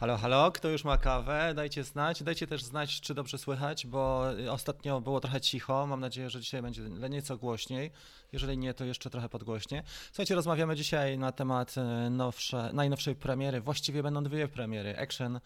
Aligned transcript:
Halo, 0.00 0.16
halo, 0.16 0.52
kto 0.52 0.68
już 0.68 0.84
ma 0.84 0.98
kawę? 0.98 1.52
Dajcie 1.54 1.84
znać. 1.84 2.22
Dajcie 2.22 2.46
też 2.46 2.64
znać, 2.64 3.00
czy 3.00 3.14
dobrze 3.14 3.38
słychać, 3.38 3.86
bo 3.86 4.24
ostatnio 4.50 5.00
było 5.00 5.20
trochę 5.20 5.40
cicho. 5.40 5.86
Mam 5.86 6.00
nadzieję, 6.00 6.30
że 6.30 6.40
dzisiaj 6.40 6.62
będzie 6.62 6.82
nieco 6.82 7.36
głośniej. 7.36 7.90
Jeżeli 8.32 8.58
nie, 8.58 8.74
to 8.74 8.84
jeszcze 8.84 9.10
trochę 9.10 9.28
podgłośnie. 9.28 9.82
Słuchajcie, 10.06 10.34
rozmawiamy 10.34 10.76
dzisiaj 10.76 11.18
na 11.18 11.32
temat 11.32 11.74
e, 11.78 12.10
nowsze, 12.10 12.70
najnowszej 12.72 13.14
premiery. 13.14 13.60
Właściwie 13.60 14.02
będą 14.02 14.24
dwie 14.24 14.48
premiery. 14.48 14.98
Action 14.98 15.40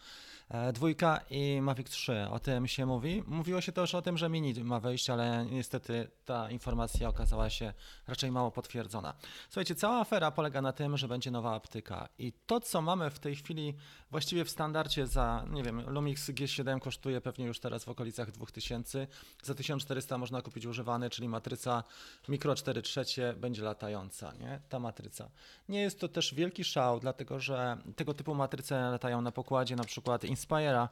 E, 0.49 0.73
dwójka 0.73 1.19
i 1.29 1.61
Mavic 1.61 1.89
3, 1.89 2.27
o 2.31 2.39
tym 2.39 2.67
się 2.67 2.85
mówi. 2.85 3.23
Mówiło 3.27 3.61
się 3.61 3.71
też 3.71 3.95
o 3.95 4.01
tym, 4.01 4.17
że 4.17 4.29
Mini 4.29 4.63
ma 4.63 4.79
wejść, 4.79 5.09
ale 5.09 5.45
niestety 5.45 6.07
ta 6.25 6.51
informacja 6.51 7.09
okazała 7.09 7.49
się 7.49 7.73
raczej 8.07 8.31
mało 8.31 8.51
potwierdzona. 8.51 9.13
Słuchajcie, 9.49 9.75
cała 9.75 9.99
afera 9.99 10.31
polega 10.31 10.61
na 10.61 10.71
tym, 10.71 10.97
że 10.97 11.07
będzie 11.07 11.31
nowa 11.31 11.55
optyka 11.55 12.09
i 12.19 12.33
to, 12.45 12.59
co 12.59 12.81
mamy 12.81 13.09
w 13.09 13.19
tej 13.19 13.35
chwili 13.35 13.73
właściwie 14.11 14.44
w 14.45 14.49
standardzie 14.49 15.07
za, 15.07 15.45
nie 15.49 15.63
wiem, 15.63 15.89
Lumix 15.89 16.29
G7 16.29 16.79
kosztuje 16.79 17.21
pewnie 17.21 17.45
już 17.45 17.59
teraz 17.59 17.83
w 17.83 17.89
okolicach 17.89 18.31
2000, 18.31 19.07
za 19.43 19.55
1400 19.55 20.17
można 20.17 20.41
kupić 20.41 20.65
używany, 20.65 21.09
czyli 21.09 21.29
matryca 21.29 21.83
mikro 22.29 22.55
4 22.55 22.81
trzecie 22.81 23.33
będzie 23.37 23.63
latająca, 23.63 24.33
nie? 24.33 24.59
Ta 24.69 24.79
matryca. 24.79 25.29
Nie 25.69 25.81
jest 25.81 25.99
to 25.99 26.07
też 26.07 26.33
wielki 26.33 26.63
szał, 26.63 26.99
dlatego 26.99 27.39
że 27.39 27.77
tego 27.95 28.13
typu 28.13 28.35
matryce 28.35 28.89
latają 28.91 29.21
na 29.21 29.31
pokładzie 29.31 29.75
na 29.75 29.83
przykład 29.83 30.23
Inspire'a, 30.23 30.87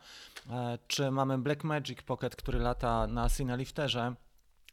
e, 0.49 0.77
czy 0.87 1.11
mamy 1.11 1.37
Blackmagic 1.37 2.01
Pocket, 2.01 2.35
który 2.35 2.59
lata 2.59 3.07
na 3.07 3.29
Cinelifterze. 3.29 4.15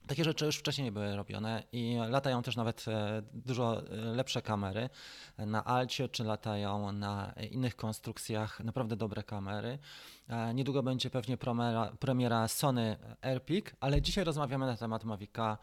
Takie 0.06 0.24
rzeczy 0.24 0.46
już 0.46 0.56
wcześniej 0.56 0.92
były 0.92 1.16
robione 1.16 1.62
i 1.72 1.96
latają 2.08 2.42
też 2.42 2.56
nawet 2.56 2.88
e, 2.88 3.22
dużo 3.32 3.82
e, 3.82 3.96
lepsze 3.96 4.42
kamery 4.42 4.88
na 5.38 5.64
Alcie, 5.64 6.08
czy 6.08 6.24
latają 6.24 6.92
na 6.92 7.32
innych 7.50 7.76
konstrukcjach, 7.76 8.60
naprawdę 8.60 8.96
dobre 8.96 9.22
kamery. 9.22 9.78
Niedługo 10.54 10.82
będzie 10.82 11.10
pewnie 11.10 11.36
premiera, 11.36 11.92
premiera 12.00 12.48
Sony 12.48 12.96
AirPik, 13.22 13.76
ale 13.80 14.02
dzisiaj 14.02 14.24
rozmawiamy 14.24 14.66
na 14.66 14.76
temat 14.76 15.04
Mavica 15.04 15.58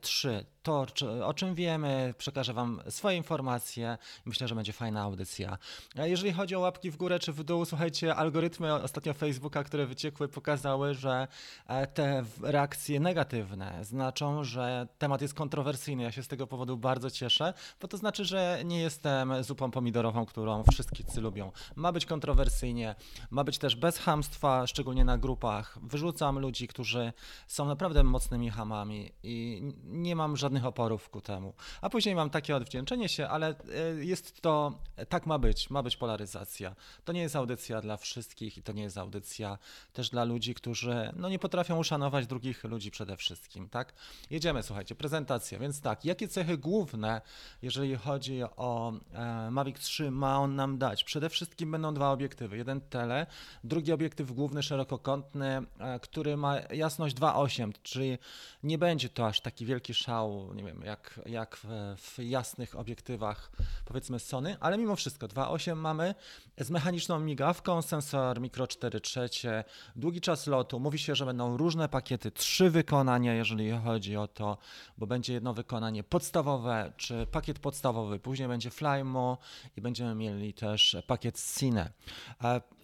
3 0.00 0.44
to, 0.62 0.86
o 1.24 1.34
czym 1.34 1.54
wiemy, 1.54 2.14
przekażę 2.18 2.52
Wam 2.52 2.80
swoje 2.88 3.16
informacje. 3.16 3.98
Myślę, 4.24 4.48
że 4.48 4.54
będzie 4.54 4.72
fajna 4.72 5.02
audycja. 5.02 5.58
Jeżeli 5.96 6.32
chodzi 6.32 6.56
o 6.56 6.60
łapki 6.60 6.90
w 6.90 6.96
górę 6.96 7.18
czy 7.18 7.32
w 7.32 7.44
dół, 7.44 7.64
słuchajcie, 7.64 8.14
algorytmy 8.14 8.74
ostatnio 8.74 9.14
Facebooka, 9.14 9.64
które 9.64 9.86
wyciekły, 9.86 10.28
pokazały, 10.28 10.94
że 10.94 11.28
e, 11.66 11.86
te 11.86 12.24
reakcje 12.42 13.00
negatywne 13.00 13.84
znaczą, 13.84 14.44
że 14.44 14.86
temat 14.98 15.22
jest 15.22 15.34
kontrowersyjny. 15.34 16.02
Ja 16.02 16.12
się 16.12 16.22
z 16.22 16.28
tego 16.28 16.46
powodu 16.46 16.76
bardzo 16.76 17.10
cieszę, 17.10 17.54
bo 17.80 17.88
to 17.88 17.96
znaczy, 17.96 18.24
że 18.24 18.62
nie 18.64 18.80
jestem 18.80 19.44
zupą 19.44 19.70
pomidorową, 19.70 20.26
którą 20.26 20.64
wszyscy 20.72 21.20
lubią. 21.20 21.52
Ma 21.76 21.92
być 21.92 22.06
kontrowersyjnie, 22.06 22.94
ma 23.30 23.44
być 23.44 23.58
też 23.58 23.76
bez 23.76 23.98
hamstwa, 24.02 24.66
szczególnie 24.66 25.04
na 25.04 25.18
grupach. 25.18 25.78
Wyrzucam 25.82 26.38
ludzi, 26.38 26.68
którzy 26.68 27.12
są 27.46 27.66
naprawdę 27.66 28.02
mocnymi 28.02 28.50
hamami 28.50 29.12
i 29.22 29.62
nie 29.84 30.16
mam 30.16 30.36
żadnych 30.36 30.64
oporów 30.64 31.10
ku 31.10 31.20
temu. 31.20 31.54
A 31.80 31.90
później 31.90 32.14
mam 32.14 32.30
takie 32.30 32.56
odwdzięczenie 32.56 33.08
się, 33.08 33.28
ale 33.28 33.48
e, 33.48 34.04
jest 34.04 34.40
to, 34.40 34.78
tak 35.08 35.26
ma 35.26 35.38
być, 35.38 35.70
ma 35.70 35.82
być 35.82 35.96
polaryzacja. 35.96 36.74
To 37.04 37.12
nie 37.12 37.20
jest 37.20 37.36
audycja 37.36 37.80
dla 37.80 37.96
wszystkich 37.96 38.58
i 38.58 38.62
to 38.62 38.72
nie 38.72 38.82
jest 38.82 38.98
audycja 38.98 39.58
też 39.92 40.10
dla 40.10 40.24
ludzi, 40.24 40.54
którzy 40.54 41.12
no, 41.16 41.28
nie 41.28 41.38
potrafią 41.38 41.78
uszanować 41.78 42.26
drugich 42.26 42.64
ludzi 42.64 42.90
przede 42.90 43.16
wszystkim, 43.16 43.68
tak? 43.68 43.92
Jedziemy, 44.30 44.62
słuchajcie, 44.62 44.94
prezentacja, 44.94 45.58
więc 45.58 45.80
tak, 45.80 46.04
jakie 46.04 46.28
cechy 46.28 46.58
główne, 46.58 47.20
jeżeli 47.62 47.96
chodzi 47.96 48.42
o 48.42 48.92
e, 49.12 49.50
Mavic 49.50 49.78
3 49.78 50.10
ma 50.10 50.38
on 50.38 50.56
nam 50.56 50.78
dać? 50.78 51.04
Przede 51.04 51.28
wszystkim 51.28 51.70
będą 51.70 51.94
dwa 51.94 52.10
obiektywy, 52.10 52.56
jeden 52.56 52.80
tele, 52.80 53.26
drugi 53.64 53.91
obiektyw 53.92 54.32
główny, 54.32 54.62
szerokokątny, 54.62 55.62
e, 55.78 56.00
który 56.00 56.36
ma 56.36 56.60
jasność 56.60 57.16
2.8, 57.16 57.72
czyli 57.82 58.18
nie 58.62 58.78
będzie 58.78 59.08
to 59.08 59.26
aż 59.26 59.40
taki 59.40 59.66
wielki 59.66 59.94
szał 59.94 60.54
nie 60.54 60.64
wiem, 60.64 60.82
jak, 60.84 61.20
jak 61.26 61.56
w, 61.56 62.18
jasnych 62.18 62.78
obiektywach, 62.78 63.52
powiedzmy 63.84 64.18
Sony, 64.18 64.56
ale 64.60 64.78
mimo 64.78 64.96
wszystko 64.96 65.26
2.8 65.26 65.76
mamy 65.76 66.14
z 66.58 66.70
mechaniczną 66.70 67.18
migawką, 67.18 67.82
sensor 67.82 68.40
mikro 68.40 68.66
4 68.66 69.00
trzecie, 69.00 69.64
długi 69.96 70.20
czas 70.20 70.46
lotu. 70.46 70.80
Mówi 70.80 70.98
się, 70.98 71.14
że 71.14 71.26
będą 71.26 71.56
różne 71.56 71.88
pakiety, 71.88 72.30
trzy 72.30 72.70
wykonania, 72.70 73.34
jeżeli 73.34 73.70
chodzi 73.70 74.16
o 74.16 74.28
to, 74.28 74.58
bo 74.98 75.06
będzie 75.06 75.32
jedno 75.32 75.54
wykonanie 75.54 76.02
podstawowe, 76.04 76.92
czy 76.96 77.26
pakiet 77.26 77.58
podstawowy, 77.58 78.18
później 78.18 78.48
będzie 78.48 78.70
Flymo 78.70 79.38
i 79.76 79.80
będziemy 79.80 80.14
mieli 80.14 80.54
też 80.54 80.96
pakiet 81.06 81.40
Cine. 81.58 81.92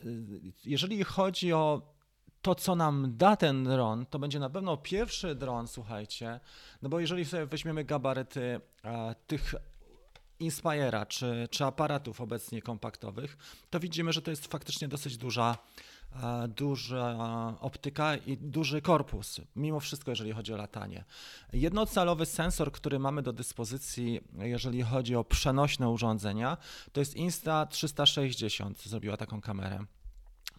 Y, 0.05 0.71
jeżeli 0.89 1.05
chodzi 1.05 1.53
o 1.53 1.83
to, 2.43 2.55
co 2.55 2.75
nam 2.75 3.17
da 3.17 3.37
ten 3.37 3.65
dron, 3.65 4.07
to 4.07 4.19
będzie 4.19 4.39
na 4.39 4.51
pewno 4.51 4.77
pierwszy 4.77 5.35
dron, 5.35 5.69
słuchajcie, 5.69 6.41
no 6.83 6.89
bo 6.89 7.01
jeżeli 7.01 7.25
sobie 7.25 7.47
weźmiemy 7.47 7.85
gabaryty 7.85 8.61
e, 8.85 9.15
tych 9.27 9.55
Inspire'a 10.41 11.07
czy, 11.07 11.49
czy 11.51 11.65
aparatów 11.65 12.21
obecnie 12.21 12.63
kompaktowych, 12.63 13.37
to 13.71 13.81
widzimy, 13.81 14.13
że 14.13 14.23
to 14.23 14.31
jest 14.31 14.47
faktycznie 14.47 14.89
dosyć 14.89 15.17
duża, 15.17 15.59
e, 16.23 16.49
duża 16.49 17.17
optyka 17.61 18.17
i 18.17 18.37
duży 18.37 18.83
korpus, 18.83 19.41
mimo 19.57 19.81
wszystko, 19.81 20.11
jeżeli 20.11 20.33
chodzi 20.33 20.55
o 20.55 20.57
latanie. 20.57 21.05
Jednocalowy 21.53 22.27
sensor, 22.27 22.73
który 22.73 22.99
mamy 22.99 23.23
do 23.23 23.33
dyspozycji, 23.33 24.21
jeżeli 24.39 24.83
chodzi 24.83 25.17
o 25.17 25.25
przenośne 25.25 25.89
urządzenia, 25.89 26.57
to 26.93 27.01
jest 27.01 27.17
Insta360, 27.17 28.89
zrobiła 28.89 29.17
taką 29.17 29.41
kamerę. 29.41 29.87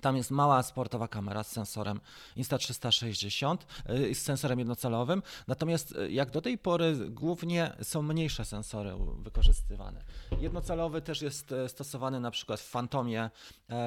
Tam 0.01 0.17
jest 0.17 0.31
mała 0.31 0.63
sportowa 0.63 1.07
kamera 1.07 1.43
z 1.43 1.51
sensorem 1.51 1.99
Insta360, 2.37 3.57
y, 3.89 4.15
z 4.15 4.21
sensorem 4.21 4.59
jednocelowym. 4.59 5.23
Natomiast 5.47 5.91
y, 5.91 6.11
jak 6.11 6.31
do 6.31 6.41
tej 6.41 6.57
pory 6.57 6.95
głównie 7.09 7.75
są 7.81 8.01
mniejsze 8.01 8.45
sensory 8.45 8.93
wykorzystywane. 9.17 10.03
Jednocelowy 10.39 11.01
też 11.01 11.21
jest 11.21 11.51
y, 11.51 11.69
stosowany 11.69 12.19
na 12.19 12.31
przykład 12.31 12.59
w 12.59 12.71
Phantomie 12.71 13.29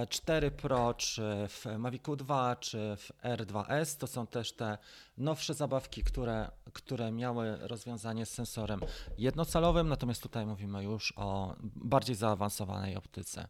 4 0.08 0.50
Pro, 0.50 0.94
czy 0.94 1.22
w 1.48 1.66
Mavicu 1.78 2.16
2, 2.16 2.56
czy 2.56 2.96
w 2.96 3.12
R2S. 3.24 3.98
To 3.98 4.06
są 4.06 4.26
też 4.26 4.52
te 4.52 4.78
nowsze 5.18 5.54
zabawki, 5.54 6.02
które, 6.02 6.50
które 6.72 7.12
miały 7.12 7.56
rozwiązanie 7.60 8.26
z 8.26 8.30
sensorem 8.30 8.80
jednocelowym, 9.18 9.88
natomiast 9.88 10.22
tutaj 10.22 10.46
mówimy 10.46 10.84
już 10.84 11.12
o 11.16 11.56
bardziej 11.62 12.16
zaawansowanej 12.16 12.96
optyce. 12.96 13.48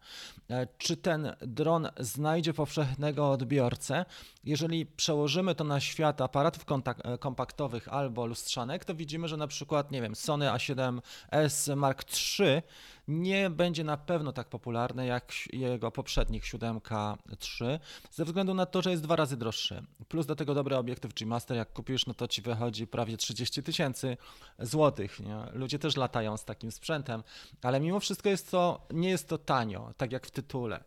E, 0.50 0.66
czy 0.78 0.96
ten 0.96 1.36
dron 1.40 1.88
znajdzie 1.98 2.51
powszechnego 2.54 3.30
odbiorcę? 3.30 4.04
Jeżeli 4.44 4.86
przełożymy 4.86 5.54
to 5.54 5.64
na 5.64 5.80
świat 5.80 6.20
aparatów 6.20 6.64
e, 7.04 7.18
kompaktowych 7.18 7.88
albo 7.88 8.26
lustrzanek, 8.26 8.84
to 8.84 8.94
widzimy, 8.94 9.28
że 9.28 9.36
na 9.36 9.46
przykład, 9.46 9.90
nie 9.90 10.02
wiem, 10.02 10.14
Sony 10.14 10.46
A7S 10.46 11.76
Mark 11.76 12.04
III 12.38 12.62
nie 13.08 13.50
będzie 13.50 13.84
na 13.84 13.96
pewno 13.96 14.32
tak 14.32 14.48
popularny 14.48 15.06
jak 15.06 15.32
jego 15.52 15.90
poprzednik 15.90 16.44
7K3, 16.44 17.78
ze 18.10 18.24
względu 18.24 18.54
na 18.54 18.66
to, 18.66 18.82
że 18.82 18.90
jest 18.90 19.02
dwa 19.02 19.16
razy 19.16 19.36
droższy. 19.36 19.82
Plus 20.08 20.26
do 20.26 20.36
tego 20.36 20.54
dobry 20.54 20.76
obiektyw 20.76 21.14
G-Master, 21.14 21.56
jak 21.56 21.72
kupisz, 21.72 22.06
no 22.06 22.14
to 22.14 22.28
ci 22.28 22.42
wychodzi 22.42 22.86
prawie 22.86 23.16
30 23.16 23.62
tysięcy 23.62 24.16
złotych. 24.58 25.20
Nie? 25.20 25.36
Ludzie 25.52 25.78
też 25.78 25.96
latają 25.96 26.36
z 26.36 26.44
takim 26.44 26.72
sprzętem, 26.72 27.22
ale 27.62 27.80
mimo 27.80 28.00
wszystko 28.00 28.28
jest 28.28 28.50
to, 28.50 28.86
nie 28.90 29.10
jest 29.10 29.28
to 29.28 29.38
tanio, 29.38 29.94
tak 29.96 30.12
jak 30.12 30.26
w 30.26 30.30
tytule. 30.30 30.84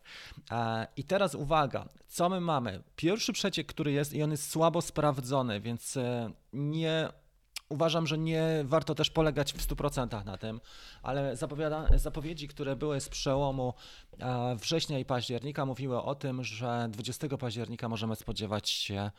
E, 0.52 0.88
I 0.97 1.03
teraz 1.03 1.36
uwaga, 1.36 1.90
co 2.08 2.30
my 2.30 2.42
mamy? 2.42 2.84
Pierwszy 2.96 3.34
przeciek, 3.34 3.68
który 3.68 3.92
jest 3.92 4.14
i 4.14 4.24
on 4.24 4.32
jest 4.32 4.52
słabo 4.52 4.82
sprawdzony, 4.82 5.62
więc 5.62 5.97
e, 5.97 6.32
nie 6.53 7.09
Uważam, 7.70 8.08
że 8.08 8.18
nie 8.18 8.48
warto 8.64 8.96
też 8.96 9.09
polegać 9.09 9.53
w 9.53 9.67
100% 9.67 10.26
na 10.26 10.38
tym, 10.38 10.62
ale 11.03 11.35
zapowiedzi, 11.96 12.47
które 12.47 12.76
były 12.76 13.02
z 13.02 13.09
przełomu 13.09 13.73
e, 14.20 14.56
września 14.56 15.00
i 15.00 15.06
października, 15.06 15.66
mówiły 15.66 16.02
o 16.02 16.16
tym, 16.16 16.44
że 16.44 16.88
20 16.90 17.38
października 17.38 17.90
możemy 17.90 18.16
spodziewać 18.16 18.70
się 18.70 19.12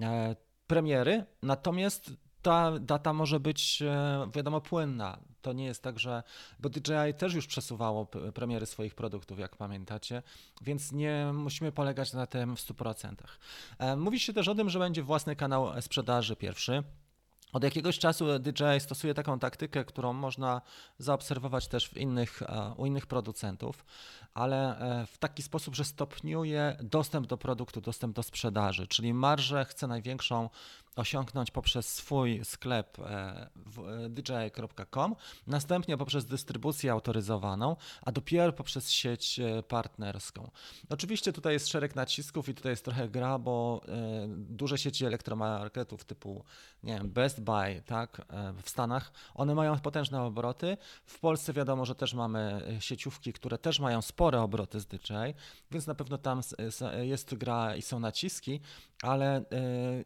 e, 0.00 0.36
premiery, 0.66 1.24
natomiast 1.42 2.10
ta 2.42 2.78
data 2.78 3.12
może 3.12 3.40
być, 3.40 3.82
e, 3.82 4.30
wiadomo, 4.34 4.60
płynna. 4.60 5.18
To 5.42 5.52
nie 5.52 5.64
jest 5.64 5.82
tak, 5.82 5.98
że. 5.98 6.22
Bo 6.60 6.68
DJI 6.68 7.14
też 7.18 7.34
już 7.34 7.46
przesuwało 7.46 8.06
premiery 8.06 8.66
swoich 8.66 8.94
produktów, 8.94 9.38
jak 9.38 9.56
pamiętacie, 9.56 10.22
więc 10.62 10.92
nie 10.92 11.30
musimy 11.34 11.72
polegać 11.72 12.12
na 12.12 12.26
tym 12.26 12.56
w 12.56 12.60
100%. 12.60 13.14
Mówi 13.96 14.20
się 14.20 14.32
też 14.32 14.48
o 14.48 14.54
tym, 14.54 14.70
że 14.70 14.78
będzie 14.78 15.02
własny 15.02 15.36
kanał 15.36 15.82
sprzedaży 15.82 16.36
pierwszy. 16.36 16.82
Od 17.52 17.64
jakiegoś 17.64 17.98
czasu 17.98 18.38
DJI 18.38 18.80
stosuje 18.80 19.14
taką 19.14 19.38
taktykę, 19.38 19.84
którą 19.84 20.12
można 20.12 20.60
zaobserwować 20.98 21.68
też 21.68 21.88
w 21.88 21.96
innych, 21.96 22.42
e, 22.42 22.74
u 22.76 22.86
innych 22.86 23.06
producentów, 23.06 23.84
ale 24.34 24.78
e, 24.78 25.06
w 25.06 25.18
taki 25.18 25.42
sposób, 25.42 25.74
że 25.74 25.84
stopniuje 25.84 26.76
dostęp 26.82 27.26
do 27.26 27.36
produktu, 27.36 27.80
dostęp 27.80 28.16
do 28.16 28.22
sprzedaży, 28.22 28.86
czyli 28.86 29.14
marżę 29.14 29.64
chce 29.64 29.86
największą 29.86 30.50
osiągnąć 30.96 31.50
poprzez 31.50 31.88
swój 31.88 32.44
sklep 32.44 32.98
e, 32.98 33.02
e, 33.04 34.08
dji.com, 34.08 35.16
następnie 35.46 35.96
poprzez 35.96 36.26
dystrybucję 36.26 36.92
autoryzowaną, 36.92 37.76
a 38.02 38.12
dopiero 38.12 38.52
poprzez 38.52 38.90
sieć 38.90 39.40
partnerską. 39.68 40.50
Oczywiście 40.88 41.32
tutaj 41.32 41.52
jest 41.52 41.68
szereg 41.68 41.96
nacisków 41.96 42.48
i 42.48 42.54
tutaj 42.54 42.72
jest 42.72 42.84
trochę 42.84 43.08
gra, 43.08 43.38
bo 43.38 43.80
duże 44.28 44.78
sieci 44.78 45.04
elektromarketów 45.04 46.04
typu 46.04 46.44
nie 46.82 46.94
wiem, 46.94 47.10
Best 47.10 47.40
Buy 47.40 47.82
tak, 47.86 48.22
w 48.62 48.70
Stanach, 48.70 49.12
one 49.34 49.54
mają 49.54 49.78
potężne 49.78 50.22
obroty. 50.22 50.76
W 51.06 51.18
Polsce 51.20 51.52
wiadomo, 51.52 51.84
że 51.84 51.94
też 51.94 52.14
mamy 52.14 52.62
sieciówki, 52.80 53.32
które 53.32 53.58
też 53.58 53.80
mają 53.80 54.02
spore 54.02 54.40
obroty 54.40 54.80
z 54.80 54.86
DJI, 54.86 55.34
więc 55.70 55.86
na 55.86 55.94
pewno 55.94 56.18
tam 56.18 56.40
jest 57.02 57.34
gra 57.34 57.76
i 57.76 57.82
są 57.82 58.00
naciski, 58.00 58.60
ale 59.02 59.36
e, 59.36 59.44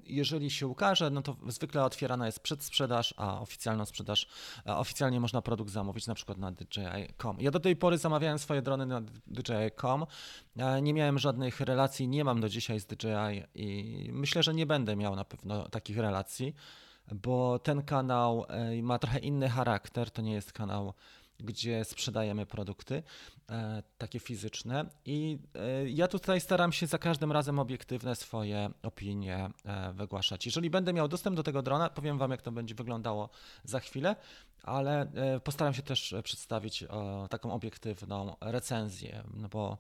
jeżeli 0.05 0.51
się 0.51 0.67
ukaże, 0.77 1.11
no 1.11 1.23
to 1.23 1.37
zwykle 1.49 1.85
otwierana 1.85 2.27
jest 2.27 2.41
przedsprzedaż, 2.41 3.15
a 3.17 3.41
oficjalną 3.41 3.85
sprzedaż, 3.85 4.27
a 4.65 4.79
oficjalnie 4.79 5.21
można 5.21 5.43
produkt 5.43 5.71
zamówić 5.71 6.07
na 6.07 6.15
przykład 6.15 6.39
na 6.39 6.53
DJI.com. 6.53 7.37
Ja 7.41 7.51
do 7.51 7.61
tej 7.61 7.77
pory 7.77 7.99
zamawiałem 7.99 8.39
swoje 8.39 8.63
drony 8.63 8.87
na 8.87 9.01
DJI.com, 9.27 10.07
nie 10.83 10.95
miałem 10.95 11.19
żadnych 11.19 11.61
relacji, 11.61 12.09
nie 12.09 12.25
mam 12.25 12.41
do 12.41 12.49
dzisiaj 12.49 12.81
z 12.81 12.87
DJI 12.87 13.43
i 13.55 14.11
myślę, 14.13 14.43
że 14.43 14.55
nie 14.55 14.67
będę 14.67 14.97
miał 14.97 15.17
na 15.17 15.25
pewno 15.25 15.69
takich 15.69 15.99
relacji, 15.99 16.55
bo 17.13 17.59
ten 17.59 17.83
kanał 17.83 18.47
e, 18.49 18.83
ma 18.83 18.99
trochę 18.99 19.19
inny 19.19 19.49
charakter, 19.49 20.11
to 20.11 20.23
nie 20.23 20.33
jest 20.33 20.53
kanał 20.53 20.95
gdzie 21.41 21.85
sprzedajemy 21.85 22.47
produkty 22.47 23.03
e, 23.51 23.83
takie 23.99 24.21
fizyczne. 24.21 24.85
I 25.05 25.39
e, 25.55 25.89
ja 25.89 26.09
tutaj 26.09 26.41
staram 26.41 26.73
się 26.73 26.87
za 26.87 26.99
każdym 26.99 27.33
razem 27.33 27.59
obiektywne 27.59 28.17
swoje 28.17 28.71
opinie 28.83 29.51
e, 29.65 29.93
wygłaszać. 29.93 30.47
Jeżeli 30.47 30.71
będę 30.71 30.93
miał 30.93 31.09
dostęp 31.09 31.37
do 31.37 31.43
tego 31.43 31.63
drona, 31.63 31.91
powiem 31.91 32.19
Wam, 32.19 32.31
jak 32.31 32.43
to 32.43 32.53
będzie 32.53 32.75
wyglądało 32.75 33.29
za 33.65 33.81
chwilę, 33.81 34.17
ale 34.63 35.13
postaram 35.45 35.75
się 35.75 35.83
też 35.83 36.15
przedstawić 36.25 36.85
taką 37.31 37.53
obiektywną 37.53 38.37
recenzję, 38.41 39.23
no 39.35 39.49
bo 39.49 39.79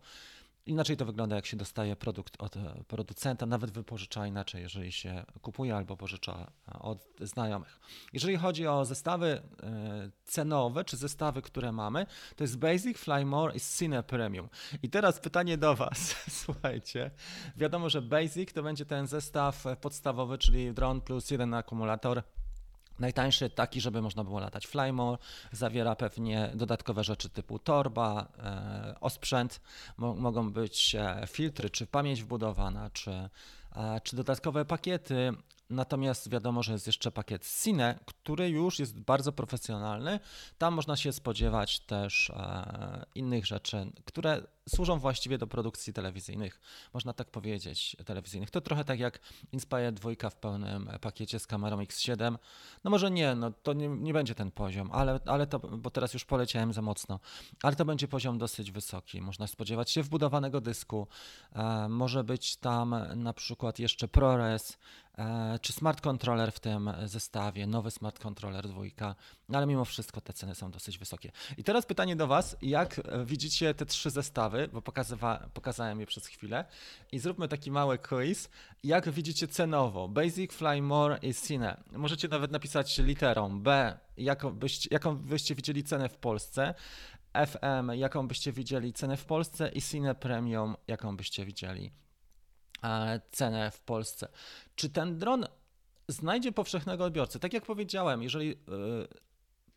Inaczej 0.66 0.96
to 0.96 1.04
wygląda, 1.04 1.36
jak 1.36 1.46
się 1.46 1.56
dostaje 1.56 1.96
produkt 1.96 2.34
od 2.38 2.56
e, 2.56 2.84
producenta, 2.88 3.46
nawet 3.46 3.70
wypożycza 3.70 4.26
inaczej, 4.26 4.62
jeżeli 4.62 4.92
się 4.92 5.24
kupuje 5.42 5.76
albo 5.76 5.96
pożycza 5.96 6.50
e, 6.68 6.78
od 6.78 7.08
znajomych. 7.20 7.80
Jeżeli 8.12 8.36
chodzi 8.36 8.66
o 8.66 8.84
zestawy 8.84 9.42
e, 9.62 10.10
cenowe, 10.24 10.84
czy 10.84 10.96
zestawy, 10.96 11.42
które 11.42 11.72
mamy, 11.72 12.06
to 12.36 12.44
jest 12.44 12.58
Basic, 12.58 12.98
Fly 12.98 13.24
More 13.24 13.56
i 13.56 13.60
Cine 13.78 14.02
Premium. 14.02 14.48
I 14.82 14.90
teraz 14.90 15.20
pytanie 15.20 15.58
do 15.58 15.74
Was. 15.74 16.16
Słuchajcie, 16.44 17.10
wiadomo, 17.56 17.90
że 17.90 18.02
Basic 18.02 18.52
to 18.52 18.62
będzie 18.62 18.86
ten 18.86 19.06
zestaw 19.06 19.64
podstawowy, 19.80 20.38
czyli 20.38 20.74
dron 20.74 21.00
plus 21.00 21.30
jeden 21.30 21.54
akumulator 21.54 22.22
Najtańszy 22.98 23.50
taki, 23.50 23.80
żeby 23.80 24.02
można 24.02 24.24
było 24.24 24.40
latać 24.40 24.66
Flymore, 24.66 25.18
zawiera 25.52 25.96
pewnie 25.96 26.50
dodatkowe 26.54 27.04
rzeczy 27.04 27.28
typu 27.28 27.58
torba, 27.58 28.28
e, 28.38 29.00
osprzęt, 29.00 29.60
Mo 29.96 30.14
mogą 30.14 30.52
być 30.52 30.94
e, 30.94 31.26
filtry, 31.26 31.70
czy 31.70 31.86
pamięć 31.86 32.22
wbudowana, 32.22 32.90
czy, 32.90 33.28
czy 34.02 34.16
dodatkowe 34.16 34.64
pakiety. 34.64 35.32
Natomiast 35.70 36.30
wiadomo, 36.30 36.62
że 36.62 36.72
jest 36.72 36.86
jeszcze 36.86 37.10
pakiet 37.12 37.48
Cine, 37.62 37.98
który 38.06 38.48
już 38.48 38.78
jest 38.78 39.00
bardzo 39.00 39.32
profesjonalny. 39.32 40.20
Tam 40.58 40.74
można 40.74 40.96
się 40.96 41.12
spodziewać 41.12 41.80
też 41.80 42.30
e, 42.30 43.04
innych 43.14 43.46
rzeczy, 43.46 43.92
które 44.04 44.42
służą 44.68 44.98
właściwie 44.98 45.38
do 45.38 45.46
produkcji 45.46 45.92
telewizyjnych, 45.92 46.60
można 46.94 47.12
tak 47.12 47.30
powiedzieć, 47.30 47.96
telewizyjnych. 48.04 48.50
To 48.50 48.60
trochę 48.60 48.84
tak 48.84 48.98
jak 48.98 49.20
Inspire 49.52 49.92
2 49.92 50.30
w 50.30 50.36
pełnym 50.36 50.90
pakiecie 51.00 51.38
z 51.38 51.46
kamerą 51.46 51.76
X7. 51.76 52.36
No 52.84 52.90
może 52.90 53.10
nie, 53.10 53.34
no 53.34 53.50
to 53.50 53.72
nie, 53.72 53.88
nie 53.88 54.12
będzie 54.12 54.34
ten 54.34 54.50
poziom, 54.50 54.90
ale, 54.92 55.20
ale 55.26 55.46
to, 55.46 55.58
bo 55.58 55.90
teraz 55.90 56.14
już 56.14 56.24
poleciałem 56.24 56.72
za 56.72 56.82
mocno, 56.82 57.20
ale 57.62 57.76
to 57.76 57.84
będzie 57.84 58.08
poziom 58.08 58.38
dosyć 58.38 58.72
wysoki. 58.72 59.20
Można 59.20 59.46
spodziewać 59.46 59.90
się 59.90 60.02
wbudowanego 60.02 60.60
dysku, 60.60 61.06
e, 61.52 61.88
może 61.88 62.24
być 62.24 62.56
tam 62.56 62.94
na 63.16 63.32
przykład 63.32 63.78
jeszcze 63.78 64.08
ProRes, 64.08 64.78
czy 65.62 65.72
smart 65.72 66.00
controller 66.00 66.52
w 66.52 66.60
tym 66.60 66.90
zestawie, 67.04 67.66
nowy 67.66 67.90
smart 67.90 68.18
controller 68.18 68.68
dwójka, 68.68 69.14
no 69.48 69.58
ale 69.58 69.66
mimo 69.66 69.84
wszystko 69.84 70.20
te 70.20 70.32
ceny 70.32 70.54
są 70.54 70.70
dosyć 70.70 70.98
wysokie. 70.98 71.32
I 71.58 71.64
teraz 71.64 71.86
pytanie 71.86 72.16
do 72.16 72.26
Was, 72.26 72.56
jak 72.62 73.00
widzicie 73.24 73.74
te 73.74 73.86
trzy 73.86 74.10
zestawy? 74.10 74.68
bo 74.72 74.82
pokazywa, 74.82 75.48
pokazałem 75.54 76.00
je 76.00 76.06
przez 76.06 76.26
chwilę. 76.26 76.64
I 77.12 77.18
zróbmy 77.18 77.48
taki 77.48 77.70
mały 77.70 77.98
quiz. 77.98 78.48
Jak 78.84 79.10
widzicie 79.10 79.48
cenowo? 79.48 80.08
Basic, 80.08 80.52
Fly 80.52 80.82
More 80.82 81.18
i 81.22 81.34
Cine. 81.34 81.76
Możecie 81.92 82.28
nawet 82.28 82.50
napisać 82.50 82.98
literą 82.98 83.60
B, 83.60 83.98
jaką 84.16 84.50
byście, 84.50 84.88
jaką 84.92 85.16
byście 85.16 85.54
widzieli 85.54 85.84
cenę 85.84 86.08
w 86.08 86.16
Polsce. 86.16 86.74
FM, 87.46 87.92
jaką 87.94 88.28
byście 88.28 88.52
widzieli 88.52 88.92
cenę 88.92 89.16
w 89.16 89.24
Polsce 89.24 89.68
i 89.68 89.82
Cine 89.82 90.14
Premium, 90.14 90.76
jaką 90.88 91.16
byście 91.16 91.44
widzieli 91.44 91.86
e, 91.86 92.05
cenę 93.32 93.70
w 93.70 93.80
Polsce. 93.80 94.28
Czy 94.76 94.88
ten 94.88 95.18
dron 95.18 95.46
znajdzie 96.08 96.52
powszechnego 96.52 97.04
odbiorcę? 97.04 97.38
Tak 97.38 97.52
jak 97.52 97.66
powiedziałem, 97.66 98.22
jeżeli 98.22 98.52
e, 98.52 98.56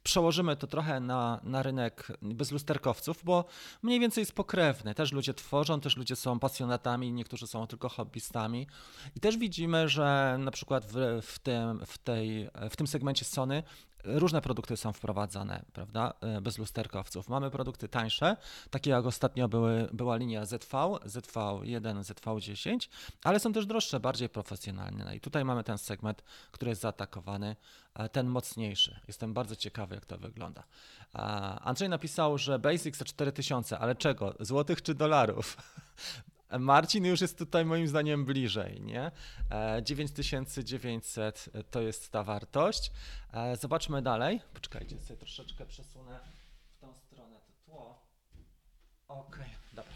przełożymy 0.04 0.56
to 0.56 0.68
trochę 0.68 1.00
na, 1.00 1.40
na 1.44 1.64
rynek 1.64 2.08
bezlusterkowców, 2.22 3.24
bo 3.24 3.46
mniej 3.82 4.00
więcej 4.00 4.22
jest 4.22 4.34
pokrewny. 4.34 4.96
Też 4.96 5.12
ludzie 5.12 5.34
tworzą, 5.34 5.82
też 5.82 5.98
ludzie 5.98 6.16
są 6.16 6.40
pasjonatami, 6.40 7.14
niektórzy 7.14 7.48
są 7.48 7.68
tylko 7.68 7.90
hobbystami. 7.90 8.68
I 9.16 9.20
też 9.20 9.38
widzimy, 9.38 9.90
że 9.90 10.38
na 10.40 10.52
przykład 10.52 10.86
w, 10.86 11.22
w, 11.22 11.40
tym, 11.40 11.86
w, 11.86 11.98
tej, 11.98 12.50
w 12.70 12.76
tym 12.76 12.88
segmencie 12.88 13.26
Sony 13.26 13.64
różne 14.04 14.42
produkty 14.42 14.78
są 14.78 14.94
wprowadzane, 14.94 15.66
prawda, 15.74 16.14
e, 16.22 16.42
bez 16.42 16.58
lusterkowców. 16.58 17.30
Mamy 17.30 17.52
produkty 17.52 17.88
tańsze, 17.88 18.38
takie 18.70 18.90
jak 18.90 19.06
ostatnio 19.06 19.48
były, 19.48 19.90
była 19.94 20.16
linia 20.16 20.46
ZV, 20.46 20.78
ZV1, 21.06 22.02
ZV10, 22.02 22.90
ale 23.24 23.40
są 23.40 23.54
też 23.54 23.66
droższe, 23.66 24.00
bardziej 24.00 24.30
profesjonalne. 24.30 25.06
No 25.06 25.14
I 25.14 25.20
tutaj 25.20 25.46
mamy 25.46 25.64
ten 25.64 25.78
segment, 25.78 26.24
który 26.52 26.70
jest 26.70 26.82
zaatakowany, 26.82 27.56
ten 28.12 28.28
mocniejszy. 28.28 29.00
Jestem 29.08 29.34
bardzo 29.34 29.56
ciekawy, 29.56 29.96
jak 29.96 30.06
to 30.06 30.18
wygląda. 30.18 30.64
Andrzej 31.62 31.90
napisał, 31.90 32.38
że 32.38 32.60
Basic 32.60 32.98
za 32.98 33.06
4000, 33.06 33.80
ale 33.80 33.96
czego? 33.96 34.36
Złotych 34.40 34.82
czy 34.82 34.96
dolarów? 34.96 35.58
Marcin 36.60 37.06
już 37.06 37.22
jest 37.22 37.38
tutaj 37.38 37.66
moim 37.66 37.88
zdaniem 37.88 38.26
bliżej, 38.26 38.82
nie? 38.82 39.12
9900 39.82 41.50
e, 41.54 41.64
to 41.64 41.82
jest 41.82 42.12
ta 42.12 42.24
wartość. 42.24 42.92
E, 43.34 43.58
zobaczmy 43.58 44.02
dalej. 44.02 44.42
Poczekajcie, 44.54 45.00
sobie 45.00 45.20
troszeczkę 45.20 45.66
przesunę 45.66 46.20
w 46.78 46.80
tą 46.80 46.94
stronę 46.94 47.36
to 47.40 47.72
tło. 47.72 48.02
Okej, 49.08 49.42
okay, 49.42 49.50
dobra. 49.74 49.94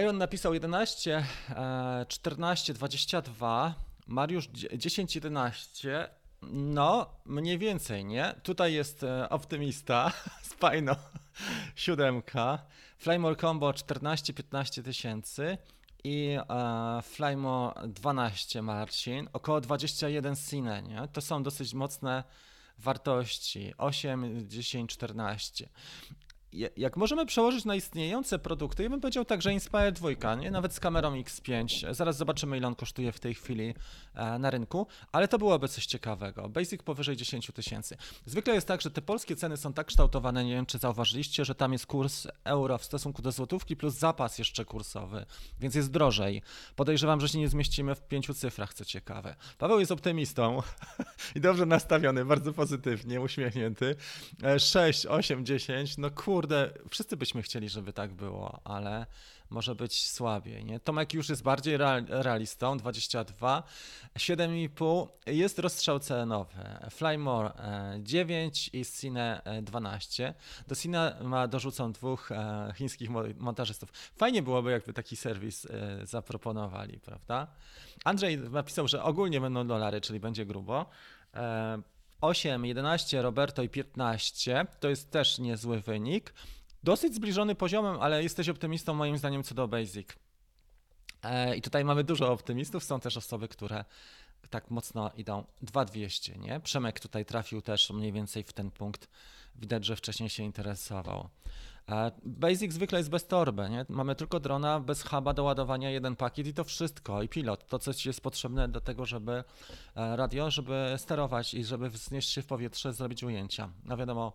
Iron 0.00 0.18
napisał 0.18 0.54
11, 0.54 1.24
14, 2.08 2.74
22, 2.74 3.74
Mariusz 4.06 4.48
10, 4.76 5.14
11. 5.14 6.08
No, 6.42 7.20
mniej 7.24 7.58
więcej, 7.58 8.04
nie? 8.04 8.34
Tutaj 8.42 8.72
jest 8.72 9.02
e, 9.02 9.28
optymista, 9.28 10.12
spajno, 10.52 10.96
siódemka. 11.74 12.66
Flymore 13.02 13.36
Combo 13.36 13.70
14-15 13.70 14.82
tysięcy 14.82 15.58
i 16.04 16.36
e, 16.48 17.02
Flymo 17.02 17.74
12 17.86 18.62
Marcin, 18.62 19.28
około 19.32 19.60
21 19.60 20.36
Cine, 20.36 20.82
nie? 20.82 21.08
To 21.12 21.20
są 21.20 21.42
dosyć 21.42 21.74
mocne 21.74 22.24
wartości, 22.78 23.72
8, 23.78 24.48
10, 24.48 24.90
14 24.90 25.68
jak 26.76 26.96
możemy 26.96 27.26
przełożyć 27.26 27.64
na 27.64 27.74
istniejące 27.74 28.38
produkty, 28.38 28.82
ja 28.82 28.90
bym 28.90 29.00
powiedział 29.00 29.24
tak, 29.24 29.42
że 29.42 29.52
Inspire 29.52 29.92
2, 29.92 30.34
nie? 30.34 30.50
nawet 30.50 30.74
z 30.74 30.80
kamerą 30.80 31.14
X5, 31.14 31.94
zaraz 31.94 32.16
zobaczymy 32.16 32.56
ile 32.56 32.66
on 32.66 32.74
kosztuje 32.74 33.12
w 33.12 33.20
tej 33.20 33.34
chwili 33.34 33.74
e, 34.14 34.38
na 34.38 34.50
rynku, 34.50 34.86
ale 35.12 35.28
to 35.28 35.38
byłoby 35.38 35.68
coś 35.68 35.86
ciekawego. 35.86 36.48
Basic 36.48 36.82
powyżej 36.82 37.16
10 37.16 37.50
tysięcy. 37.54 37.96
Zwykle 38.26 38.54
jest 38.54 38.66
tak, 38.66 38.80
że 38.80 38.90
te 38.90 39.02
polskie 39.02 39.36
ceny 39.36 39.56
są 39.56 39.72
tak 39.72 39.86
kształtowane, 39.86 40.44
nie 40.44 40.54
wiem 40.54 40.66
czy 40.66 40.78
zauważyliście, 40.78 41.44
że 41.44 41.54
tam 41.54 41.72
jest 41.72 41.86
kurs 41.86 42.26
euro 42.44 42.78
w 42.78 42.84
stosunku 42.84 43.22
do 43.22 43.32
złotówki 43.32 43.76
plus 43.76 43.94
zapas 43.94 44.38
jeszcze 44.38 44.64
kursowy, 44.64 45.26
więc 45.60 45.74
jest 45.74 45.90
drożej. 45.90 46.42
Podejrzewam, 46.76 47.20
że 47.20 47.28
się 47.28 47.38
nie 47.38 47.48
zmieścimy 47.48 47.94
w 47.94 48.00
pięciu 48.00 48.34
cyfrach, 48.34 48.74
co 48.74 48.84
ciekawe. 48.84 49.36
Paweł 49.58 49.80
jest 49.80 49.92
optymistą 49.92 50.62
i 51.36 51.40
dobrze 51.40 51.66
nastawiony, 51.66 52.24
bardzo 52.24 52.52
pozytywnie, 52.52 53.20
uśmiechnięty. 53.20 53.96
6, 54.58 55.06
8, 55.06 55.46
10, 55.46 55.98
no 55.98 56.10
kur 56.10 56.41
kurde, 56.42 56.70
wszyscy 56.90 57.16
byśmy 57.16 57.42
chcieli, 57.42 57.68
żeby 57.68 57.92
tak 57.92 58.12
było, 58.12 58.60
ale 58.64 59.06
może 59.50 59.74
być 59.74 60.10
słabiej, 60.10 60.64
nie? 60.64 60.80
Tomek 60.80 61.14
już 61.14 61.28
jest 61.28 61.42
bardziej 61.42 61.76
real, 61.76 62.04
realistą, 62.08 62.76
22, 62.76 63.62
7,5, 64.18 65.08
jest 65.26 65.58
rozstrzał 65.58 65.98
cenowy, 65.98 66.54
Flymore 66.90 67.52
9 68.00 68.70
i 68.72 68.84
Cine 68.84 69.42
12. 69.62 70.34
Do 70.68 70.74
Cine 70.74 71.16
ma 71.22 71.48
dorzucą 71.48 71.92
dwóch 71.92 72.32
e, 72.32 72.72
chińskich 72.76 73.10
montażystów. 73.38 73.92
Fajnie 74.16 74.42
byłoby, 74.42 74.70
jakby 74.70 74.92
taki 74.92 75.16
serwis 75.16 75.66
e, 75.66 76.06
zaproponowali, 76.06 77.00
prawda? 77.00 77.46
Andrzej 78.04 78.38
napisał, 78.38 78.88
że 78.88 79.02
ogólnie 79.02 79.40
będą 79.40 79.66
dolary, 79.66 80.00
czyli 80.00 80.20
będzie 80.20 80.46
grubo. 80.46 80.86
8, 82.22 82.64
11, 82.64 83.22
Roberto 83.22 83.62
i 83.62 83.68
15 83.68 84.66
to 84.80 84.88
jest 84.88 85.10
też 85.10 85.38
niezły 85.38 85.80
wynik. 85.80 86.34
Dosyć 86.82 87.14
zbliżony 87.14 87.54
poziomem, 87.54 87.96
ale 88.00 88.22
jesteś 88.22 88.48
optymistą 88.48 88.94
moim 88.94 89.18
zdaniem 89.18 89.42
co 89.42 89.54
do 89.54 89.68
Basic. 89.68 90.08
E, 91.22 91.56
I 91.56 91.62
tutaj 91.62 91.84
mamy 91.84 92.04
dużo 92.04 92.32
optymistów, 92.32 92.84
są 92.84 93.00
też 93.00 93.16
osoby, 93.16 93.48
które 93.48 93.84
tak 94.50 94.70
mocno 94.70 95.10
idą 95.16 95.44
2200, 95.62 96.38
nie? 96.38 96.60
Przemek 96.60 97.00
tutaj 97.00 97.24
trafił 97.24 97.62
też 97.62 97.90
mniej 97.90 98.12
więcej 98.12 98.42
w 98.44 98.52
ten 98.52 98.70
punkt. 98.70 99.08
Widać, 99.54 99.84
że 99.84 99.96
wcześniej 99.96 100.30
się 100.30 100.42
interesował. 100.42 101.28
Basic 102.24 102.72
zwykle 102.72 102.98
jest 102.98 103.10
bez 103.10 103.26
torby, 103.26 103.70
nie? 103.70 103.86
Mamy 103.88 104.14
tylko 104.14 104.40
drona, 104.40 104.80
bez 104.80 105.02
huba 105.02 105.34
do 105.34 105.44
ładowania, 105.44 105.90
jeden 105.90 106.16
pakiet 106.16 106.46
i 106.46 106.54
to 106.54 106.64
wszystko. 106.64 107.22
I 107.22 107.28
pilot, 107.28 107.66
to 107.66 107.78
coś 107.78 108.06
jest 108.06 108.20
potrzebne 108.20 108.68
do 108.68 108.80
tego, 108.80 109.06
żeby 109.06 109.32
e, 109.96 110.16
radio, 110.16 110.50
żeby 110.50 110.94
sterować 110.96 111.54
i 111.54 111.64
żeby 111.64 111.90
wznieść 111.90 112.30
się 112.30 112.42
w 112.42 112.46
powietrze, 112.46 112.92
zrobić 112.92 113.22
ujęcia. 113.22 113.70
No 113.84 113.96
wiadomo, 113.96 114.32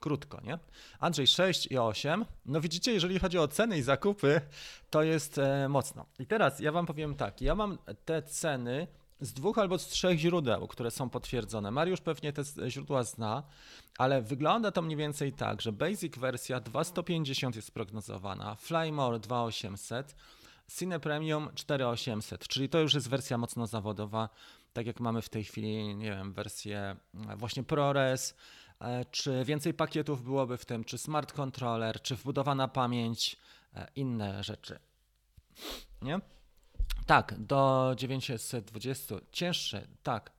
krótko, 0.00 0.40
nie? 0.40 0.58
Andrzej 0.98 1.26
6 1.26 1.66
i 1.66 1.78
8. 1.78 2.24
No 2.46 2.60
widzicie, 2.60 2.92
jeżeli 2.92 3.18
chodzi 3.18 3.38
o 3.38 3.48
ceny 3.48 3.78
i 3.78 3.82
zakupy, 3.82 4.40
to 4.90 5.02
jest 5.02 5.38
e, 5.38 5.68
mocno. 5.68 6.06
I 6.18 6.26
teraz 6.26 6.60
ja 6.60 6.72
wam 6.72 6.86
powiem 6.86 7.14
tak, 7.14 7.40
ja 7.40 7.54
mam 7.54 7.78
te 8.04 8.22
ceny 8.22 8.86
z 9.20 9.32
dwóch 9.32 9.58
albo 9.58 9.78
z 9.78 9.86
trzech 9.86 10.18
źródeł, 10.18 10.68
które 10.68 10.90
są 10.90 11.10
potwierdzone. 11.10 11.70
Mariusz 11.70 12.00
pewnie 12.00 12.32
te 12.32 12.42
źródła 12.70 13.02
zna, 13.02 13.42
ale 13.98 14.22
wygląda 14.22 14.70
to 14.70 14.82
mniej 14.82 14.96
więcej 14.96 15.32
tak, 15.32 15.62
że 15.62 15.72
Basic 15.72 16.18
wersja 16.18 16.60
2150 16.60 17.56
jest 17.56 17.70
prognozowana, 17.70 18.54
Flymore 18.54 19.18
2800, 19.18 20.14
Cine 20.78 21.00
Premium 21.00 21.48
4800, 21.54 22.48
czyli 22.48 22.68
to 22.68 22.78
już 22.78 22.94
jest 22.94 23.08
wersja 23.08 23.38
mocno 23.38 23.66
zawodowa, 23.66 24.28
tak 24.72 24.86
jak 24.86 25.00
mamy 25.00 25.22
w 25.22 25.28
tej 25.28 25.44
chwili, 25.44 25.94
nie 25.94 26.10
wiem, 26.10 26.32
wersję 26.32 26.96
właśnie 27.36 27.62
ProRes, 27.62 28.34
e, 28.80 29.04
czy 29.04 29.44
więcej 29.44 29.74
pakietów 29.74 30.22
byłoby 30.22 30.56
w 30.56 30.64
tym, 30.64 30.84
czy 30.84 30.98
smart 30.98 31.32
controller, 31.32 32.02
czy 32.02 32.16
wbudowana 32.16 32.68
pamięć, 32.68 33.36
e, 33.74 33.88
inne 33.96 34.44
rzeczy. 34.44 34.78
Nie? 36.02 36.20
Tak, 37.06 37.34
do 37.38 37.92
920 37.96 39.14
cięższy, 39.32 39.88
tak. 40.02 40.32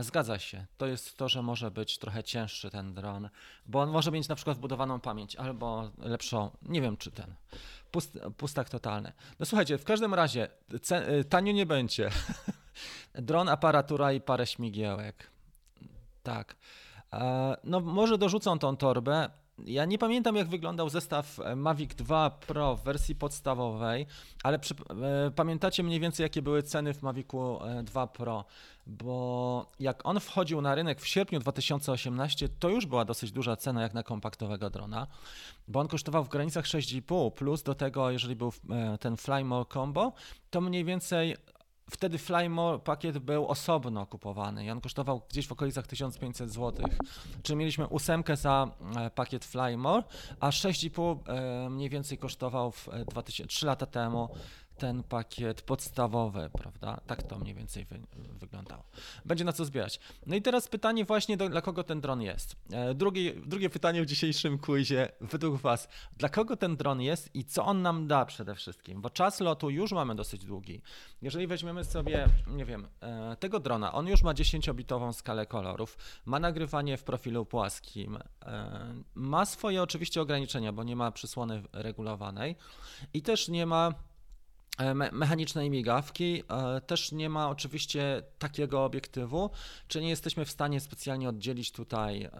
Zgadza 0.00 0.38
się. 0.38 0.66
To 0.78 0.86
jest 0.86 1.16
to, 1.16 1.28
że 1.28 1.42
może 1.42 1.70
być 1.70 1.98
trochę 1.98 2.24
cięższy 2.24 2.70
ten 2.70 2.94
dron, 2.94 3.28
bo 3.66 3.80
on 3.80 3.90
może 3.90 4.10
mieć 4.10 4.28
na 4.28 4.34
przykład 4.34 4.56
wbudowaną 4.56 5.00
pamięć 5.00 5.36
albo 5.36 5.90
lepszą, 5.98 6.50
nie 6.62 6.80
wiem 6.80 6.96
czy 6.96 7.10
ten, 7.10 7.34
pust, 7.90 8.18
pustak 8.36 8.68
totalny. 8.68 9.12
No 9.38 9.46
słuchajcie, 9.46 9.78
w 9.78 9.84
każdym 9.84 10.14
razie 10.14 10.48
y, 11.20 11.24
tanio 11.24 11.52
nie 11.52 11.66
będzie. 11.66 12.10
Dron, 13.14 13.48
aparatura 13.48 14.12
i 14.12 14.20
parę 14.20 14.46
śmigiełek. 14.46 15.30
Tak. 16.22 16.56
No 17.64 17.80
może 17.80 18.18
dorzucą 18.18 18.58
tą 18.58 18.76
torbę, 18.76 19.30
ja 19.66 19.84
nie 19.84 19.98
pamiętam, 19.98 20.36
jak 20.36 20.48
wyglądał 20.48 20.88
zestaw 20.88 21.40
e, 21.40 21.56
Mavic 21.56 21.94
2 21.94 22.30
Pro 22.30 22.76
w 22.76 22.84
wersji 22.84 23.14
podstawowej, 23.14 24.06
ale 24.42 24.58
przy, 24.58 24.74
e, 24.74 25.30
pamiętacie 25.30 25.82
mniej 25.82 26.00
więcej, 26.00 26.24
jakie 26.24 26.42
były 26.42 26.62
ceny 26.62 26.94
w 26.94 27.02
Mavicu 27.02 27.58
2 27.84 28.02
e, 28.02 28.06
Pro, 28.06 28.44
bo 28.86 29.66
jak 29.80 30.06
on 30.06 30.20
wchodził 30.20 30.60
na 30.60 30.74
rynek 30.74 31.00
w 31.00 31.06
sierpniu 31.06 31.40
2018, 31.40 32.48
to 32.48 32.68
już 32.68 32.86
była 32.86 33.04
dosyć 33.04 33.32
duża 33.32 33.56
cena 33.56 33.82
jak 33.82 33.94
na 33.94 34.02
kompaktowego 34.02 34.70
drona, 34.70 35.06
bo 35.68 35.80
on 35.80 35.88
kosztował 35.88 36.24
w 36.24 36.28
granicach 36.28 36.64
6,5, 36.64 37.32
plus 37.32 37.62
do 37.62 37.74
tego, 37.74 38.10
jeżeli 38.10 38.36
był 38.36 38.52
ten 39.00 39.16
Flymore 39.16 39.66
Combo, 39.72 40.12
to 40.50 40.60
mniej 40.60 40.84
więcej 40.84 41.36
Wtedy 41.90 42.18
Flymore 42.18 42.78
pakiet 42.78 43.18
był 43.18 43.46
osobno 43.46 44.06
kupowany 44.06 44.64
i 44.64 44.70
on 44.70 44.80
kosztował 44.80 45.22
gdzieś 45.30 45.46
w 45.46 45.52
okolicach 45.52 45.86
1500 45.86 46.50
zł. 46.50 46.86
Czyli 47.42 47.56
mieliśmy 47.56 47.86
ósemkę 47.86 48.36
za 48.36 48.70
e, 48.96 49.10
pakiet 49.10 49.44
Flymore, 49.44 50.02
a 50.40 50.50
6,5 50.50 51.18
e, 51.26 51.70
mniej 51.70 51.90
więcej 51.90 52.18
kosztował 52.18 52.72
w 52.72 52.88
2000, 53.10 53.48
3 53.48 53.66
lata 53.66 53.86
temu 53.86 54.28
ten 54.78 55.02
pakiet 55.02 55.62
podstawowy, 55.62 56.50
prawda? 56.52 57.00
Tak 57.06 57.22
to 57.22 57.38
mniej 57.38 57.54
więcej 57.54 57.84
wy, 57.84 58.00
wyglądało. 58.16 58.84
Będzie 59.24 59.44
na 59.44 59.52
co 59.52 59.64
zbierać. 59.64 60.00
No 60.26 60.36
i 60.36 60.42
teraz 60.42 60.68
pytanie 60.68 61.04
właśnie, 61.04 61.36
do, 61.36 61.48
dla 61.48 61.62
kogo 61.62 61.84
ten 61.84 62.00
dron 62.00 62.22
jest. 62.22 62.56
E, 62.72 62.94
drugie, 62.94 63.34
drugie 63.46 63.70
pytanie 63.70 64.02
w 64.02 64.06
dzisiejszym 64.06 64.58
quizie, 64.58 65.08
według 65.20 65.60
Was, 65.60 65.88
dla 66.16 66.28
kogo 66.28 66.56
ten 66.56 66.76
dron 66.76 67.00
jest 67.00 67.34
i 67.34 67.44
co 67.44 67.64
on 67.64 67.82
nam 67.82 68.06
da 68.06 68.24
przede 68.24 68.54
wszystkim? 68.54 69.00
Bo 69.00 69.10
czas 69.10 69.40
lotu 69.40 69.70
już 69.70 69.92
mamy 69.92 70.14
dosyć 70.14 70.44
długi. 70.44 70.82
Jeżeli 71.22 71.46
weźmiemy 71.46 71.84
sobie, 71.84 72.26
nie 72.46 72.64
wiem, 72.64 72.88
e, 73.00 73.36
tego 73.36 73.60
drona, 73.60 73.92
on 73.92 74.06
już 74.06 74.22
ma 74.22 74.34
10-bitową 74.34 75.12
skalę 75.12 75.46
kolorów, 75.46 75.98
ma 76.24 76.40
nagrywanie 76.40 76.96
w 76.96 77.04
profilu 77.04 77.46
płaskim, 77.46 78.18
e, 78.42 78.94
ma 79.14 79.44
swoje 79.44 79.82
oczywiście 79.82 80.20
ograniczenia, 80.20 80.72
bo 80.72 80.84
nie 80.84 80.96
ma 80.96 81.12
przysłony 81.12 81.62
regulowanej 81.72 82.56
i 83.14 83.22
też 83.22 83.48
nie 83.48 83.66
ma 83.66 83.94
me 84.94 85.10
mechanicznej 85.12 85.70
migawki. 85.70 86.42
E, 86.48 86.80
też 86.80 87.12
nie 87.12 87.28
ma 87.28 87.48
oczywiście 87.48 88.22
takiego 88.38 88.84
obiektywu, 88.84 89.50
czy 89.88 90.00
nie 90.00 90.08
jesteśmy 90.08 90.44
w 90.44 90.50
stanie 90.50 90.80
specjalnie 90.80 91.28
oddzielić 91.28 91.72
tutaj. 91.72 92.22
E, 92.22 92.30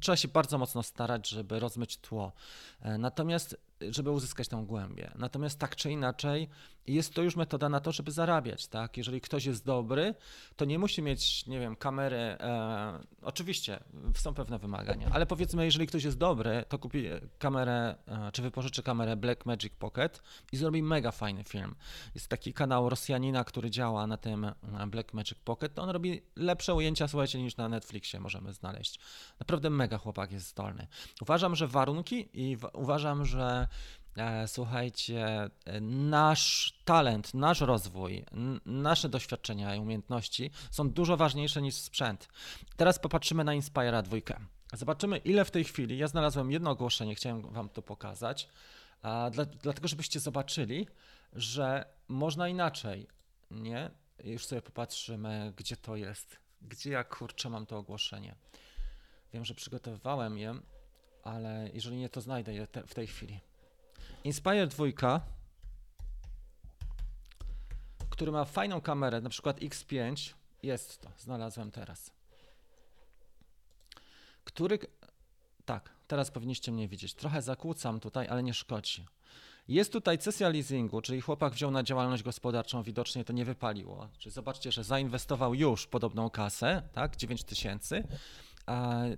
trzeba 0.00 0.16
się 0.16 0.28
bardzo 0.28 0.58
mocno 0.58 0.82
starać, 0.82 1.28
żeby 1.28 1.60
rozmyć 1.60 1.96
tło. 1.96 2.32
Natomiast 2.98 3.56
żeby 3.90 4.10
uzyskać 4.10 4.48
tą 4.48 4.66
głębię. 4.66 5.10
Natomiast 5.14 5.58
tak 5.58 5.76
czy 5.76 5.90
inaczej, 5.90 6.48
jest 6.86 7.14
to 7.14 7.22
już 7.22 7.36
metoda 7.36 7.68
na 7.68 7.80
to, 7.80 7.92
żeby 7.92 8.10
zarabiać, 8.10 8.66
tak? 8.66 8.96
Jeżeli 8.96 9.20
ktoś 9.20 9.44
jest 9.44 9.64
dobry, 9.64 10.14
to 10.56 10.64
nie 10.64 10.78
musi 10.78 11.02
mieć, 11.02 11.46
nie 11.46 11.60
wiem, 11.60 11.76
kamery. 11.76 12.16
E, 12.16 12.98
oczywiście 13.22 13.80
są 14.14 14.34
pewne 14.34 14.58
wymagania, 14.58 15.08
ale 15.12 15.26
powiedzmy, 15.26 15.64
jeżeli 15.64 15.86
ktoś 15.86 16.04
jest 16.04 16.18
dobry, 16.18 16.64
to 16.68 16.78
kupi 16.78 17.04
kamerę, 17.38 17.94
e, 18.06 18.32
czy 18.32 18.42
wypożyczy 18.42 18.82
kamerę 18.82 19.16
Black 19.16 19.46
Magic 19.46 19.72
Pocket 19.78 20.22
i 20.52 20.56
zrobi 20.56 20.82
mega 20.82 21.10
fajny 21.10 21.44
film. 21.44 21.74
Jest 22.14 22.28
taki 22.28 22.52
kanał 22.52 22.88
Rosjanina, 22.88 23.44
który 23.44 23.70
działa 23.70 24.06
na 24.06 24.16
tym 24.16 24.44
e, 24.44 24.54
Black 24.86 25.14
Magic 25.14 25.38
Pocket, 25.44 25.74
to 25.74 25.82
on 25.82 25.90
robi 25.90 26.22
lepsze 26.36 26.74
ujęcia, 26.74 27.08
słuchajcie, 27.08 27.42
niż 27.42 27.56
na 27.56 27.68
Netflixie 27.68 28.20
możemy 28.20 28.52
znaleźć. 28.52 28.98
Naprawdę 29.40 29.70
mega 29.70 29.98
chłopak 29.98 30.32
jest 30.32 30.48
zdolny. 30.48 30.86
Uważam, 31.22 31.56
że 31.56 31.66
warunki 31.66 32.28
i 32.32 32.56
uważam, 32.72 33.24
że 33.24 33.67
słuchajcie, 34.46 35.50
nasz 35.80 36.74
talent, 36.84 37.34
nasz 37.34 37.60
rozwój, 37.60 38.24
nasze 38.66 39.08
doświadczenia 39.08 39.74
i 39.74 39.80
umiejętności 39.80 40.50
są 40.70 40.90
dużo 40.90 41.16
ważniejsze 41.16 41.62
niż 41.62 41.74
sprzęt. 41.74 42.28
Teraz 42.76 42.98
popatrzymy 42.98 43.44
na 43.44 43.54
Inspira 43.54 44.02
2. 44.02 44.16
Zobaczymy, 44.72 45.18
ile 45.18 45.44
w 45.44 45.50
tej 45.50 45.64
chwili. 45.64 45.98
Ja 45.98 46.08
znalazłem 46.08 46.50
jedno 46.50 46.70
ogłoszenie, 46.70 47.14
chciałem 47.14 47.42
Wam 47.42 47.68
to 47.68 47.82
pokazać, 47.82 48.48
dla, 49.30 49.44
dlatego 49.44 49.88
żebyście 49.88 50.20
zobaczyli, 50.20 50.86
że 51.32 51.84
można 52.08 52.48
inaczej. 52.48 53.06
Nie? 53.50 53.90
Już 54.24 54.46
sobie 54.46 54.62
popatrzymy, 54.62 55.52
gdzie 55.56 55.76
to 55.76 55.96
jest. 55.96 56.36
Gdzie 56.62 56.90
ja 56.90 57.04
kurczę 57.04 57.50
mam 57.50 57.66
to 57.66 57.78
ogłoszenie. 57.78 58.34
Wiem, 59.32 59.44
że 59.44 59.54
przygotowywałem 59.54 60.38
je, 60.38 60.54
ale 61.24 61.70
jeżeli 61.74 61.96
nie, 61.96 62.08
to 62.08 62.20
znajdę 62.20 62.54
je 62.54 62.66
te, 62.66 62.86
w 62.86 62.94
tej 62.94 63.06
chwili. 63.06 63.40
Inspire 64.24 64.66
2, 64.66 65.20
który 68.10 68.32
ma 68.32 68.44
fajną 68.44 68.80
kamerę, 68.80 69.20
na 69.20 69.30
przykład 69.30 69.60
X5, 69.60 70.34
jest 70.62 71.00
to, 71.00 71.10
znalazłem 71.18 71.70
teraz. 71.70 72.10
Który, 74.44 74.78
tak, 75.64 75.90
teraz 76.06 76.30
powinniście 76.30 76.72
mnie 76.72 76.88
widzieć. 76.88 77.14
Trochę 77.14 77.42
zakłócam 77.42 78.00
tutaj, 78.00 78.28
ale 78.28 78.42
nie 78.42 78.54
szkodzi. 78.54 79.06
Jest 79.68 79.92
tutaj 79.92 80.18
sesja 80.20 80.48
leasingu, 80.48 81.00
czyli 81.00 81.20
chłopak 81.20 81.52
wziął 81.52 81.70
na 81.70 81.82
działalność 81.82 82.22
gospodarczą, 82.22 82.82
widocznie 82.82 83.24
to 83.24 83.32
nie 83.32 83.44
wypaliło. 83.44 84.08
Czyli 84.18 84.32
zobaczcie, 84.32 84.72
że 84.72 84.84
zainwestował 84.84 85.54
już 85.54 85.86
podobną 85.86 86.30
kasę, 86.30 86.82
tak, 86.92 87.16
9 87.16 87.44
tysięcy, 87.44 88.04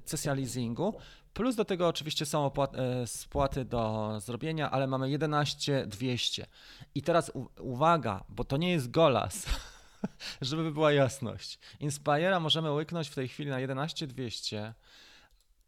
sesja 0.05 0.35
leasingu, 0.35 0.95
Plus 1.35 1.57
do 1.57 1.65
tego 1.65 1.89
oczywiście 1.89 2.27
są 2.27 2.51
e, 2.53 3.07
spłaty 3.07 3.65
do 3.65 4.13
zrobienia, 4.21 4.71
ale 4.71 4.87
mamy 4.87 5.11
11 5.11 5.87
200. 5.87 6.47
I 6.95 7.03
teraz 7.03 7.33
uwaga, 7.61 8.25
bo 8.29 8.45
to 8.45 8.57
nie 8.57 8.71
jest 8.71 8.91
Golas, 8.91 9.47
żeby 10.41 10.73
była 10.73 10.93
jasność. 10.93 11.59
Inspire'a 11.81 12.41
możemy 12.41 12.73
łyknąć 12.73 13.09
w 13.09 13.15
tej 13.15 13.29
chwili 13.29 13.51
na 13.51 13.61
11 13.61 14.07
200 14.07 14.75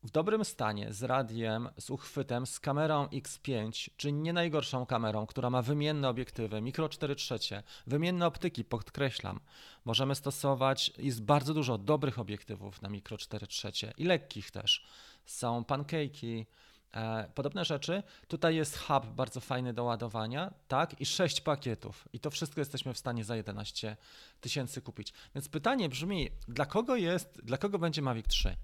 w 0.02 0.10
dobrym 0.10 0.44
stanie, 0.44 0.92
z 0.92 1.02
radiem, 1.02 1.68
z 1.78 1.90
uchwytem, 1.90 2.46
z 2.46 2.60
kamerą 2.60 3.06
X5, 3.06 3.90
czyli 3.96 4.12
nie 4.12 4.32
najgorszą 4.32 4.86
kamerą, 4.86 5.26
która 5.26 5.50
ma 5.50 5.62
wymienne 5.62 6.08
obiektywy, 6.08 6.60
mikro 6.60 6.88
4 6.88 7.16
trzecie, 7.16 7.62
wymienne 7.86 8.26
optyki, 8.26 8.64
podkreślam. 8.64 9.40
Możemy 9.84 10.14
stosować, 10.14 10.92
jest 10.98 11.22
bardzo 11.22 11.54
dużo 11.54 11.78
dobrych 11.78 12.18
obiektywów 12.18 12.82
na 12.82 12.88
mikro 12.88 13.18
4 13.18 13.46
trzecie 13.46 13.92
i 13.98 14.04
lekkich 14.04 14.50
też. 14.50 14.84
Są 15.24 15.64
pancake'i, 15.64 16.46
E, 16.94 17.28
podobne 17.34 17.64
rzeczy. 17.64 18.02
Tutaj 18.28 18.56
jest 18.56 18.78
hub 18.78 19.06
bardzo 19.06 19.40
fajny 19.40 19.72
do 19.74 19.84
ładowania, 19.84 20.54
tak, 20.68 21.00
i 21.00 21.06
6 21.06 21.40
pakietów. 21.40 22.08
I 22.12 22.20
to 22.20 22.30
wszystko 22.30 22.60
jesteśmy 22.60 22.94
w 22.94 22.98
stanie 22.98 23.24
za 23.24 23.36
11 23.36 23.96
tysięcy 24.40 24.82
kupić. 24.82 25.12
Więc 25.34 25.48
pytanie 25.48 25.88
brzmi, 25.88 26.28
dla 26.48 26.66
kogo 26.66 26.96
jest, 26.96 27.40
dla 27.44 27.58
kogo 27.58 27.78
będzie 27.78 28.02
Mavic 28.02 28.26
3? 28.26 28.56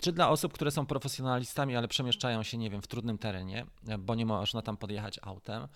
Czy 0.00 0.12
dla 0.12 0.28
osób, 0.28 0.52
które 0.52 0.70
są 0.70 0.86
profesjonalistami, 0.86 1.76
ale 1.76 1.88
przemieszczają 1.88 2.42
się, 2.42 2.58
nie 2.58 2.70
wiem, 2.70 2.82
w 2.82 2.86
trudnym 2.86 3.18
terenie, 3.18 3.66
bo 3.98 4.14
nie 4.14 4.26
można 4.26 4.62
tam 4.62 4.76
podjechać 4.76 5.20
autem. 5.22 5.68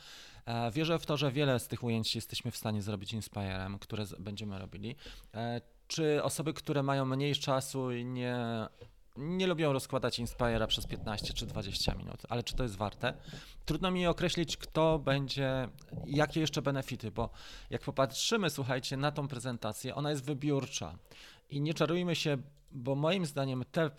E, 0.46 0.70
wierzę 0.70 0.98
w 0.98 1.06
to, 1.06 1.16
że 1.16 1.32
wiele 1.32 1.60
z 1.60 1.68
tych 1.68 1.82
ujęć 1.82 2.14
jesteśmy 2.14 2.50
w 2.50 2.56
stanie 2.56 2.82
zrobić 2.82 3.12
Inspirem, 3.12 3.78
które 3.78 4.04
będziemy 4.18 4.58
robili. 4.58 4.96
E, 5.34 5.60
czy 5.86 6.22
osoby, 6.22 6.54
które 6.54 6.82
mają 6.82 7.04
mniej 7.04 7.34
czasu 7.34 7.92
i 7.92 8.04
nie 8.04 8.36
nie 9.16 9.46
lubią 9.46 9.72
rozkładać 9.72 10.18
Inspira 10.18 10.66
przez 10.66 10.86
15 10.86 11.32
czy 11.32 11.46
20 11.46 11.94
minut, 11.94 12.22
ale 12.28 12.42
czy 12.42 12.54
to 12.54 12.62
jest 12.62 12.76
warte? 12.76 13.14
Trudno 13.64 13.90
mi 13.90 14.06
określić, 14.06 14.56
kto 14.56 14.98
będzie, 14.98 15.68
jakie 16.06 16.40
jeszcze 16.40 16.62
benefity, 16.62 17.10
bo 17.10 17.30
jak 17.70 17.82
popatrzymy, 17.82 18.50
słuchajcie, 18.50 18.96
na 18.96 19.12
tą 19.12 19.28
prezentację, 19.28 19.94
ona 19.94 20.10
jest 20.10 20.24
wybiórcza 20.24 20.98
i 21.50 21.60
nie 21.60 21.74
czarujmy 21.74 22.14
się, 22.16 22.38
bo 22.72 22.94
moim 22.94 23.26
zdaniem 23.26 23.64
te, 23.72 23.90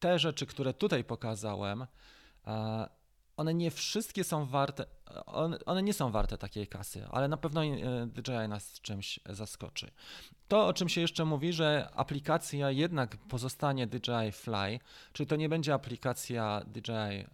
te 0.00 0.18
rzeczy, 0.18 0.46
które 0.46 0.74
tutaj 0.74 1.04
pokazałem, 1.04 1.86
one 3.36 3.54
nie 3.54 3.70
wszystkie 3.70 4.24
są 4.24 4.46
warte, 4.46 4.86
one, 5.26 5.58
one, 5.66 5.82
nie 5.82 5.92
są 5.92 6.10
warte 6.10 6.38
takiej 6.38 6.66
kasy, 6.66 7.06
ale 7.10 7.28
na 7.28 7.36
pewno 7.36 7.64
e, 7.64 8.06
DJI 8.06 8.48
nas 8.48 8.80
czymś 8.80 9.20
zaskoczy. 9.28 9.90
To, 10.48 10.66
o 10.66 10.72
czym 10.72 10.88
się 10.88 11.00
jeszcze 11.00 11.24
mówi, 11.24 11.52
że 11.52 11.88
aplikacja 11.94 12.70
jednak 12.70 13.16
pozostanie 13.16 13.86
DJI 13.86 14.32
Fly, 14.32 14.78
czyli 15.12 15.26
to 15.26 15.36
nie 15.36 15.48
będzie 15.48 15.74
aplikacja 15.74 16.62
DJI 16.66 17.26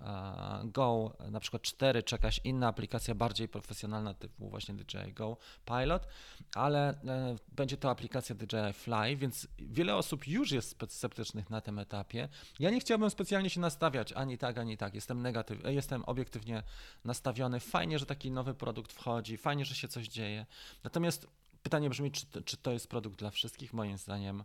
Go, 0.65 1.17
na 1.31 1.41
przykład 1.41 1.63
4 1.63 2.03
czy 2.03 2.15
jakaś 2.15 2.41
inna 2.45 2.69
aplikacja 2.69 3.15
bardziej 3.15 3.49
profesjonalna 3.49 4.15
typu 4.15 4.51
właśnie 4.51 4.75
DJI 4.75 5.13
Go 5.13 5.37
Pilot, 5.65 6.07
ale 6.55 6.89
e, 6.91 7.37
będzie 7.53 7.77
to 7.77 7.91
aplikacja 7.91 8.35
DJI 8.35 8.73
Fly, 8.73 9.17
więc 9.17 9.49
wiele 9.59 9.97
osób 9.97 10.29
już 10.29 10.53
jest 10.53 10.77
sceptycznych 10.89 11.51
na 11.51 11.61
tym 11.61 11.79
etapie. 11.79 12.29
Ja 12.59 12.71
nie 12.71 12.81
chciałbym 12.81 13.11
specjalnie 13.11 13.51
się 13.51 13.61
nastawiać 13.61 14.13
ani 14.13 14.39
tak, 14.39 14.59
ani 14.59 14.77
tak. 14.77 14.95
Jestem 14.95 15.23
negatyw, 15.23 15.59
jestem 15.65 16.05
obiektywnie 16.05 16.63
nastawiony. 17.05 17.60
Fajnie, 17.61 17.99
że 17.99 18.07
taki 18.07 18.31
nowy 18.31 18.55
produkt 18.55 18.93
wchodzi, 18.93 19.37
fajnie, 19.37 19.65
że 19.65 19.75
się 19.75 19.89
coś 19.89 20.09
dzieje. 20.09 20.47
Natomiast 20.85 21.27
Pytanie 21.63 21.91
brzmi, 21.91 22.11
czy, 22.13 22.43
czy 22.45 22.57
to 22.57 22.73
jest 22.73 22.89
produkt 22.89 23.19
dla 23.19 23.31
wszystkich? 23.31 23.73
Moim 23.73 23.99
zdaniem 23.99 24.45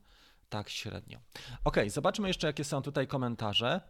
tak 0.50 0.70
średnio. 0.70 1.20
Ok, 1.64 1.78
zobaczmy 1.88 2.28
jeszcze, 2.28 2.48
jakie 2.48 2.64
są 2.64 2.82
tutaj 2.82 3.08
komentarze. 3.08 3.82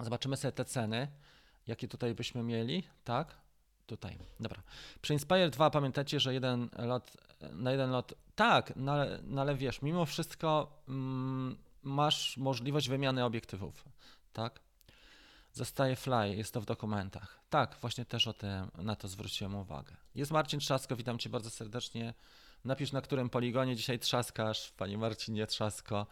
Zobaczymy 0.00 0.36
sobie 0.36 0.52
te 0.52 0.64
ceny, 0.64 1.08
jakie 1.66 1.88
tutaj 1.88 2.14
byśmy 2.14 2.42
mieli, 2.42 2.82
tak? 3.04 3.36
Tutaj, 3.86 4.18
dobra. 4.40 4.62
Przy 5.02 5.12
Inspire 5.12 5.50
2 5.50 5.70
pamiętacie, 5.70 6.20
że 6.20 6.34
jeden 6.34 6.68
lot, 6.78 7.16
na 7.52 7.72
jeden 7.72 7.90
lot, 7.90 8.14
tak, 8.34 8.72
no 8.76 8.92
ale, 8.92 9.18
no 9.22 9.40
ale 9.40 9.54
wiesz, 9.54 9.82
mimo 9.82 10.06
wszystko 10.06 10.82
mm, 10.88 11.56
masz 11.82 12.36
możliwość 12.36 12.88
wymiany 12.88 13.24
obiektywów, 13.24 13.84
tak? 14.32 14.60
Zostaje 15.56 15.96
fly, 15.96 16.36
jest 16.36 16.54
to 16.54 16.60
w 16.60 16.64
dokumentach. 16.64 17.40
Tak, 17.50 17.76
właśnie 17.80 18.04
też 18.04 18.26
o 18.26 18.32
tym, 18.32 18.70
na 18.78 18.96
to 18.96 19.08
zwróciłem 19.08 19.54
uwagę. 19.54 19.96
Jest 20.14 20.30
Marcin 20.30 20.60
Trzasko, 20.60 20.96
witam 20.96 21.18
Cię 21.18 21.30
bardzo 21.30 21.50
serdecznie. 21.50 22.14
Napisz, 22.64 22.92
na 22.92 23.00
którym 23.00 23.30
poligonie 23.30 23.76
dzisiaj 23.76 23.98
trzaskasz. 23.98 24.72
Panie 24.76 24.98
Marcinie 24.98 25.46
Trzasko, 25.46 26.06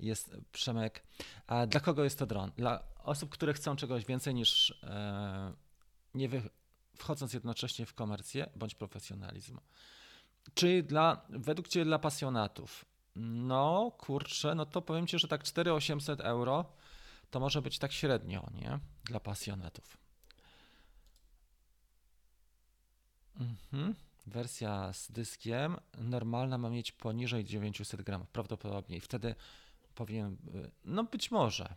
jest 0.00 0.36
Przemek. 0.52 1.02
A 1.46 1.66
dla 1.66 1.80
kogo 1.80 2.04
jest 2.04 2.18
to 2.18 2.26
dron? 2.26 2.52
Dla 2.56 2.82
osób, 3.04 3.30
które 3.30 3.52
chcą 3.52 3.76
czegoś 3.76 4.04
więcej 4.04 4.34
niż 4.34 4.70
e, 4.82 5.52
nie 6.14 6.28
wy, 6.28 6.42
wchodząc 6.96 7.32
jednocześnie 7.32 7.86
w 7.86 7.94
komercję 7.94 8.50
bądź 8.56 8.74
profesjonalizm. 8.74 9.58
Czy 10.54 10.82
dla, 10.82 11.26
według 11.28 11.68
Ciebie 11.68 11.84
dla 11.84 11.98
pasjonatów? 11.98 12.84
No, 13.16 13.92
kurczę, 13.98 14.54
no 14.54 14.66
to 14.66 14.82
powiem 14.82 15.06
Ci, 15.06 15.18
że 15.18 15.28
tak 15.28 15.42
4800 15.42 16.20
euro 16.20 16.64
to 17.30 17.40
może 17.40 17.62
być 17.62 17.78
tak 17.78 17.92
średnio, 17.92 18.46
nie? 18.54 18.78
Dla 19.04 19.20
pasjonatów. 19.20 19.96
Mhm. 23.40 23.94
Wersja 24.26 24.92
z 24.92 25.12
dyskiem 25.12 25.76
normalna 25.98 26.58
ma 26.58 26.70
mieć 26.70 26.92
poniżej 26.92 27.44
900 27.44 28.02
gramów, 28.02 28.28
prawdopodobnie. 28.28 28.96
I 28.96 29.00
wtedy 29.00 29.34
powinien, 29.94 30.36
y, 30.54 30.70
no 30.84 31.04
być 31.04 31.30
może. 31.30 31.74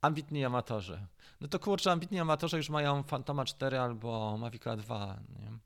Ambitni 0.00 0.44
amatorzy. 0.44 1.06
No 1.40 1.48
to 1.48 1.58
kurczę, 1.58 1.92
ambitni 1.92 2.20
amatorzy 2.20 2.56
już 2.56 2.70
mają 2.70 3.02
Fantoma 3.02 3.44
4 3.44 3.78
albo 3.78 4.38
Mavica 4.38 4.76
2. 4.76 5.20
Nie? 5.38 5.58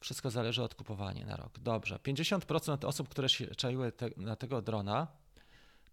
Wszystko 0.00 0.30
zależy 0.30 0.62
od 0.62 0.74
kupowania 0.74 1.26
na 1.26 1.36
rok. 1.36 1.58
Dobrze. 1.58 1.96
50% 1.96 2.86
osób, 2.86 3.08
które 3.08 3.28
się 3.28 3.46
czaiły 3.46 3.92
te, 3.92 4.10
na 4.16 4.36
tego 4.36 4.62
drona, 4.62 5.06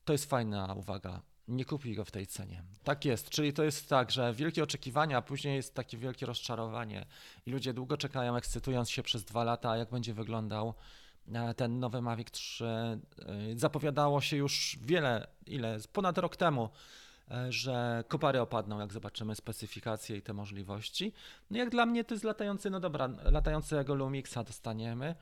to 0.05 0.13
jest 0.13 0.29
fajna 0.29 0.73
uwaga. 0.73 1.21
Nie 1.47 1.65
kupi 1.65 1.95
go 1.95 2.05
w 2.05 2.11
tej 2.11 2.27
cenie. 2.27 2.63
Tak 2.83 3.05
jest, 3.05 3.29
czyli 3.29 3.53
to 3.53 3.63
jest 3.63 3.89
tak, 3.89 4.11
że 4.11 4.33
wielkie 4.33 4.63
oczekiwania, 4.63 5.17
a 5.17 5.21
później 5.21 5.55
jest 5.55 5.73
takie 5.73 5.97
wielkie 5.97 6.25
rozczarowanie 6.25 7.05
i 7.45 7.51
ludzie 7.51 7.73
długo 7.73 7.97
czekają, 7.97 8.35
ekscytując 8.35 8.89
się 8.89 9.03
przez 9.03 9.23
dwa 9.23 9.43
lata, 9.43 9.77
jak 9.77 9.89
będzie 9.89 10.13
wyglądał 10.13 10.73
e, 11.33 11.53
ten 11.53 11.79
nowy 11.79 12.01
Mavic 12.01 12.31
3. 12.31 12.65
E, 12.65 12.99
zapowiadało 13.55 14.21
się 14.21 14.37
już 14.37 14.77
wiele, 14.81 15.27
ile, 15.47 15.77
ponad 15.93 16.17
rok 16.17 16.35
temu, 16.35 16.69
e, 17.31 17.51
że 17.51 18.03
kopary 18.07 18.41
opadną, 18.41 18.79
jak 18.79 18.93
zobaczymy 18.93 19.35
specyfikacje 19.35 20.17
i 20.17 20.21
te 20.21 20.33
możliwości. 20.33 21.13
No 21.51 21.57
jak 21.57 21.69
dla 21.69 21.85
mnie 21.85 22.03
to 22.03 22.13
jest 22.13 22.23
latający, 22.23 22.69
no 22.69 22.79
dobra, 22.79 23.09
latającego 23.23 23.95
Lumixa 23.95 24.43
dostaniemy. 24.45 25.15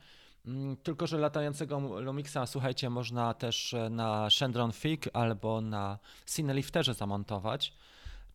Mm, 0.46 0.76
tylko, 0.76 1.06
że 1.06 1.18
latającego 1.18 2.00
Lumixa, 2.00 2.46
słuchajcie, 2.46 2.90
można 2.90 3.34
też 3.34 3.74
e, 3.74 3.90
na 3.90 4.30
Shendron 4.30 4.72
Fig 4.72 5.08
albo 5.12 5.60
na 5.60 5.98
Cinelifterze 6.26 6.94
zamontować. 6.94 7.72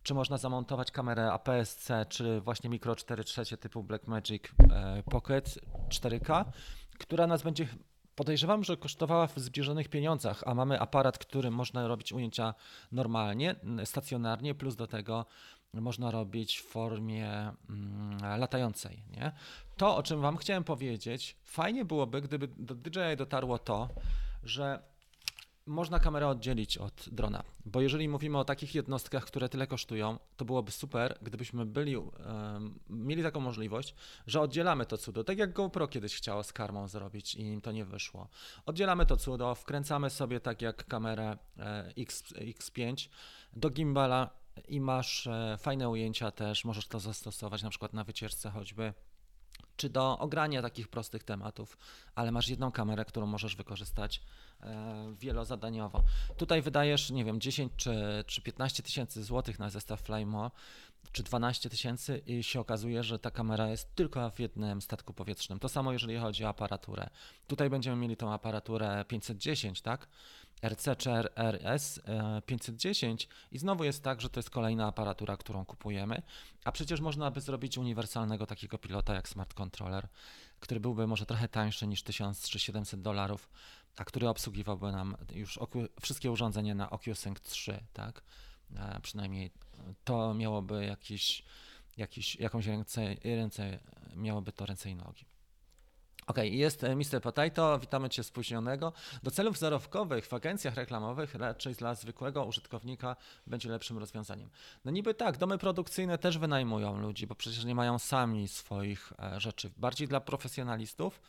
Czy 0.02 0.14
można 0.14 0.38
zamontować 0.38 0.90
kamerę 0.90 1.32
APS-C, 1.32 2.06
czy 2.08 2.40
właśnie 2.40 2.70
Micro 2.70 2.96
4 2.96 3.24
trzecie 3.24 3.56
typu 3.56 3.82
Blackmagic 3.82 4.42
e, 4.70 5.02
Pocket 5.10 5.58
4K, 5.88 6.44
która 6.98 7.26
nas 7.26 7.42
będzie 7.42 7.68
podejrzewam, 8.14 8.64
że 8.64 8.76
kosztowała 8.76 9.26
w 9.26 9.38
zbliżonych 9.38 9.88
pieniądzach, 9.88 10.42
a 10.46 10.54
mamy 10.54 10.80
aparat, 10.80 11.18
którym 11.18 11.54
można 11.54 11.88
robić 11.88 12.12
ujęcia 12.12 12.54
normalnie, 12.92 13.54
stacjonarnie, 13.84 14.54
plus 14.54 14.76
do 14.76 14.86
tego 14.86 15.26
można 15.74 16.10
robić 16.10 16.58
w 16.58 16.64
formie 16.64 17.28
mm, 17.70 18.38
latającej. 18.38 19.02
Nie? 19.10 19.32
To, 19.76 19.96
o 19.96 20.02
czym 20.02 20.20
Wam 20.20 20.36
chciałem 20.36 20.64
powiedzieć, 20.64 21.36
fajnie 21.44 21.84
byłoby, 21.84 22.22
gdyby 22.22 22.48
do 22.48 22.74
DJI 22.74 23.16
dotarło 23.16 23.58
to, 23.58 23.88
że 24.44 24.82
można 25.68 25.98
kamerę 25.98 26.28
oddzielić 26.28 26.78
od 26.78 27.08
drona, 27.12 27.42
bo 27.64 27.80
jeżeli 27.80 28.08
mówimy 28.08 28.38
o 28.38 28.44
takich 28.44 28.74
jednostkach, 28.74 29.24
które 29.24 29.48
tyle 29.48 29.66
kosztują, 29.66 30.18
to 30.36 30.44
byłoby 30.44 30.72
super, 30.72 31.18
gdybyśmy 31.22 31.66
byli, 31.66 31.96
mieli 32.90 33.22
taką 33.22 33.40
możliwość, 33.40 33.94
że 34.26 34.40
oddzielamy 34.40 34.86
to 34.86 34.98
cudo, 34.98 35.24
tak 35.24 35.38
jak 35.38 35.52
GoPro 35.52 35.88
kiedyś 35.88 36.16
chciało 36.16 36.42
z 36.42 36.52
karmą 36.52 36.88
zrobić 36.88 37.34
i 37.34 37.40
im 37.40 37.60
to 37.60 37.72
nie 37.72 37.84
wyszło. 37.84 38.28
Oddzielamy 38.66 39.06
to 39.06 39.16
cudo, 39.16 39.54
wkręcamy 39.54 40.10
sobie 40.10 40.40
tak 40.40 40.62
jak 40.62 40.86
kamerę 40.86 41.38
e, 41.58 41.92
X, 41.96 42.24
X5 42.32 43.08
do 43.56 43.70
gimbala 43.70 44.30
i 44.68 44.80
masz 44.80 45.26
e, 45.26 45.56
fajne 45.58 45.88
ujęcia 45.88 46.30
też, 46.30 46.64
możesz 46.64 46.88
to 46.88 47.00
zastosować 47.00 47.62
na 47.62 47.70
przykład 47.70 47.92
na 47.92 48.04
wycieczce 48.04 48.50
choćby, 48.50 48.94
czy 49.76 49.90
do 49.90 50.18
ogrania 50.18 50.62
takich 50.62 50.88
prostych 50.88 51.24
tematów, 51.24 51.78
ale 52.14 52.32
masz 52.32 52.48
jedną 52.48 52.72
kamerę, 52.72 53.04
którą 53.04 53.26
możesz 53.26 53.56
wykorzystać 53.56 54.20
e, 54.60 55.14
wielozadaniowo. 55.18 56.02
Tutaj 56.36 56.62
wydajesz, 56.62 57.10
nie 57.10 57.24
wiem, 57.24 57.40
10 57.40 57.72
czy, 57.76 58.24
czy 58.26 58.42
15 58.42 58.82
tysięcy 58.82 59.24
złotych 59.24 59.58
na 59.58 59.70
zestaw 59.70 60.00
Flymo, 60.00 60.50
czy 61.12 61.22
12 61.22 61.70
tysięcy 61.70 62.22
i 62.26 62.42
się 62.42 62.60
okazuje, 62.60 63.02
że 63.02 63.18
ta 63.18 63.30
kamera 63.30 63.68
jest 63.68 63.94
tylko 63.94 64.30
w 64.30 64.38
jednym 64.38 64.82
statku 64.82 65.12
powietrznym. 65.12 65.58
To 65.58 65.68
samo 65.68 65.92
jeżeli 65.92 66.16
chodzi 66.16 66.44
o 66.44 66.48
aparaturę. 66.48 67.10
Tutaj 67.46 67.70
będziemy 67.70 67.96
mieli 67.96 68.16
tą 68.16 68.32
aparaturę 68.32 69.04
510, 69.08 69.82
tak? 69.82 70.08
RC 70.62 70.96
czy 70.96 71.10
RS 71.36 72.00
510 72.46 73.24
e, 73.24 73.28
i 73.52 73.58
znowu 73.58 73.84
jest 73.84 74.02
tak, 74.02 74.20
że 74.20 74.30
to 74.30 74.38
jest 74.38 74.50
kolejna 74.50 74.86
aparatura, 74.86 75.36
którą 75.36 75.64
kupujemy, 75.64 76.22
a 76.64 76.72
przecież 76.72 77.00
można 77.00 77.30
by 77.30 77.40
zrobić 77.40 77.78
uniwersalnego 77.78 78.46
takiego 78.46 78.78
pilota 78.78 79.14
jak 79.14 79.28
smart 79.28 79.54
controller, 79.54 80.08
który 80.60 80.80
byłby 80.80 81.06
może 81.06 81.26
trochę 81.26 81.48
tańszy 81.48 81.86
niż 81.86 82.02
1000 82.02 82.48
czy 82.48 82.58
700 82.58 83.02
dolarów, 83.02 83.48
a 83.96 84.04
który 84.04 84.28
obsługiwałby 84.28 84.92
nam 84.92 85.16
już 85.32 85.58
wszystkie 86.00 86.30
urządzenia 86.30 86.74
na 86.74 86.90
OcuSync 86.90 87.40
3, 87.40 87.84
tak? 87.92 88.22
A 88.78 89.00
przynajmniej 89.00 89.50
to 90.04 90.34
miałoby 90.34 90.84
jakiś, 90.84 91.42
jakiś, 91.96 92.36
jakąś 92.36 92.66
ręce, 92.66 93.14
ręce, 93.24 93.78
miałoby 94.16 94.52
to 94.52 94.66
ręce 94.66 94.90
i 94.90 94.94
nogi. 94.94 95.24
Ok, 96.28 96.36
jest 96.42 96.84
e, 96.84 96.96
Mr. 96.96 97.20
Potato, 97.22 97.78
witamy 97.78 98.10
Cię 98.10 98.24
spóźnionego. 98.24 98.92
Do 99.22 99.30
celów 99.30 99.58
zarobkowych 99.58 100.26
w 100.26 100.34
agencjach 100.34 100.74
reklamowych 100.74 101.34
raczej 101.34 101.74
dla 101.74 101.94
zwykłego 101.94 102.44
użytkownika 102.44 103.16
będzie 103.46 103.68
lepszym 103.68 103.98
rozwiązaniem. 103.98 104.50
No 104.84 104.90
niby 104.90 105.14
tak, 105.14 105.36
domy 105.36 105.58
produkcyjne 105.58 106.18
też 106.18 106.38
wynajmują 106.38 106.98
ludzi, 106.98 107.26
bo 107.26 107.34
przecież 107.34 107.64
nie 107.64 107.74
mają 107.74 107.98
sami 107.98 108.48
swoich 108.48 109.12
e, 109.18 109.40
rzeczy. 109.40 109.70
Bardziej 109.76 110.08
dla 110.08 110.20
profesjonalistów, 110.20 111.20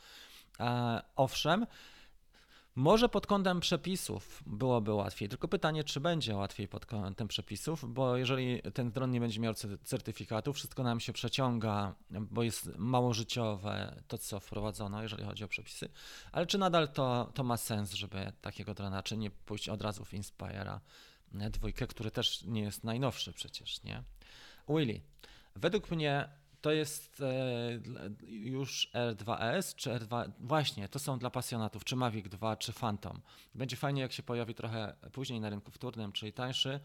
e, 0.60 1.02
owszem, 1.16 1.66
może 2.74 3.08
pod 3.08 3.26
kątem 3.26 3.60
przepisów 3.60 4.42
byłoby 4.46 4.92
łatwiej, 4.92 5.28
tylko 5.28 5.48
pytanie, 5.48 5.84
czy 5.84 6.00
będzie 6.00 6.36
łatwiej 6.36 6.68
pod 6.68 6.86
kątem 6.86 7.28
przepisów, 7.28 7.94
bo 7.94 8.16
jeżeli 8.16 8.62
ten 8.74 8.90
dron 8.90 9.10
nie 9.10 9.20
będzie 9.20 9.40
miał 9.40 9.54
certyfikatu, 9.84 10.52
wszystko 10.52 10.82
nam 10.82 11.00
się 11.00 11.12
przeciąga, 11.12 11.94
bo 12.10 12.42
jest 12.42 12.76
mało 12.76 13.14
życiowe 13.14 14.02
to, 14.08 14.18
co 14.18 14.40
wprowadzono, 14.40 15.02
jeżeli 15.02 15.24
chodzi 15.24 15.44
o 15.44 15.48
przepisy, 15.48 15.88
ale 16.32 16.46
czy 16.46 16.58
nadal 16.58 16.88
to, 16.88 17.30
to 17.34 17.44
ma 17.44 17.56
sens, 17.56 17.92
żeby 17.92 18.32
takiego 18.40 18.74
drona, 18.74 19.02
czy 19.02 19.16
nie 19.16 19.30
pójść 19.30 19.68
od 19.68 19.82
razu 19.82 20.04
w 20.04 20.12
Inspire'a 20.12 20.78
dwójkę, 21.32 21.86
który 21.86 22.10
też 22.10 22.42
nie 22.42 22.62
jest 22.62 22.84
najnowszy 22.84 23.32
przecież, 23.32 23.82
nie? 23.82 24.02
Willy, 24.68 25.00
według 25.56 25.90
mnie 25.90 26.28
to 26.60 26.72
jest 26.72 27.20
e, 27.20 27.26
już 28.28 28.90
R2S 28.94 29.74
czy 29.74 29.90
R2. 29.90 30.30
Właśnie, 30.40 30.88
to 30.88 30.98
są 30.98 31.18
dla 31.18 31.30
pasjonatów, 31.30 31.84
czy 31.84 31.96
Mavic 31.96 32.28
2, 32.28 32.56
czy 32.56 32.72
Phantom. 32.72 33.20
Będzie 33.54 33.76
fajnie, 33.76 34.02
jak 34.02 34.12
się 34.12 34.22
pojawi 34.22 34.54
trochę 34.54 34.94
później 35.12 35.40
na 35.40 35.50
rynku 35.50 35.70
wtórnym, 35.70 36.12
czyli 36.12 36.32
tańszy, 36.32 36.80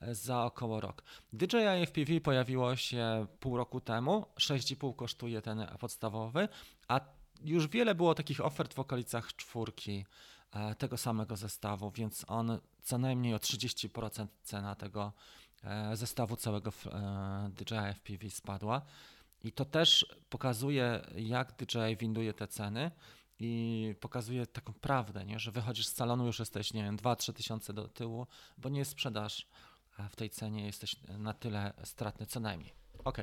e, 0.00 0.14
za 0.14 0.44
około 0.44 0.80
rok. 0.80 1.02
DJI 1.32 1.86
FPV 1.86 2.20
pojawiło 2.20 2.76
się 2.76 3.26
pół 3.40 3.56
roku 3.56 3.80
temu, 3.80 4.26
6,5 4.36 4.96
kosztuje 4.96 5.42
ten 5.42 5.66
podstawowy, 5.80 6.48
a 6.88 7.00
już 7.44 7.68
wiele 7.68 7.94
było 7.94 8.14
takich 8.14 8.40
ofert 8.40 8.74
w 8.74 8.78
okolicach 8.78 9.36
czwórki 9.36 10.04
e, 10.52 10.74
tego 10.74 10.96
samego 10.96 11.36
zestawu, 11.36 11.90
więc 11.90 12.24
on 12.28 12.58
co 12.82 12.98
najmniej 12.98 13.34
o 13.34 13.38
30% 13.38 14.26
cena 14.42 14.74
tego 14.74 15.12
zestawu 15.94 16.36
całego 16.36 16.70
e, 16.86 17.50
DJI 17.54 17.94
FPV 17.94 18.30
spadła. 18.30 18.82
I 19.44 19.52
to 19.52 19.64
też 19.64 20.16
pokazuje, 20.30 21.00
jak 21.16 21.52
DJI 21.52 21.96
winduje 21.96 22.34
te 22.34 22.48
ceny 22.48 22.90
i 23.38 23.94
pokazuje 24.00 24.46
taką 24.46 24.72
prawdę, 24.72 25.24
nie? 25.24 25.38
że 25.38 25.50
wychodzisz 25.50 25.86
z 25.86 25.94
salonu, 25.94 26.26
już 26.26 26.38
jesteś, 26.38 26.72
nie 26.72 26.82
wiem, 26.82 26.96
2-3 26.96 27.32
tysiące 27.32 27.72
do 27.72 27.88
tyłu, 27.88 28.26
bo 28.58 28.68
nie 28.68 28.84
sprzedasz 28.84 29.46
w 30.10 30.16
tej 30.16 30.30
cenie, 30.30 30.66
jesteś 30.66 30.96
na 31.18 31.34
tyle 31.34 31.72
stratny 31.84 32.26
co 32.26 32.40
najmniej. 32.40 32.72
Ok, 33.04 33.18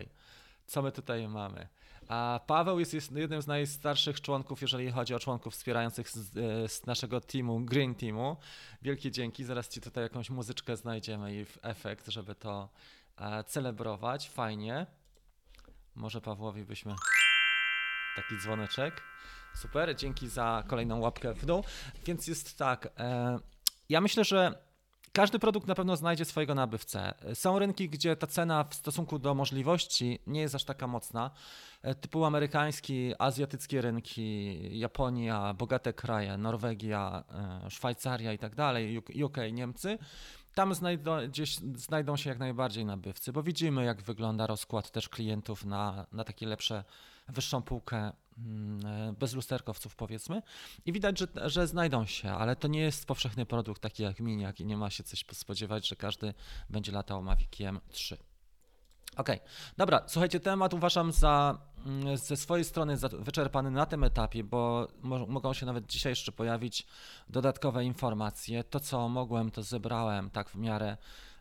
co 0.67 0.81
my 0.81 0.91
tutaj 0.91 1.27
mamy? 1.27 1.67
A 2.07 2.39
Paweł 2.47 2.79
jest, 2.79 2.93
jest 2.93 3.11
jednym 3.11 3.41
z 3.41 3.47
najstarszych 3.47 4.21
członków, 4.21 4.61
jeżeli 4.61 4.91
chodzi 4.91 5.13
o 5.13 5.19
członków 5.19 5.53
wspierających 5.53 6.09
z, 6.09 6.37
e, 6.37 6.69
z, 6.69 6.85
naszego 6.85 7.21
teamu, 7.21 7.59
Green 7.59 7.95
Teamu. 7.95 8.37
Wielkie 8.81 9.11
dzięki. 9.11 9.43
Zaraz 9.43 9.69
ci 9.69 9.81
tutaj 9.81 10.03
jakąś 10.03 10.29
muzyczkę 10.29 10.77
znajdziemy 10.77 11.35
i 11.35 11.45
efekt, 11.61 12.07
żeby 12.07 12.35
to 12.35 12.69
e, 13.17 13.43
celebrować. 13.43 14.29
Fajnie. 14.29 14.85
Może 15.95 16.21
Pawłowi 16.21 16.65
byśmy 16.65 16.95
taki 18.15 18.37
dzwoneczek. 18.37 19.01
Super, 19.55 19.95
dzięki 19.95 20.29
za 20.29 20.63
kolejną 20.67 20.99
łapkę 20.99 21.33
w 21.33 21.45
dół. 21.45 21.63
Więc 22.05 22.27
jest 22.27 22.57
tak. 22.57 22.89
E, 22.97 23.39
ja 23.89 24.01
myślę, 24.01 24.23
że 24.23 24.66
każdy 25.17 25.39
produkt 25.39 25.67
na 25.67 25.75
pewno 25.75 25.95
znajdzie 25.95 26.25
swojego 26.25 26.55
nabywcę. 26.55 27.13
Są 27.33 27.59
rynki, 27.59 27.89
gdzie 27.89 28.15
ta 28.15 28.27
cena 28.27 28.63
w 28.63 28.73
stosunku 28.73 29.19
do 29.19 29.35
możliwości 29.35 30.19
nie 30.27 30.41
jest 30.41 30.55
aż 30.55 30.63
taka 30.63 30.87
mocna, 30.87 31.31
e, 31.81 31.95
typu 31.95 32.25
amerykański, 32.25 33.13
azjatyckie 33.19 33.81
rynki, 33.81 34.79
Japonia, 34.79 35.53
bogate 35.53 35.93
kraje, 35.93 36.37
Norwegia, 36.37 37.23
e, 37.65 37.69
Szwajcaria 37.69 38.33
i 38.33 38.37
tak 38.37 38.55
dalej, 38.55 39.01
UK, 39.23 39.37
Niemcy. 39.51 39.97
Tam 40.55 40.75
znajdą, 40.75 41.27
gdzieś 41.27 41.55
znajdą 41.55 42.17
się 42.17 42.29
jak 42.29 42.39
najbardziej 42.39 42.85
nabywcy, 42.85 43.33
bo 43.33 43.43
widzimy, 43.43 43.85
jak 43.85 44.01
wygląda 44.01 44.47
rozkład 44.47 44.91
też 44.91 45.09
klientów 45.09 45.65
na, 45.65 46.07
na 46.11 46.23
takie 46.23 46.47
lepsze, 46.47 46.83
wyższą 47.27 47.61
półkę 47.61 48.11
bez 49.19 49.33
lusterkowców 49.33 49.95
powiedzmy 49.95 50.41
i 50.85 50.91
widać, 50.91 51.19
że, 51.19 51.27
że 51.45 51.67
znajdą 51.67 52.05
się, 52.05 52.31
ale 52.31 52.55
to 52.55 52.67
nie 52.67 52.79
jest 52.79 53.05
powszechny 53.05 53.45
produkt 53.45 53.81
taki 53.81 54.03
jak 54.03 54.19
Miniak 54.19 54.59
i 54.59 54.65
nie 54.65 54.77
ma 54.77 54.89
się 54.89 55.03
coś 55.03 55.25
spodziewać, 55.33 55.87
że 55.87 55.95
każdy 55.95 56.33
będzie 56.69 56.91
latał 56.91 57.23
Maviciem 57.23 57.79
3. 57.89 58.17
Ok, 59.17 59.29
dobra, 59.77 60.03
słuchajcie, 60.07 60.39
temat 60.39 60.73
uważam 60.73 61.11
za 61.11 61.57
mm, 61.85 62.17
ze 62.17 62.37
swojej 62.37 62.65
strony 62.65 62.97
za 62.97 63.09
wyczerpany 63.09 63.71
na 63.71 63.85
tym 63.85 64.03
etapie, 64.03 64.43
bo 64.43 64.87
mo 65.01 65.25
mogą 65.25 65.53
się 65.53 65.65
nawet 65.65 65.87
dzisiaj 65.87 66.11
jeszcze 66.11 66.31
pojawić 66.31 66.87
dodatkowe 67.29 67.85
informacje. 67.85 68.63
To, 68.63 68.79
co 68.79 69.09
mogłem, 69.09 69.51
to 69.51 69.63
zebrałem 69.63 70.29
tak 70.29 70.49
w 70.49 70.55
miarę 70.55 70.87
e, 70.87 70.97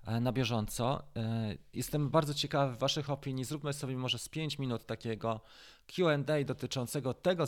na 0.07 0.33
bieżąco. 0.33 1.03
E, 1.17 1.55
jestem 1.75 2.11
bardzo 2.11 2.35
ciekawy 2.35 2.77
Waszych 2.77 3.11
opinii. 3.11 3.45
Zróbmy 3.45 3.73
sobie 3.73 3.97
może 3.97 4.19
z 4.19 4.29
5 4.29 4.59
minut 4.59 4.87
takiego 4.87 5.41
QA 5.87 6.45
dotyczącego 6.45 7.15
tego 7.15 7.45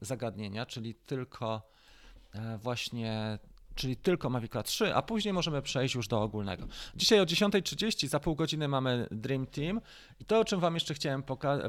zagadnienia, 0.00 0.66
czyli 0.66 0.94
tylko 0.94 1.62
e, 2.32 2.58
właśnie 2.58 3.38
czyli 3.78 3.96
tylko 3.96 4.30
Mavic 4.30 4.52
3, 4.64 4.94
a 4.94 5.02
później 5.02 5.34
możemy 5.34 5.62
przejść 5.62 5.94
już 5.94 6.08
do 6.08 6.22
ogólnego. 6.22 6.66
Dzisiaj 6.96 7.20
o 7.20 7.24
10.30 7.24 8.08
za 8.08 8.20
pół 8.20 8.34
godziny 8.34 8.68
mamy 8.68 9.08
Dream 9.10 9.46
Team 9.46 9.80
i 10.20 10.24
to, 10.24 10.40
o 10.40 10.44
czym 10.44 10.60
Wam 10.60 10.74
jeszcze 10.74 10.94
chciałem 10.94 11.22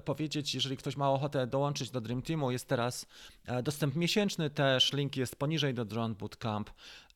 powiedzieć, 0.06 0.56
jeżeli 0.56 0.78
ktoś 0.78 0.98
ma 0.98 1.12
ochotę 1.12 1.48
dołączyć 1.48 1.92
do 1.92 2.02
Dream 2.02 2.22
Teamu, 2.22 2.52
jest 2.52 2.68
teraz 2.68 3.06
e, 3.46 3.64
dostęp 3.64 3.96
miesięczny 3.96 4.50
też, 4.50 4.94
link 4.94 5.18
jest 5.18 5.36
poniżej 5.36 5.74
do 5.74 5.86
Drone 5.86 6.16
Bootcamp. 6.16 6.70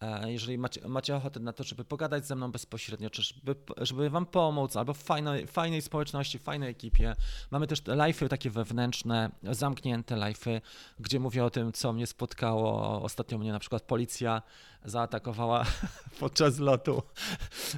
E, 0.03 0.31
jeżeli 0.31 0.57
macie, 0.57 0.87
macie 0.87 1.15
ochotę 1.15 1.39
na 1.39 1.53
to, 1.53 1.63
żeby 1.63 1.85
pogadać 1.85 2.27
ze 2.27 2.35
mną 2.35 2.51
bezpośrednio, 2.51 3.09
czy 3.09 3.23
żeby, 3.23 3.55
żeby 3.77 4.09
Wam 4.09 4.25
pomóc, 4.25 4.75
albo 4.75 4.93
w 4.93 4.97
fajnej, 4.97 5.47
fajnej 5.47 5.81
społeczności, 5.81 6.39
fajnej 6.39 6.69
ekipie. 6.69 7.15
Mamy 7.51 7.67
też 7.67 7.81
live'y 7.81 8.27
takie 8.27 8.49
wewnętrzne, 8.49 9.31
zamknięte 9.51 10.15
live'y, 10.15 10.61
gdzie 10.99 11.19
mówię 11.19 11.45
o 11.45 11.49
tym, 11.49 11.73
co 11.73 11.93
mnie 11.93 12.07
spotkało. 12.07 13.01
Ostatnio 13.03 13.37
mnie 13.37 13.51
na 13.51 13.59
przykład 13.59 13.83
policja 13.83 14.41
zaatakowała 14.85 15.65
podczas 16.19 16.59
lotu. 16.59 17.03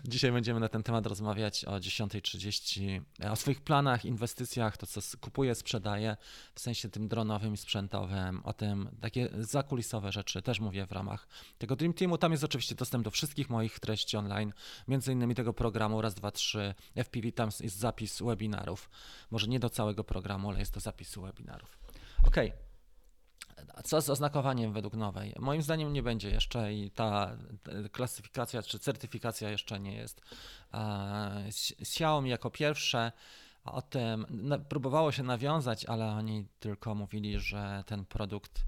Dzisiaj 0.06 0.32
będziemy 0.32 0.60
na 0.60 0.70
ten 0.70 0.84
temat 0.84 1.06
rozmawiać 1.06 1.66
o 1.66 1.72
10.30, 1.72 3.02
o 3.32 3.36
swoich 3.36 3.62
planach, 3.62 4.06
inwestycjach, 4.06 4.78
to 4.78 4.88
co 4.88 5.02
kupuję, 5.22 5.56
sprzedaję, 5.56 6.18
w 6.56 6.60
sensie 6.60 6.90
tym 6.90 7.08
dronowym 7.08 7.58
sprzętowym, 7.58 8.42
o 8.44 8.54
tym 8.54 8.90
takie 9.02 9.30
zakulisowe 9.40 10.12
rzeczy 10.12 10.42
też 10.42 10.60
mówię 10.60 10.86
w 10.86 10.92
ramach 10.92 11.28
tego 11.58 11.76
Dream 11.76 11.94
Teamu. 11.94 12.15
Tam 12.20 12.32
jest 12.32 12.44
oczywiście 12.44 12.76
dostęp 12.76 13.04
do 13.04 13.12
wszystkich 13.12 13.50
moich 13.50 13.80
treści 13.80 14.18
online, 14.18 14.54
między 14.88 15.14
innymi 15.14 15.36
tego 15.36 15.54
programu 15.54 16.02
raz, 16.02 16.14
dwa, 16.14 16.32
trzy 16.32 16.76
FPV, 16.96 17.32
tam 17.32 17.50
jest 17.60 17.78
zapis 17.78 18.22
webinarów. 18.22 18.90
Może 19.32 19.48
nie 19.48 19.60
do 19.60 19.70
całego 19.70 20.04
programu, 20.04 20.50
ale 20.50 20.60
jest 20.60 20.74
to 20.74 20.80
zapisu 20.80 21.22
webinarów. 21.22 21.80
Okay. 22.28 22.52
Co 23.84 24.02
z 24.02 24.10
oznakowaniem 24.10 24.74
według 24.74 24.94
nowej? 24.94 25.34
Moim 25.40 25.62
zdaniem 25.62 25.94
nie 25.94 26.04
będzie 26.04 26.30
jeszcze 26.30 26.74
i 26.74 26.92
ta 26.92 27.38
klasyfikacja 27.92 28.64
czy 28.64 28.80
certyfikacja 28.80 29.50
jeszcze 29.50 29.80
nie 29.80 29.96
jest. 29.96 30.22
Xiaomi 31.82 32.30
jako 32.30 32.50
pierwsze 32.50 33.12
o 33.64 33.82
tym 33.82 34.26
próbowało 34.70 35.12
się 35.12 35.24
nawiązać, 35.24 35.86
ale 35.86 36.08
oni 36.08 36.48
tylko 36.60 36.96
mówili, 36.96 37.40
że 37.40 37.84
ten 37.88 38.06
produkt 38.06 38.66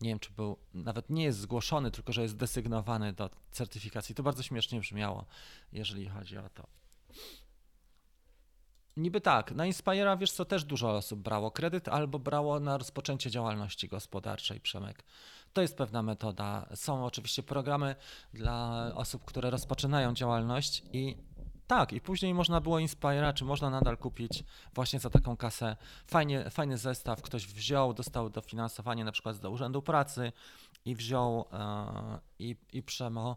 nie 0.00 0.08
wiem, 0.08 0.18
czy 0.18 0.30
był, 0.30 0.56
nawet 0.74 1.10
nie 1.10 1.24
jest 1.24 1.38
zgłoszony, 1.38 1.90
tylko 1.90 2.12
że 2.12 2.22
jest 2.22 2.36
desygnowany 2.36 3.12
do 3.12 3.30
certyfikacji. 3.50 4.14
To 4.14 4.22
bardzo 4.22 4.42
śmiesznie 4.42 4.80
brzmiało, 4.80 5.24
jeżeli 5.72 6.08
chodzi 6.08 6.38
o 6.38 6.48
to. 6.48 6.66
Niby 8.96 9.20
tak, 9.20 9.52
na 9.52 9.64
Inspire'a 9.64 10.18
wiesz 10.18 10.32
co, 10.32 10.44
też 10.44 10.64
dużo 10.64 10.96
osób 10.96 11.20
brało 11.20 11.50
kredyt 11.50 11.88
albo 11.88 12.18
brało 12.18 12.60
na 12.60 12.78
rozpoczęcie 12.78 13.30
działalności 13.30 13.88
gospodarczej, 13.88 14.60
Przemek. 14.60 15.04
To 15.52 15.62
jest 15.62 15.76
pewna 15.76 16.02
metoda. 16.02 16.66
Są 16.74 17.04
oczywiście 17.04 17.42
programy 17.42 17.96
dla 18.32 18.90
osób, 18.94 19.24
które 19.24 19.50
rozpoczynają 19.50 20.14
działalność 20.14 20.82
i 20.92 21.16
tak, 21.70 21.92
i 21.92 22.00
później 22.00 22.34
można 22.34 22.60
było 22.60 22.76
Inspire'a, 22.76 23.34
czy 23.34 23.44
można 23.44 23.70
nadal 23.70 23.98
kupić 23.98 24.44
właśnie 24.74 25.00
za 25.00 25.10
taką 25.10 25.36
kasę 25.36 25.76
fajnie, 26.06 26.50
fajny 26.50 26.78
zestaw. 26.78 27.22
Ktoś 27.22 27.46
wziął, 27.46 27.94
dostał 27.94 28.30
dofinansowanie 28.30 29.04
na 29.04 29.12
przykład 29.12 29.38
do 29.38 29.50
Urzędu 29.50 29.82
Pracy 29.82 30.32
i 30.84 30.94
wziął 30.94 31.44
e, 31.52 32.18
i, 32.38 32.56
i 32.72 32.82
przemo 32.82 33.36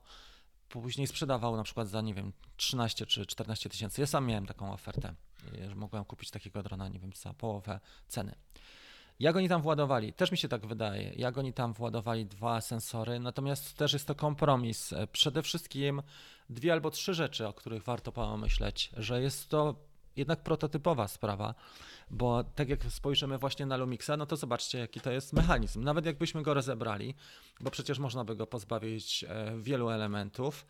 później 0.70 1.08
sprzedawał 1.08 1.58
na 1.58 1.64
przykład 1.64 1.88
za, 1.88 2.02
nie 2.02 2.14
wiem, 2.14 2.34
13 2.58 3.06
czy 3.06 3.26
14 3.26 3.70
tysięcy. 3.70 4.02
Ja 4.02 4.08
sam 4.08 4.26
miałem 4.26 4.46
taką 4.46 4.74
ofertę, 4.74 5.14
że 5.68 5.76
mogłem 5.76 6.06
kupić 6.06 6.32
takiego 6.32 6.64
drona, 6.64 6.88
nie 6.88 7.00
wiem, 7.00 7.12
za 7.16 7.34
połowę 7.34 7.80
ceny. 8.08 8.36
Jak 9.20 9.36
oni 9.36 9.50
tam 9.50 9.62
władowali? 9.62 10.14
Też 10.14 10.32
mi 10.32 10.38
się 10.38 10.48
tak 10.48 10.66
wydaje. 10.66 11.14
Jak 11.16 11.38
oni 11.38 11.54
tam 11.54 11.74
władowali 11.74 12.26
dwa 12.26 12.62
sensory, 12.62 13.20
natomiast 13.20 13.78
też 13.78 13.94
jest 13.94 14.08
to 14.08 14.16
kompromis. 14.16 14.94
Przede 15.12 15.42
wszystkim 15.42 16.02
dwie 16.50 16.74
albo 16.74 16.92
trzy 16.92 17.14
rzeczy, 17.14 17.48
o 17.48 17.54
których 17.54 17.84
warto 17.84 18.12
pomyśleć, 18.12 18.90
że 18.98 19.22
jest 19.22 19.50
to 19.50 19.76
jednak 20.16 20.44
prototypowa 20.44 21.08
sprawa, 21.08 21.56
bo 22.14 22.44
tak 22.44 22.70
jak 22.70 22.84
spojrzymy 22.84 23.38
właśnie 23.38 23.66
na 23.66 23.78
Lumixa, 23.78 24.12
no 24.18 24.26
to 24.26 24.38
zobaczcie, 24.38 24.80
jaki 24.80 25.02
to 25.02 25.12
jest 25.12 25.34
mechanizm. 25.34 25.84
Nawet 25.84 26.06
jakbyśmy 26.06 26.44
go 26.44 26.54
rozebrali, 26.54 27.16
bo 27.62 27.72
przecież 27.72 28.00
można 28.00 28.24
by 28.24 28.36
go 28.36 28.48
pozbawić 28.48 29.26
e, 29.28 29.54
wielu 29.58 29.90
elementów, 29.90 30.66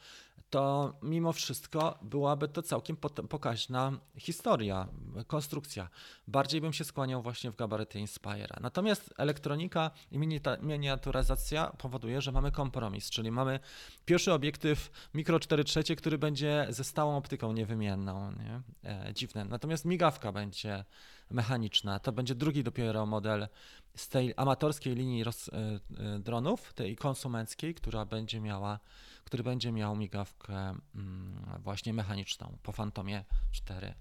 to 0.50 0.94
mimo 1.02 1.34
wszystko 1.34 2.00
byłaby 2.02 2.48
to 2.48 2.62
całkiem 2.62 2.98
pokaźna 3.30 3.92
historia, 4.18 4.88
konstrukcja. 5.28 5.90
Bardziej 6.28 6.62
bym 6.62 6.74
się 6.74 6.84
skłaniał 6.84 7.22
właśnie 7.22 7.52
w 7.52 7.56
gabaryty 7.56 8.00
Inspira. 8.00 8.58
Natomiast 8.62 9.14
elektronika 9.18 9.92
i 10.12 10.20
miniaturyzacja 10.62 11.68
powoduje, 11.78 12.22
że 12.22 12.32
mamy 12.32 12.52
kompromis, 12.52 13.10
czyli 13.10 13.32
mamy 13.32 13.60
pierwszy 14.06 14.34
obiektyw 14.34 14.92
mikro 15.14 15.40
4 15.40 15.64
trzecie, 15.64 15.96
który 15.96 16.18
będzie 16.18 16.68
ze 16.70 16.84
stałą 16.84 17.18
optyką 17.18 17.54
niewymienną. 17.54 18.32
Nie? 18.32 18.62
E, 18.90 19.14
dziwne. 19.14 19.46
Natomiast 19.46 19.86
migawka 19.86 20.32
będzie 20.32 20.86
mechaniczna. 21.34 22.00
To 22.00 22.12
będzie 22.12 22.36
drugi 22.36 22.64
dopiero 22.64 23.06
model 23.06 23.48
z 23.96 24.10
tej 24.10 24.34
amatorskiej 24.38 24.96
linii 24.96 25.24
roz, 25.24 25.50
e, 25.50 25.80
e, 25.98 26.20
dronów, 26.20 26.74
tej 26.74 26.96
konsumenckiej, 26.96 27.76
która 27.76 28.06
będzie 28.06 28.42
miała 28.42 28.80
który 29.24 29.44
będzie 29.44 29.72
miał 29.72 29.96
migawkę 29.96 30.76
mm, 30.96 31.60
właśnie 31.60 31.94
mechaniczną 31.94 32.58
po 32.64 32.74
Phantomie 32.74 33.26
4 33.52 33.94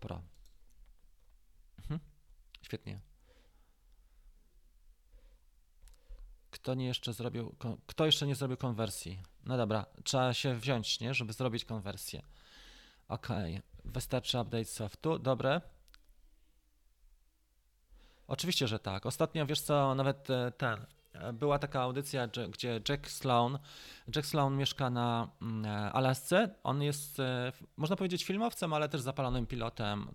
Pro. 0.00 0.22
Mhm. 1.78 2.00
Świetnie. 2.62 3.00
Kto 6.50 6.74
nie 6.74 6.86
jeszcze 6.86 7.12
zrobił, 7.12 7.56
kto 7.86 8.06
jeszcze 8.06 8.26
nie 8.26 8.34
zrobił 8.34 8.56
konwersji? 8.56 9.22
No 9.46 9.56
dobra, 9.56 9.86
trzeba 10.04 10.34
się 10.34 10.54
wziąć, 10.58 11.00
nie, 11.00 11.14
żeby 11.14 11.32
zrobić 11.32 11.64
konwersję. 11.64 12.22
Ok, 13.08 13.28
wystarczy 13.84 14.40
update 14.40 14.64
softu, 14.64 15.18
dobre. 15.18 15.60
Oczywiście, 18.28 18.68
że 18.68 18.78
tak. 18.78 19.06
Ostatnio, 19.06 19.46
wiesz 19.46 19.60
co, 19.60 19.94
nawet 19.94 20.30
e, 20.30 20.52
ten, 20.56 20.86
była 21.32 21.58
taka 21.58 21.80
audycja, 21.80 22.28
gdzie 22.52 22.80
Jack 22.88 23.10
Sloan, 23.10 23.58
Jack 24.16 24.26
Sloan 24.26 24.56
mieszka 24.56 24.90
na 24.90 25.28
mm, 25.42 25.64
Alasce. 25.92 26.54
On 26.62 26.82
jest, 26.82 27.20
e, 27.20 27.52
można 27.76 27.96
powiedzieć, 27.96 28.24
filmowcem, 28.24 28.72
ale 28.72 28.88
też 28.88 29.00
zapalonym 29.00 29.46
pilotem 29.46 30.08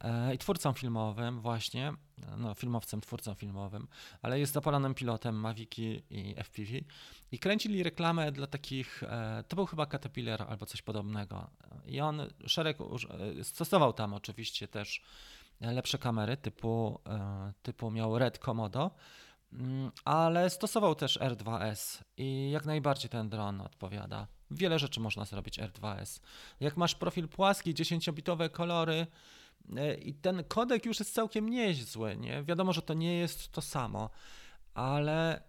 e, 0.00 0.34
i 0.34 0.38
twórcą 0.38 0.72
filmowym 0.72 1.40
właśnie, 1.40 1.92
no 2.36 2.54
filmowcem, 2.54 3.00
twórcą 3.00 3.34
filmowym, 3.34 3.88
ale 4.22 4.40
jest 4.40 4.52
zapalonym 4.52 4.94
pilotem 4.94 5.34
Maviki 5.34 6.02
i 6.10 6.34
FPV 6.44 6.70
i 7.32 7.38
kręcili 7.38 7.82
reklamę 7.82 8.32
dla 8.32 8.46
takich, 8.46 9.02
e, 9.02 9.44
to 9.48 9.56
był 9.56 9.66
chyba 9.66 9.86
Caterpillar 9.86 10.42
albo 10.48 10.66
coś 10.66 10.82
podobnego 10.82 11.50
i 11.86 12.00
on 12.00 12.22
szereg, 12.46 12.78
stosował 13.42 13.92
tam 13.92 14.14
oczywiście 14.14 14.68
też 14.68 15.02
lepsze 15.62 15.98
kamery 15.98 16.36
typu, 16.36 17.00
typu 17.62 17.90
miał 17.90 18.18
Red 18.18 18.38
Komodo, 18.38 18.90
Mm, 19.52 19.90
ale 20.04 20.50
stosował 20.50 20.94
też 20.94 21.18
R2S 21.18 22.02
i 22.16 22.50
jak 22.50 22.64
najbardziej 22.66 23.10
ten 23.10 23.28
dron 23.28 23.60
odpowiada. 23.60 24.26
Wiele 24.50 24.78
rzeczy 24.78 25.00
można 25.00 25.24
zrobić 25.24 25.58
R2S. 25.60 26.20
Jak 26.60 26.76
masz 26.76 26.94
profil 26.94 27.28
płaski, 27.28 27.74
10-bitowe 27.74 28.50
kolory 28.50 29.06
e, 29.76 29.94
i 29.94 30.14
ten 30.14 30.44
kodek 30.44 30.86
już 30.86 30.98
jest 30.98 31.14
całkiem 31.14 31.48
niezły, 31.48 32.16
nie? 32.16 32.42
Wiadomo, 32.42 32.72
że 32.72 32.82
to 32.82 32.94
nie 32.94 33.14
jest 33.14 33.52
to 33.52 33.60
samo, 33.60 34.10
ale 34.74 35.42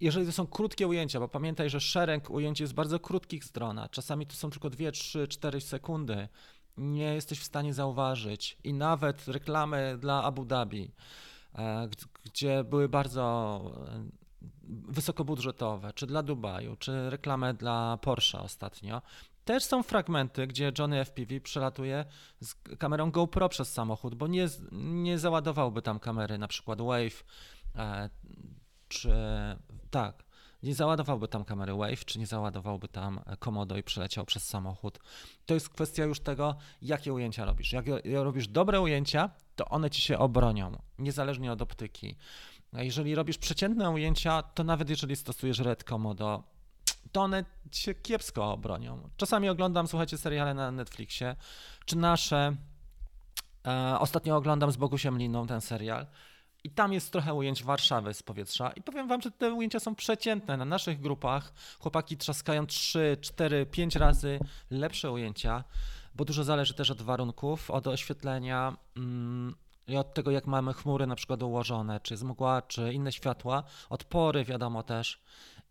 jeżeli 0.00 0.26
to 0.26 0.32
są 0.32 0.46
krótkie 0.46 0.86
ujęcia, 0.86 1.20
bo 1.20 1.28
pamiętaj, 1.28 1.70
że 1.70 1.80
szereg 1.80 2.30
ujęć 2.30 2.60
jest 2.60 2.74
bardzo 2.74 3.00
krótkich 3.00 3.44
z 3.44 3.52
drona, 3.52 3.88
czasami 3.88 4.26
to 4.26 4.36
są 4.36 4.50
tylko 4.50 4.70
2, 4.70 4.90
3, 4.90 5.28
4 5.28 5.60
sekundy, 5.60 6.28
nie 6.76 7.14
jesteś 7.14 7.40
w 7.40 7.44
stanie 7.44 7.74
zauważyć 7.74 8.58
i 8.64 8.72
nawet 8.74 9.28
reklamy 9.28 9.98
dla 9.98 10.22
Abu 10.22 10.44
Dhabi 10.44 10.90
E, 11.58 11.88
gdzie 12.24 12.64
były 12.64 12.88
bardzo 12.88 13.60
e, 13.86 14.04
wysokobudżetowe, 14.88 15.92
czy 15.92 16.06
dla 16.06 16.22
Dubaju, 16.22 16.76
czy 16.76 17.10
reklamę 17.10 17.54
dla 17.54 17.98
Porsche 18.00 18.40
ostatnio. 18.40 19.02
Też 19.44 19.64
są 19.64 19.82
fragmenty, 19.82 20.46
gdzie 20.46 20.72
Johnny 20.78 21.04
FPV 21.04 21.40
przelatuje 21.40 22.04
z 22.40 22.54
kamerą 22.78 23.10
GoPro 23.10 23.48
przez 23.48 23.72
samochód, 23.72 24.14
bo 24.14 24.26
nie, 24.26 24.48
nie 24.72 25.18
załadowałby 25.18 25.82
tam 25.82 25.98
kamery, 25.98 26.38
na 26.38 26.48
przykład 26.48 26.80
Wave, 26.80 27.24
e, 27.74 28.10
czy 28.88 29.14
tak, 29.90 30.25
nie 30.66 30.74
załadowałby 30.74 31.28
tam 31.28 31.44
kamery 31.44 31.74
Wave, 31.74 32.04
czy 32.04 32.18
nie 32.18 32.26
załadowałby 32.26 32.88
tam 32.88 33.20
Komodo 33.38 33.76
i 33.76 33.82
przeleciał 33.82 34.24
przez 34.24 34.48
samochód. 34.48 34.98
To 35.46 35.54
jest 35.54 35.68
kwestia 35.68 36.04
już 36.04 36.20
tego, 36.20 36.56
jakie 36.82 37.12
ujęcia 37.12 37.44
robisz. 37.44 37.72
Jak 37.72 37.86
robisz 38.04 38.48
dobre 38.48 38.80
ujęcia, 38.80 39.30
to 39.56 39.64
one 39.64 39.90
ci 39.90 40.02
się 40.02 40.18
obronią, 40.18 40.82
niezależnie 40.98 41.52
od 41.52 41.62
optyki. 41.62 42.16
A 42.72 42.82
jeżeli 42.82 43.14
robisz 43.14 43.38
przeciętne 43.38 43.90
ujęcia, 43.90 44.42
to 44.42 44.64
nawet 44.64 44.90
jeżeli 44.90 45.16
stosujesz 45.16 45.58
Red 45.58 45.84
Komodo, 45.84 46.42
to 47.12 47.22
one 47.22 47.44
się 47.72 47.94
kiepsko 47.94 48.52
obronią. 48.52 49.10
Czasami 49.16 49.48
oglądam, 49.48 49.88
słuchajcie, 49.88 50.18
seriale 50.18 50.54
na 50.54 50.70
Netflixie, 50.70 51.36
czy 51.84 51.96
nasze. 51.96 52.56
E, 53.66 53.98
ostatnio 53.98 54.36
oglądam 54.36 54.72
z 54.72 54.76
Bogusiem 54.76 55.18
Liną 55.18 55.46
ten 55.46 55.60
serial 55.60 56.06
i 56.66 56.70
tam 56.70 56.92
jest 56.92 57.12
trochę 57.12 57.34
ujęć 57.34 57.64
Warszawy 57.64 58.14
z 58.14 58.22
powietrza. 58.22 58.70
I 58.70 58.82
powiem 58.82 59.08
wam, 59.08 59.22
że 59.22 59.30
te 59.30 59.54
ujęcia 59.54 59.80
są 59.80 59.94
przeciętne. 59.94 60.56
Na 60.56 60.64
naszych 60.64 61.00
grupach 61.00 61.52
chłopaki 61.78 62.16
trzaskają 62.16 62.66
3, 62.66 63.16
4, 63.20 63.66
5 63.66 63.96
razy 63.96 64.38
lepsze 64.70 65.10
ujęcia, 65.10 65.64
bo 66.14 66.24
dużo 66.24 66.44
zależy 66.44 66.74
też 66.74 66.90
od 66.90 67.02
warunków, 67.02 67.70
od 67.70 67.86
oświetlenia 67.86 68.76
mm, 68.96 69.54
i 69.86 69.96
od 69.96 70.14
tego, 70.14 70.30
jak 70.30 70.46
mamy 70.46 70.72
chmury 70.72 71.06
na 71.06 71.16
przykład 71.16 71.42
ułożone, 71.42 72.00
czy 72.00 72.14
jest 72.14 72.24
mgła, 72.24 72.62
czy 72.62 72.92
inne 72.92 73.12
światła, 73.12 73.62
od 73.90 74.04
pory 74.04 74.44
wiadomo 74.44 74.82
też. 74.82 75.20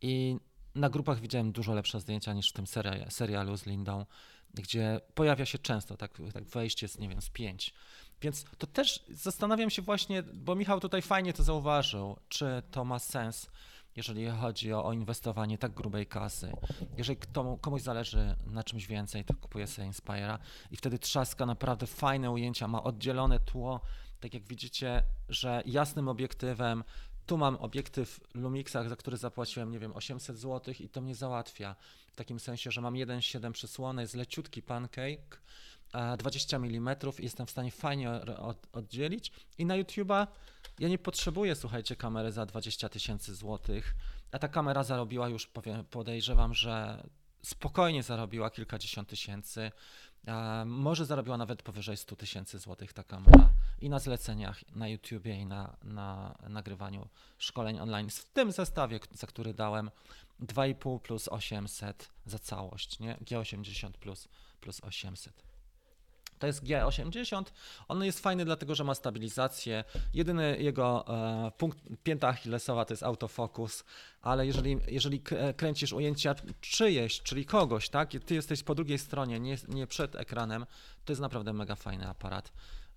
I 0.02 0.38
na 0.76 0.90
grupach 0.90 1.20
widziałem 1.20 1.52
dużo 1.52 1.74
lepsze 1.74 2.00
zdjęcia 2.00 2.34
niż 2.34 2.50
w 2.50 2.54
tym 2.54 2.66
serialu 3.10 3.58
z 3.58 3.66
Lindą, 3.66 4.06
gdzie 4.54 5.02
pojawia 5.16 5.46
się 5.46 5.58
często 5.58 5.98
tak, 5.98 6.18
tak 6.34 6.44
wejście 6.44 6.88
z, 6.88 7.00
nie 7.00 7.10
wiem, 7.10 7.22
z 7.22 7.30
pięć 7.30 7.74
więc 8.22 8.46
to 8.58 8.68
też 8.68 9.06
zastanawiam 9.10 9.70
się 9.70 9.82
właśnie, 9.82 10.24
bo 10.24 10.56
Michał 10.56 10.80
tutaj 10.80 11.02
fajnie 11.02 11.34
to 11.34 11.44
zauważył, 11.44 12.18
czy 12.30 12.64
to 12.72 12.86
ma 12.86 13.00
sens, 13.00 13.50
jeżeli 13.96 14.28
chodzi 14.28 14.74
o, 14.74 14.86
o 14.86 14.94
inwestowanie 14.94 15.58
tak 15.58 15.74
grubej 15.74 16.08
kasy. 16.08 16.52
Jeżeli 16.98 17.20
komuś 17.62 17.82
zależy 17.82 18.36
na 18.46 18.64
czymś 18.64 18.88
więcej, 18.88 19.26
to 19.26 19.34
kupuje 19.34 19.68
sobie 19.68 19.88
Inspira 19.88 20.40
i 20.72 20.78
wtedy 20.78 21.00
trzaska 21.00 21.46
naprawdę 21.46 21.88
fajne 21.88 22.32
ujęcia, 22.32 22.68
ma 22.68 22.84
oddzielone 22.84 23.40
tło, 23.40 23.82
tak 24.20 24.34
jak 24.34 24.44
widzicie, 24.44 25.04
że 25.30 25.64
jasnym 25.66 26.08
obiektywem 26.08 26.84
tu 27.26 27.38
mam 27.38 27.56
obiektyw 27.56 28.20
Lumixa, 28.34 28.90
za 28.90 28.96
który 28.96 29.18
zapłaciłem, 29.18 29.72
nie 29.72 29.80
wiem, 29.80 29.92
800 29.96 30.38
zł 30.38 30.74
i 30.80 30.90
to 30.90 31.02
mnie 31.02 31.16
załatwia. 31.16 31.76
W 32.12 32.16
takim 32.16 32.40
sensie, 32.40 32.72
że 32.72 32.82
mam 32.82 32.94
1,7 32.94 33.52
przysłony, 33.52 34.02
jest 34.02 34.16
leciutki 34.16 34.62
pancake, 34.62 35.42
20 36.18 36.58
mm 36.58 36.96
jestem 37.20 37.46
w 37.46 37.52
stanie 37.52 37.72
fajnie 37.72 38.12
oddzielić. 38.74 39.32
I 39.58 39.66
na 39.66 39.78
YouTube'a 39.78 40.28
ja 40.80 40.88
nie 40.88 40.98
potrzebuję, 40.98 41.56
słuchajcie, 41.56 41.96
kamery 41.96 42.32
za 42.32 42.46
20 42.46 42.90
tysięcy 42.90 43.36
złotych, 43.36 43.96
a 44.32 44.40
ta 44.40 44.48
kamera 44.48 44.84
zarobiła 44.84 45.30
już, 45.30 45.48
powiem, 45.48 45.86
podejrzewam, 45.86 46.54
że 46.54 47.04
spokojnie 47.44 48.04
zarobiła 48.04 48.50
kilkadziesiąt 48.50 49.10
tysięcy, 49.10 49.72
może 50.66 51.06
zarobiła 51.06 51.38
nawet 51.38 51.64
powyżej 51.64 51.98
100 51.98 52.16
tysięcy 52.16 52.60
złotych 52.60 52.94
ta 52.94 53.04
kamera. 53.04 53.50
I 53.82 53.90
na 53.90 54.00
zleceniach 54.00 54.76
na 54.76 54.88
YouTubie 54.88 55.36
i 55.36 55.46
na, 55.46 55.78
na 55.84 56.38
nagrywaniu 56.50 57.08
szkoleń 57.38 57.80
online. 57.80 58.10
W 58.10 58.26
tym 58.26 58.52
zestawie, 58.52 59.00
za 59.12 59.28
który 59.28 59.54
dałem 59.54 59.92
2,5 60.42 61.00
plus 61.00 61.28
800 61.28 62.10
za 62.26 62.40
całość, 62.40 63.00
nie? 63.00 63.16
G80 63.16 63.92
plus, 63.92 64.28
plus 64.62 64.82
800. 64.84 65.55
To 66.40 66.48
jest 66.48 66.64
G80. 66.64 67.44
On 67.88 68.04
jest 68.04 68.20
fajny 68.20 68.46
dlatego, 68.46 68.76
że 68.76 68.84
ma 68.84 68.96
stabilizację. 68.96 69.84
Jedyny 70.14 70.58
jego 70.60 71.06
e, 71.08 71.52
punkt, 71.58 71.78
pięta 72.04 72.28
achillesowa 72.28 72.86
to 72.86 72.94
jest 72.94 73.04
autofokus, 73.04 73.84
ale 74.22 74.48
jeżeli, 74.48 74.78
jeżeli 74.88 75.22
kręcisz 75.58 75.94
ujęcia 75.94 76.36
czyjeś, 76.62 77.22
czyli 77.22 77.46
kogoś, 77.46 77.90
tak, 77.90 78.10
ty 78.26 78.36
jesteś 78.36 78.64
po 78.64 78.76
drugiej 78.76 78.98
stronie, 78.98 79.40
nie, 79.40 79.58
nie 79.68 79.88
przed 79.88 80.16
ekranem, 80.16 80.66
to 81.06 81.12
jest 81.12 81.22
naprawdę 81.22 81.54
mega 81.54 81.76
fajny 81.76 82.08
aparat, 82.08 82.52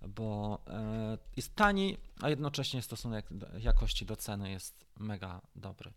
bo 0.07 0.59
e, 0.67 1.17
jest 1.37 1.55
tani, 1.55 1.97
a 2.21 2.29
jednocześnie 2.29 2.81
stosunek 2.81 3.25
jakości 3.59 4.05
do 4.05 4.15
ceny 4.15 4.51
jest 4.51 4.85
mega 4.99 5.41
dobry. 5.55 5.91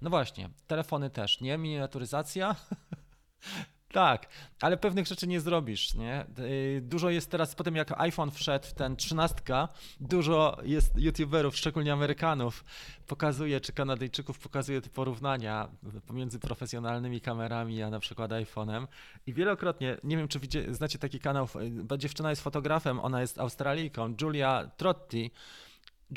No 0.00 0.10
właśnie, 0.10 0.50
telefony 0.66 1.10
też, 1.10 1.40
nie? 1.40 1.58
Miniaturyzacja. 1.58 2.56
Tak, 3.98 4.28
ale 4.60 4.76
pewnych 4.76 5.06
rzeczy 5.06 5.26
nie 5.26 5.40
zrobisz, 5.40 5.94
nie? 5.94 6.26
Y, 6.38 6.80
dużo 6.82 7.10
jest 7.10 7.30
teraz, 7.30 7.54
po 7.54 7.64
tym 7.64 7.76
jak 7.76 8.00
iPhone 8.00 8.30
wszedł, 8.30 8.66
ten 8.76 8.96
trzynastka, 8.96 9.68
dużo 10.00 10.58
jest 10.62 10.96
youtuberów, 10.96 11.56
szczególnie 11.56 11.92
Amerykanów, 11.92 12.64
pokazuje, 13.06 13.60
czy 13.60 13.72
Kanadyjczyków 13.72 14.38
pokazuje 14.38 14.80
te 14.80 14.90
porównania 14.90 15.68
pomiędzy 16.06 16.38
profesjonalnymi 16.38 17.20
kamerami, 17.20 17.82
a 17.82 17.90
na 17.90 18.00
przykład 18.00 18.30
iPhone'em 18.30 18.86
i 19.26 19.32
wielokrotnie, 19.32 19.96
nie 20.04 20.16
wiem 20.16 20.28
czy 20.28 20.38
widzicie, 20.38 20.74
znacie 20.74 20.98
taki 20.98 21.20
kanał, 21.20 21.48
y, 21.94 21.98
dziewczyna 21.98 22.30
jest 22.30 22.42
fotografem, 22.42 23.00
ona 23.00 23.20
jest 23.20 23.38
Australijką, 23.38 24.14
Julia 24.20 24.70
Trotti, 24.76 25.30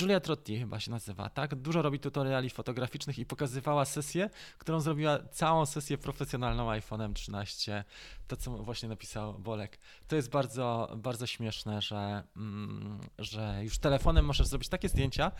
Julia 0.01 0.19
Trotti 0.19 0.59
chyba 0.59 0.79
się 0.79 0.91
nazywa, 0.91 1.29
tak? 1.29 1.55
Dużo 1.55 1.81
robi 1.81 1.99
tutoriali 1.99 2.49
fotograficznych 2.49 3.19
i 3.19 3.25
pokazywała 3.25 3.85
sesję, 3.85 4.29
którą 4.57 4.79
zrobiła 4.79 5.19
całą 5.31 5.65
sesję 5.65 5.97
profesjonalną 5.97 6.69
iPhone'em 6.69 7.13
13. 7.13 7.83
To, 8.27 8.37
co 8.37 8.51
właśnie 8.51 8.89
napisał 8.89 9.39
Bolek. 9.39 9.79
To 10.07 10.15
jest 10.15 10.29
bardzo, 10.29 10.95
bardzo 10.97 11.27
śmieszne, 11.27 11.81
że, 11.81 12.23
mm, 12.35 12.99
że 13.19 13.59
już 13.63 13.77
telefonem 13.77 14.25
możesz 14.25 14.47
zrobić 14.47 14.69
takie 14.69 14.89
zdjęcia, 14.89 15.31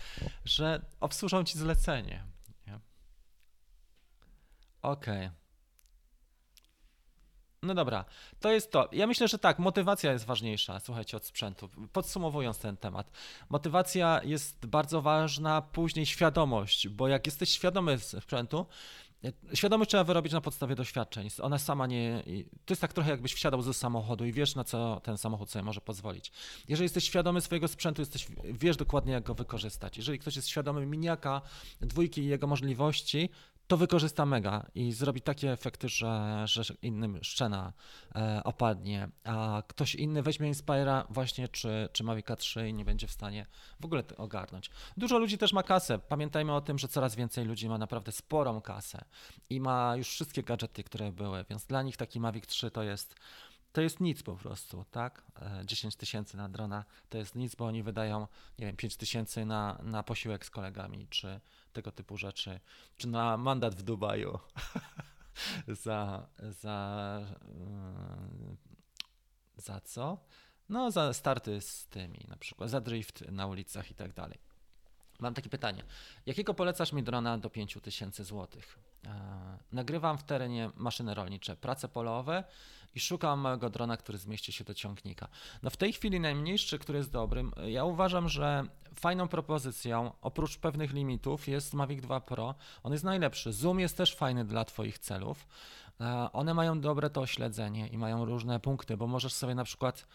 że 0.46 0.86
obsłużą 1.00 1.44
ci 1.44 1.58
zlecenie. 1.58 2.24
Okej. 4.82 5.26
Okay. 5.26 5.41
No 7.64 7.74
dobra, 7.74 8.06
to 8.40 8.52
jest 8.52 8.72
to. 8.72 8.90
Ja 8.92 9.08
myślę, 9.08 9.28
że 9.28 9.40
tak, 9.40 9.60
motywacja 9.60 10.12
jest 10.12 10.26
ważniejsza, 10.26 10.80
słuchajcie, 10.80 11.18
od 11.18 11.26
sprzętu. 11.26 11.70
Podsumowując 11.94 12.58
ten 12.58 12.78
temat. 12.78 13.12
Motywacja 13.50 14.22
jest 14.24 14.66
bardzo 14.66 15.02
ważna, 15.02 15.62
później 15.62 16.06
świadomość, 16.06 16.88
bo 16.88 17.08
jak 17.08 17.26
jesteś 17.26 17.50
świadomy 17.50 18.00
sprzętu, 18.00 18.66
Świadomość 19.54 19.90
trzeba 19.90 20.04
wyrobić 20.04 20.34
na 20.34 20.42
podstawie 20.42 20.76
doświadczeń. 20.76 21.28
Ona 21.42 21.58
sama 21.58 21.88
nie. 21.88 22.24
To 22.66 22.72
jest 22.72 22.82
tak 22.82 22.94
trochę, 22.94 23.10
jakbyś 23.10 23.34
wsiadał 23.34 23.62
ze 23.62 23.74
samochodu 23.74 24.26
i 24.26 24.32
wiesz, 24.32 24.56
na 24.56 24.64
co 24.64 25.02
ten 25.04 25.18
samochód 25.18 25.52
sobie 25.52 25.64
może 25.64 25.82
pozwolić. 25.82 26.32
Jeżeli 26.68 26.86
jesteś 26.86 27.04
świadomy 27.04 27.42
swojego 27.42 27.68
sprzętu, 27.68 28.02
jesteś, 28.02 28.28
wiesz 28.44 28.78
dokładnie, 28.78 29.14
jak 29.14 29.24
go 29.24 29.34
wykorzystać. 29.34 29.98
Jeżeli 29.98 30.20
ktoś 30.20 30.36
jest 30.36 30.48
świadomy 30.48 30.86
miniaka, 30.86 31.42
dwójki 31.82 32.22
i 32.22 32.26
jego 32.26 32.48
możliwości, 32.48 33.30
to 33.72 33.78
wykorzysta 33.78 34.26
mega 34.26 34.66
i 34.76 34.92
zrobi 34.92 35.22
takie 35.22 35.52
efekty, 35.52 35.90
że, 35.90 36.44
że 36.46 36.64
innym 36.82 37.20
szczena 37.22 37.74
e, 38.16 38.42
opadnie, 38.44 39.10
a 39.24 39.64
ktoś 39.68 39.96
inny 39.96 40.24
weźmie 40.24 40.48
Inspira 40.48 41.08
właśnie 41.10 41.48
czy, 41.48 41.90
czy 41.94 42.04
Mavic 42.04 42.28
3 42.38 42.70
i 42.70 42.74
nie 42.74 42.86
będzie 42.86 43.08
w 43.08 43.12
stanie 43.12 43.46
w 43.80 43.86
ogóle 43.86 44.04
ogarnąć. 44.18 44.70
Dużo 44.98 45.20
ludzi 45.20 45.38
też 45.38 45.54
ma 45.54 45.64
kasę. 45.64 46.00
Pamiętajmy 46.00 46.54
o 46.54 46.62
tym, 46.62 46.80
że 46.80 46.88
coraz 46.88 47.16
więcej 47.16 47.46
ludzi 47.46 47.70
ma 47.70 47.78
naprawdę 47.78 48.12
sporą 48.12 48.62
kasę 48.62 49.06
i 49.50 49.60
ma 49.60 49.96
już 49.98 50.10
wszystkie 50.10 50.44
gadżety, 50.44 50.84
które 50.84 51.12
były, 51.12 51.46
więc 51.50 51.66
dla 51.66 51.82
nich 51.82 51.98
taki 51.98 52.20
Mavic 52.20 52.48
3 52.48 52.72
to 52.72 52.84
jest 52.84 53.16
to 53.74 53.82
jest 53.82 54.00
nic 54.00 54.24
po 54.24 54.36
prostu, 54.36 54.86
tak? 54.92 55.24
10 55.66 55.94
e, 55.94 55.98
tysięcy 55.98 56.38
na 56.38 56.50
drona 56.50 56.86
to 57.10 57.18
jest 57.18 57.36
nic, 57.36 57.56
bo 57.56 57.66
oni 57.66 57.84
wydają, 57.84 58.28
nie 58.60 58.66
wiem, 58.66 58.76
5 58.76 58.98
tysięcy 58.98 59.46
na, 59.46 59.80
na 59.84 60.04
posiłek 60.04 60.46
z 60.46 60.50
kolegami, 60.50 61.08
czy 61.10 61.40
tego 61.74 61.92
typu 61.92 62.18
rzeczy, 62.18 62.60
czy 62.98 63.08
na 63.08 63.38
mandat 63.38 63.76
w 63.76 63.82
Dubaju 63.82 64.40
za, 65.68 66.28
za, 66.40 67.20
e, 67.44 68.56
za 69.58 69.82
co? 69.82 70.18
No, 70.70 70.92
za 70.92 71.14
starty 71.14 71.62
z 71.62 71.88
tymi, 71.88 72.26
na 72.28 72.38
przykład 72.38 72.70
za 72.70 72.82
drift 72.82 73.32
na 73.32 73.48
ulicach 73.48 73.92
i 73.92 73.96
tak 73.96 74.14
dalej. 74.14 74.38
Mam 75.20 75.34
takie 75.34 75.50
pytanie. 75.50 75.84
Jakiego 76.26 76.54
polecasz 76.54 76.94
mi 76.94 77.04
drona 77.04 77.38
do 77.38 77.50
5000 77.50 78.24
zł? 78.24 78.62
E, 79.06 79.58
nagrywam 79.72 80.18
w 80.18 80.24
terenie 80.24 80.70
maszyny 80.76 81.14
rolnicze, 81.14 81.56
prace 81.56 81.88
polowe, 81.88 82.44
i 82.96 83.00
szukam 83.00 83.40
małego 83.40 83.70
drona, 83.70 83.98
który 83.98 84.18
zmieści 84.18 84.52
się 84.52 84.64
do 84.64 84.74
ciągnika. 84.74 85.28
No 85.64 85.70
w 85.70 85.78
tej 85.78 85.94
chwili 85.94 86.20
najmniejszy, 86.20 86.80
który 86.80 86.98
jest 86.98 87.12
dobrym, 87.12 87.52
ja 87.68 87.86
uważam, 87.86 88.30
że 88.30 88.64
fajną 88.96 89.28
propozycją, 89.28 90.12
oprócz 90.22 90.58
pewnych 90.58 90.94
limitów, 90.94 91.48
jest 91.48 91.74
Mavic 91.74 92.02
2 92.02 92.22
Pro. 92.22 92.56
On 92.84 92.92
jest 92.92 93.04
najlepszy. 93.04 93.54
Zoom 93.54 93.80
jest 93.80 93.98
też 93.98 94.16
fajny 94.16 94.46
dla 94.46 94.66
Twoich 94.66 95.00
celów. 95.00 95.48
E, 96.02 96.30
one 96.34 96.54
mają 96.54 96.82
dobre 96.82 97.10
to 97.10 97.28
śledzenie 97.28 97.88
i 97.88 97.98
mają 97.98 98.26
różne 98.26 98.60
punkty, 98.60 98.98
bo 98.98 99.08
możesz 99.08 99.34
sobie 99.34 99.56
na 99.56 99.64
przykład 99.64 100.08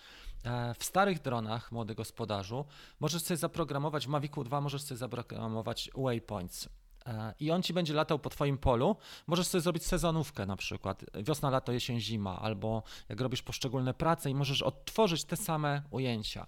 e, 0.44 0.74
w 0.78 0.84
starych 0.84 1.22
dronach, 1.22 1.72
młody 1.72 1.94
gospodarzu, 1.94 2.64
możesz 3.00 3.22
sobie 3.22 3.38
zaprogramować, 3.38 4.06
w 4.06 4.08
Mavicu 4.08 4.44
2 4.44 4.60
możesz 4.60 4.82
sobie 4.82 4.98
zaprogramować 4.98 5.90
waypoints. 5.94 6.68
E, 7.06 7.34
i 7.40 7.50
on 7.50 7.62
ci 7.62 7.74
będzie 7.74 7.94
latał 7.94 8.18
po 8.18 8.30
twoim 8.30 8.58
polu. 8.58 8.96
Możesz 9.26 9.46
sobie 9.46 9.62
zrobić 9.62 9.86
sezonówkę 9.86 10.46
na 10.46 10.56
przykład, 10.56 11.04
wiosna, 11.14 11.50
lato, 11.50 11.72
jesień, 11.72 12.00
zima, 12.00 12.40
albo 12.40 12.82
jak 13.08 13.20
robisz 13.20 13.42
poszczególne 13.42 13.94
prace 13.94 14.30
i 14.30 14.34
możesz 14.34 14.62
odtworzyć 14.62 15.24
te 15.24 15.36
same 15.36 15.82
ujęcia. 15.90 16.46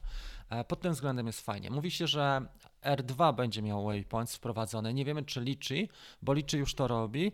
E, 0.50 0.64
pod 0.64 0.80
tym 0.80 0.92
względem 0.92 1.26
jest 1.26 1.40
fajnie. 1.40 1.70
Mówi 1.70 1.90
się, 1.90 2.06
że 2.06 2.46
R2 2.82 3.34
będzie 3.34 3.62
miał 3.62 3.84
waypoints 3.84 4.36
wprowadzone. 4.36 4.94
Nie 4.94 5.04
wiemy, 5.04 5.24
czy 5.24 5.40
liczy, 5.40 5.88
bo 6.22 6.32
liczy 6.32 6.58
już 6.58 6.74
to 6.74 6.88
robi, 6.88 7.32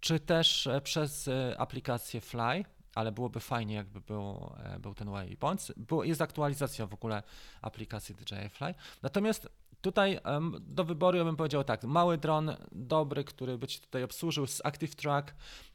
czy 0.00 0.20
też 0.20 0.66
e, 0.66 0.80
przez 0.80 1.30
aplikację 1.58 2.20
Fly, 2.20 2.64
ale 2.94 3.12
byłoby 3.12 3.40
fajnie, 3.40 3.74
jakby 3.74 4.00
był, 4.00 4.52
był 4.78 4.94
ten 4.94 5.10
waypoint. 5.10 5.72
Jest 6.02 6.22
aktualizacja 6.22 6.86
w 6.86 6.94
ogóle 6.94 7.22
aplikacji 7.62 8.14
DJI 8.14 8.48
Fly. 8.48 8.74
Natomiast 9.02 9.48
Tutaj 9.84 10.20
do 10.60 10.84
wyboru 10.84 11.18
ja 11.18 11.24
bym 11.24 11.36
powiedział 11.36 11.64
tak, 11.64 11.84
mały 11.84 12.18
dron 12.18 12.56
dobry, 12.72 13.24
który 13.24 13.58
by 13.58 13.66
Ci 13.66 13.80
tutaj 13.80 14.02
obsłużył 14.02 14.46
z 14.46 14.66
Active 14.66 14.94
Track, 14.94 15.34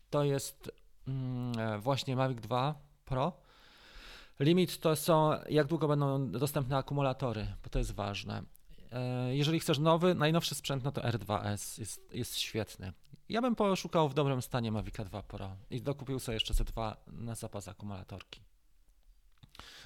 to 0.10 0.24
jest 0.24 0.72
mm, 1.08 1.60
e, 1.60 1.80
właśnie 1.80 2.16
Mavic 2.16 2.40
2 2.40 2.76
Pro. 3.06 3.34
Limit 4.40 4.80
to 4.80 4.96
są, 4.96 5.32
jak 5.50 5.68
długo 5.68 5.88
będą 5.88 6.32
dostępne 6.32 6.78
akumulatory, 6.78 7.48
bo 7.64 7.70
to 7.70 7.80
jest 7.80 7.92
ważne. 7.92 8.44
E, 8.92 9.36
jeżeli 9.36 9.60
chcesz 9.60 9.80
nowy, 9.80 10.16
najnowszy 10.16 10.56
sprzęt, 10.56 10.84
no 10.84 10.92
to 10.92 11.02
R2S 11.02 11.80
jest, 11.80 12.14
jest 12.14 12.38
świetny. 12.38 12.94
Ja 13.30 13.42
bym 13.42 13.56
poszukał 13.56 14.10
w 14.10 14.14
dobrym 14.14 14.42
stanie 14.42 14.72
Mavic 14.72 14.96
2 14.96 15.24
Pro 15.24 15.56
i 15.70 15.82
dokupił 15.82 16.20
sobie 16.20 16.34
jeszcze 16.34 16.54
C2 16.54 16.96
na 17.08 17.36
zapas 17.36 17.68
akumulatorki 17.68 18.49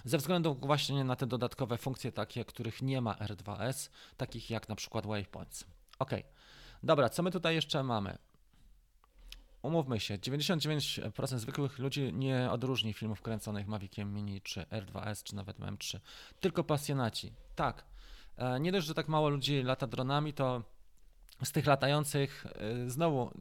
ze 0.05 0.17
względu 0.17 0.55
właśnie 0.55 1.03
na 1.03 1.15
te 1.15 1.27
dodatkowe 1.27 1.77
funkcje, 1.77 2.11
takie, 2.11 2.45
których 2.45 2.81
nie 2.81 3.01
ma 3.01 3.13
R2S, 3.13 3.89
takich 4.17 4.49
jak 4.49 4.69
na 4.69 4.75
przykład 4.75 5.05
waypoints. 5.05 5.65
Ok, 5.99 6.11
dobra, 6.83 7.09
co 7.09 7.23
my 7.23 7.31
tutaj 7.31 7.55
jeszcze 7.55 7.83
mamy? 7.83 8.17
Umówmy 9.61 9.99
się, 9.99 10.17
99% 10.17 11.37
zwykłych 11.37 11.79
ludzi 11.79 12.13
nie 12.13 12.51
odróżni 12.51 12.93
filmów 12.93 13.21
kręconych 13.21 13.67
Maviciem 13.67 14.13
Mini 14.13 14.41
czy 14.41 14.61
R2S 14.61 15.23
czy 15.23 15.35
nawet 15.35 15.59
M3, 15.59 15.99
tylko 16.39 16.63
pasjonaci. 16.63 17.33
Tak, 17.55 17.83
e, 18.37 18.59
nie 18.59 18.71
dość, 18.71 18.87
że 18.87 18.93
tak 18.93 19.07
mało 19.07 19.29
ludzi 19.29 19.63
lata 19.63 19.87
dronami, 19.87 20.33
to 20.33 20.63
z 21.43 21.51
tych 21.51 21.65
latających 21.65 22.45
e, 22.45 22.89
znowu 22.89 23.31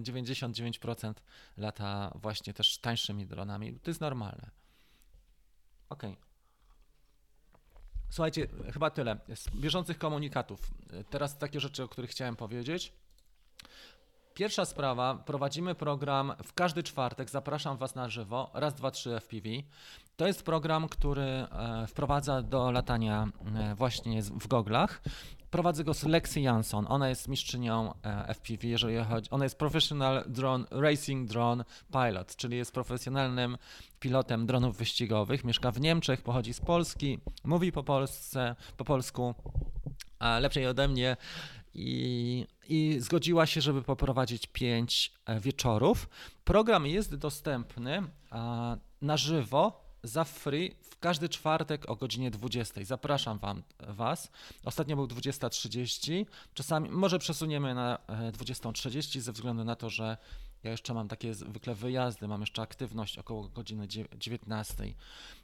99% 0.00 1.08
e, 1.08 1.14
lata 1.56 2.12
właśnie 2.14 2.54
też 2.54 2.78
tańszymi 2.78 3.26
dronami. 3.26 3.78
To 3.82 3.90
jest 3.90 4.00
normalne. 4.00 4.61
OK. 5.92 6.02
Słuchajcie, 8.10 8.48
chyba 8.72 8.90
tyle. 8.90 9.16
Z 9.34 9.50
bieżących 9.50 9.98
komunikatów. 9.98 10.70
Teraz 11.10 11.38
takie 11.38 11.60
rzeczy, 11.60 11.82
o 11.82 11.88
których 11.88 12.10
chciałem 12.10 12.36
powiedzieć. 12.36 12.92
Pierwsza 14.34 14.64
sprawa, 14.64 15.14
prowadzimy 15.14 15.74
program 15.74 16.32
w 16.44 16.52
każdy 16.52 16.82
czwartek, 16.82 17.30
zapraszam 17.30 17.76
Was 17.76 17.94
na 17.94 18.08
żywo, 18.08 18.50
raz, 18.54 18.74
dwa, 18.74 18.90
trzy 18.90 19.20
FPV. 19.20 19.48
To 20.16 20.26
jest 20.26 20.42
program, 20.42 20.88
który 20.88 21.22
e, 21.22 21.46
wprowadza 21.86 22.42
do 22.42 22.70
latania 22.70 23.28
e, 23.54 23.74
właśnie 23.74 24.22
w 24.22 24.48
goglach. 24.48 25.02
Prowadzę 25.50 25.84
go 25.84 25.92
Lexi 26.06 26.42
Jansson. 26.42 26.86
Ona 26.88 27.08
jest 27.08 27.28
mistrzynią 27.28 27.94
e, 28.04 28.34
FPV, 28.34 28.66
jeżeli 28.66 29.04
chodzi. 29.04 29.30
Ona 29.30 29.44
jest 29.44 29.58
Professional 29.58 30.24
Drone 30.26 30.64
Racing 30.70 31.28
Drone 31.28 31.64
Pilot, 31.92 32.36
czyli 32.36 32.56
jest 32.56 32.72
profesjonalnym 32.72 33.58
pilotem 34.00 34.46
dronów 34.46 34.76
wyścigowych. 34.76 35.44
Mieszka 35.44 35.70
w 35.70 35.80
Niemczech, 35.80 36.22
pochodzi 36.22 36.54
z 36.54 36.60
Polski, 36.60 37.18
mówi 37.44 37.72
po, 37.72 37.82
Polsce, 37.82 38.56
po 38.76 38.84
polsku, 38.84 39.34
a 40.18 40.38
lepszej 40.38 40.66
ode 40.66 40.88
mnie. 40.88 41.16
I, 41.74 42.46
I 42.68 42.96
zgodziła 43.00 43.46
się, 43.46 43.60
żeby 43.60 43.82
poprowadzić 43.82 44.46
pięć 44.46 45.12
wieczorów. 45.40 46.08
Program 46.44 46.86
jest 46.86 47.14
dostępny 47.14 48.02
na 49.02 49.16
żywo 49.16 49.81
za 50.02 50.24
free 50.24 50.74
w 50.82 50.98
każdy 50.98 51.28
czwartek 51.28 51.90
o 51.90 51.96
godzinie 51.96 52.30
20. 52.30 52.84
Zapraszam 52.84 53.38
wam, 53.38 53.62
Was. 53.88 54.30
Ostatnio 54.64 54.96
był 54.96 55.06
20.30. 55.06 56.26
Czasami 56.54 56.90
może 56.90 57.18
przesuniemy 57.18 57.74
na 57.74 57.98
20.30 58.08 59.18
e, 59.18 59.20
ze 59.20 59.32
względu 59.32 59.64
na 59.64 59.76
to, 59.76 59.90
że 59.90 60.16
ja 60.62 60.70
jeszcze 60.70 60.94
mam 60.94 61.08
takie 61.08 61.34
zwykle 61.34 61.74
wyjazdy, 61.74 62.28
mam 62.28 62.40
jeszcze 62.40 62.62
aktywność 62.62 63.18
około 63.18 63.48
godziny 63.48 63.88
19. 64.16 64.84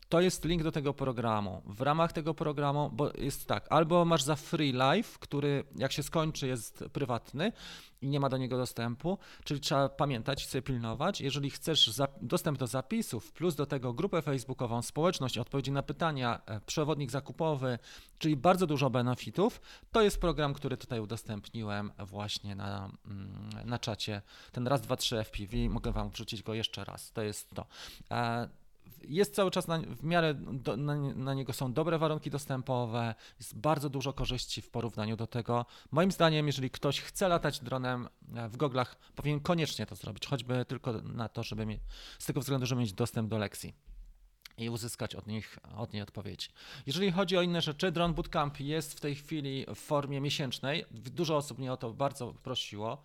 to 0.08 0.20
jest 0.20 0.44
link 0.44 0.62
do 0.62 0.72
tego 0.72 0.94
programu. 0.94 1.62
W 1.66 1.80
ramach 1.80 2.12
tego 2.12 2.34
programu, 2.34 2.90
bo 2.92 3.10
jest 3.18 3.46
tak, 3.46 3.66
albo 3.70 4.04
masz 4.04 4.22
za 4.22 4.36
free 4.36 4.72
live, 4.72 5.18
który 5.18 5.64
jak 5.76 5.92
się 5.92 6.02
skończy 6.02 6.46
jest 6.46 6.84
prywatny 6.92 7.52
i 8.02 8.08
nie 8.08 8.20
ma 8.20 8.28
do 8.28 8.36
niego 8.36 8.56
dostępu, 8.56 9.18
czyli 9.44 9.60
trzeba 9.60 9.88
pamiętać 9.88 10.46
sobie 10.46 10.62
pilnować. 10.62 11.20
Jeżeli 11.20 11.50
chcesz 11.50 12.00
dostęp 12.22 12.58
do 12.58 12.66
zapisów, 12.66 13.32
plus 13.32 13.54
do 13.54 13.66
tego 13.66 13.92
grupę 13.92 14.22
facebookową, 14.22 14.82
społeczność, 14.82 15.38
odpowiedzi 15.38 15.72
na 15.72 15.82
pytania, 15.82 16.40
e, 16.46 16.60
przewodnik 16.60 17.10
zakupowy, 17.10 17.78
czyli 18.18 18.36
bardzo 18.36 18.66
dużo 18.66 18.90
benefitów, 18.90 19.60
to 19.92 20.02
jest 20.02 20.20
program, 20.20 20.54
który 20.54 20.76
tutaj 20.76 21.00
udostępniłem 21.00 21.92
właśnie 21.98 22.54
na, 22.54 22.90
mm, 23.06 23.50
na 23.64 23.78
czacie. 23.78 24.22
Ten 24.52 24.66
raz, 24.66 24.80
dwa, 24.80 24.96
trzy 24.96 25.18
FPV, 25.18 25.56
mogę 25.68 25.92
Wam 25.92 26.10
wrzucić 26.10 26.42
go 26.42 26.54
jeszcze 26.54 26.84
raz. 26.84 27.12
To 27.12 27.22
jest 27.22 27.50
to. 27.54 27.66
Jest 29.02 29.34
cały 29.34 29.50
czas 29.50 29.68
na, 29.68 29.78
w 29.78 30.04
miarę 30.04 30.34
do, 30.34 30.76
na, 30.76 30.96
na, 30.96 31.34
niego 31.34 31.52
są 31.52 31.72
dobre 31.72 31.98
warunki 31.98 32.30
dostępowe, 32.30 33.14
jest 33.38 33.58
bardzo 33.58 33.90
dużo 33.90 34.12
korzyści 34.12 34.62
w 34.62 34.70
porównaniu 34.70 35.16
do 35.16 35.26
tego. 35.26 35.66
Moim 35.90 36.12
zdaniem, 36.12 36.46
jeżeli 36.46 36.70
ktoś 36.70 37.00
chce 37.00 37.28
latać 37.28 37.60
dronem 37.60 38.08
e, 38.34 38.48
w 38.48 38.56
goglach, 38.56 38.96
powinien 39.14 39.40
koniecznie 39.40 39.86
to 39.86 39.94
zrobić, 39.96 40.26
choćby 40.26 40.64
tylko 40.64 40.92
na 40.92 41.28
to, 41.28 41.42
żeby 41.42 41.66
mieć, 41.66 41.80
z 42.18 42.26
tego 42.26 42.40
względu, 42.40 42.66
żeby 42.66 42.80
mieć 42.80 42.92
dostęp 42.92 43.30
do 43.30 43.38
lekcji 43.38 43.74
i 44.58 44.70
uzyskać 44.70 45.14
od 45.14 45.26
nich 45.26 45.58
od 45.76 45.92
niej 45.92 46.02
odpowiedzi. 46.02 46.48
Jeżeli 46.86 47.10
chodzi 47.10 47.36
o 47.36 47.42
inne 47.42 47.60
rzeczy, 47.60 47.92
Drone 47.92 48.14
Bootcamp 48.14 48.60
jest 48.60 48.94
w 48.94 49.00
tej 49.00 49.14
chwili 49.14 49.66
w 49.74 49.78
formie 49.78 50.20
miesięcznej. 50.20 50.84
Dużo 50.90 51.36
osób 51.36 51.58
mnie 51.58 51.72
o 51.72 51.76
to 51.76 51.92
bardzo 51.92 52.32
prosiło 52.32 53.02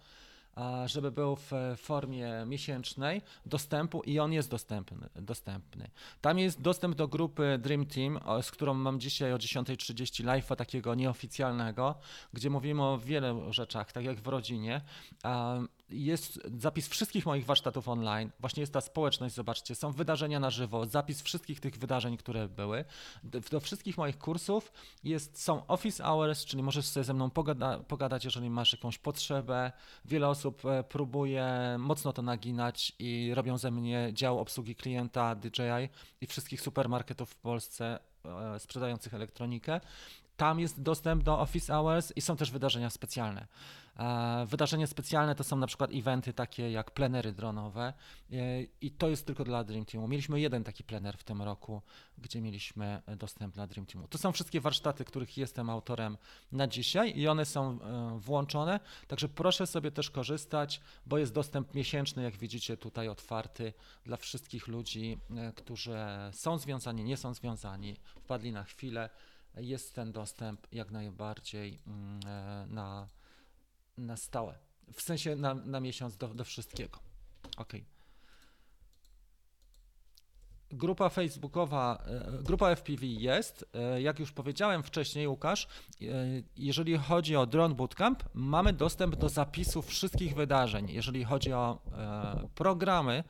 żeby 0.86 1.12
był 1.12 1.36
w 1.36 1.52
formie 1.78 2.44
miesięcznej 2.46 3.22
dostępu 3.46 4.02
i 4.02 4.20
on 4.20 4.34
jest 4.34 4.50
dostępny. 4.50 5.10
dostępny. 5.16 5.90
Tam 6.22 6.40
jest 6.40 6.62
dostęp 6.62 6.96
do 6.96 7.08
grupy 7.08 7.58
Dream 7.62 7.86
Team, 7.86 8.20
z 8.42 8.52
którą 8.52 8.74
mam 8.74 9.00
dzisiaj 9.00 9.34
o 9.34 9.38
10.30 9.38 10.24
live'a 10.24 10.56
takiego 10.56 10.96
nieoficjalnego, 10.96 11.96
gdzie 12.34 12.50
mówimy 12.50 12.84
o 12.84 12.98
wielu 12.98 13.54
rzeczach, 13.54 13.92
tak 13.92 14.04
jak 14.04 14.22
w 14.22 14.28
rodzinie 14.28 14.82
jest 15.94 16.40
zapis 16.60 16.88
wszystkich 16.88 17.26
moich 17.26 17.46
warsztatów 17.46 17.88
online. 17.88 18.32
Właśnie 18.40 18.62
jest 18.62 18.74
ta 18.74 18.82
społeczność, 18.82 19.36
zobaczcie, 19.36 19.76
są 19.76 19.92
wydarzenia 19.92 20.40
na 20.40 20.50
żywo, 20.50 20.86
zapis 20.86 21.22
wszystkich 21.22 21.60
tych 21.60 21.78
wydarzeń, 21.78 22.18
które 22.18 22.50
były. 22.50 22.86
Do, 23.24 23.60
wszystkich 23.60 23.98
moich 23.98 24.18
kursów 24.18 24.72
jest, 25.04 25.42
są 25.42 25.68
office 25.68 26.04
hours, 26.04 26.46
czyli 26.46 26.64
możesz 26.64 26.86
sobie 26.86 27.04
ze 27.04 27.14
mną 27.14 27.30
pogada, 27.30 27.80
pogadać, 27.80 28.26
jeżeli 28.26 28.50
masz 28.50 28.74
jakąś 28.74 28.98
potrzebę. 28.98 29.72
Wiele 30.06 30.28
osób 30.28 30.66
e, 30.66 30.84
próbuje 30.84 31.76
mocno 31.80 32.14
to 32.14 32.22
naginać 32.22 32.94
i 33.00 33.32
robią 33.34 33.58
ze 33.58 33.72
mnie 33.72 34.10
dział 34.14 34.40
obsługi 34.40 34.76
klienta 34.76 35.36
DJI 35.36 35.90
i 36.22 36.28
wszystkich 36.28 36.62
supermarketów 36.62 37.30
w 37.30 37.36
Polsce 37.36 38.00
e, 38.26 38.60
sprzedających 38.60 39.14
elektronikę. 39.14 39.82
Tam 40.38 40.60
jest 40.60 40.82
dostęp 40.82 41.24
do 41.24 41.40
Office 41.40 41.74
Hours 41.74 42.14
i 42.16 42.22
są 42.22 42.36
też 42.36 42.52
wydarzenia 42.52 42.90
specjalne. 42.90 43.48
E, 44.00 44.46
wydarzenia 44.46 44.88
specjalne 44.88 45.36
to 45.36 45.44
są 45.44 45.58
na 45.58 45.68
przykład 45.68 45.90
eventy 45.94 46.34
takie 46.34 46.72
jak 46.72 46.92
plenery 46.92 47.32
dronowe 47.32 47.94
e, 48.32 48.64
i 48.82 48.92
to 48.92 49.10
jest 49.10 49.26
tylko 49.26 49.44
dla 49.44 49.64
Dream 49.64 49.86
Teamu. 49.86 50.08
Mieliśmy 50.08 50.40
jeden 50.40 50.64
taki 50.64 50.84
plener 50.84 51.18
w 51.18 51.24
tym 51.24 51.42
roku, 51.42 51.82
gdzie 52.18 52.42
mieliśmy 52.42 53.02
dostęp 53.18 53.54
dla 53.54 53.68
Dream 53.68 53.86
Teamu. 53.86 54.08
To 54.08 54.18
są 54.18 54.32
wszystkie 54.32 54.62
warsztaty, 54.62 55.06
których 55.06 55.38
jestem 55.38 55.70
autorem 55.70 56.18
na 56.52 56.68
dzisiaj 56.68 57.18
i 57.18 57.28
one 57.28 57.46
są 57.46 57.82
e, 57.82 58.20
włączone, 58.20 58.80
także 59.08 59.30
proszę 59.30 59.68
sobie 59.68 59.92
też 59.92 60.12
korzystać, 60.12 60.82
bo 61.06 61.18
jest 61.18 61.34
dostęp 61.34 61.74
miesięczny, 61.74 62.24
jak 62.24 62.38
widzicie 62.38 62.78
tutaj 62.78 63.08
otwarty 63.08 63.74
dla 64.06 64.18
wszystkich 64.18 64.68
ludzi, 64.68 65.18
którzy 65.56 65.98
są 66.32 66.58
związani, 66.58 67.04
nie 67.04 67.18
są 67.18 67.34
związani, 67.34 67.96
wpadli 68.16 68.52
na 68.52 68.64
chwilę 68.64 69.10
jest 69.58 69.96
ten 69.96 70.12
dostęp 70.12 70.68
jak 70.72 70.92
najbardziej 70.92 71.80
mm, 71.88 72.20
na 72.74 73.08
na 73.98 74.18
stałe. 74.18 74.58
W 74.94 75.02
sensie 75.02 75.36
na, 75.36 75.54
na 75.54 75.80
miesiąc 75.80 76.18
do, 76.18 76.28
do 76.28 76.44
wszystkiego. 76.44 77.00
Ok. 77.58 77.74
Grupa 80.72 81.10
facebookowa, 81.10 82.04
e, 82.06 82.44
grupa 82.44 82.76
FPV 82.76 83.06
jest. 83.06 83.70
E, 83.74 84.02
jak 84.02 84.20
już 84.20 84.32
powiedziałem 84.32 84.84
wcześniej, 84.84 85.28
Łukasz, 85.28 85.68
e, 86.02 86.06
jeżeli 86.58 86.98
chodzi 86.98 87.36
o 87.36 87.46
Drone 87.46 87.76
Bootcamp, 87.76 88.24
mamy 88.34 88.74
dostęp 88.74 89.16
do 89.16 89.30
zapisów 89.30 89.88
wszystkich 89.88 90.36
wydarzeń. 90.36 90.90
Jeżeli 90.90 91.24
chodzi 91.24 91.54
o 91.54 91.80
programy, 92.56 93.24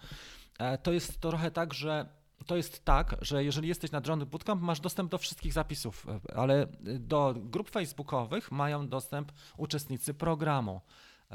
to 0.83 0.91
jest 0.91 1.21
trochę 1.21 1.51
tak, 1.51 1.73
że 1.73 2.05
to 2.45 2.55
jest 2.55 2.85
tak, 2.85 3.15
że 3.21 3.43
jeżeli 3.43 3.67
jesteś 3.67 3.91
na 3.91 4.01
Drone 4.01 4.25
Bootcamp, 4.25 4.61
masz 4.61 4.79
dostęp 4.79 5.11
do 5.11 5.17
wszystkich 5.17 5.53
zapisów, 5.53 6.07
ale 6.35 6.67
do 6.99 7.35
grup 7.37 7.69
facebookowych 7.69 8.51
mają 8.51 8.87
dostęp 8.87 9.31
uczestnicy 9.57 10.13
programu. 10.13 10.81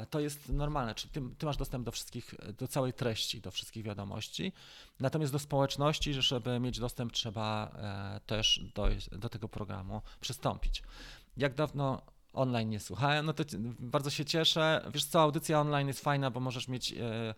To 0.09 0.19
jest 0.19 0.49
normalne, 0.49 0.95
czyli 0.95 1.13
ty, 1.13 1.21
ty, 1.37 1.45
masz 1.45 1.57
dostęp 1.57 1.85
do 1.85 1.91
wszystkich, 1.91 2.35
do 2.57 2.67
całej 2.67 2.93
treści, 2.93 3.41
do 3.41 3.51
wszystkich 3.51 3.83
wiadomości. 3.83 4.53
Natomiast 4.99 5.31
do 5.31 5.39
społeczności, 5.39 6.13
żeby 6.13 6.59
mieć 6.59 6.79
dostęp, 6.79 7.11
trzeba 7.11 7.71
e, 7.75 8.19
też 8.25 8.61
do, 8.75 8.89
do 9.11 9.29
tego 9.29 9.49
programu 9.49 10.01
przystąpić. 10.21 10.83
Jak 11.37 11.53
dawno 11.53 12.01
online 12.33 12.69
nie 12.69 12.79
słuchałem, 12.79 13.25
no 13.25 13.33
to 13.33 13.43
bardzo 13.79 14.09
się 14.09 14.25
cieszę. 14.25 14.89
Wiesz 14.93 15.05
co, 15.05 15.21
audycja 15.21 15.61
online 15.61 15.87
jest 15.87 16.03
fajna, 16.03 16.31
bo 16.31 16.39
możesz 16.39 16.67
mieć, 16.67 16.93
e, 16.93 17.35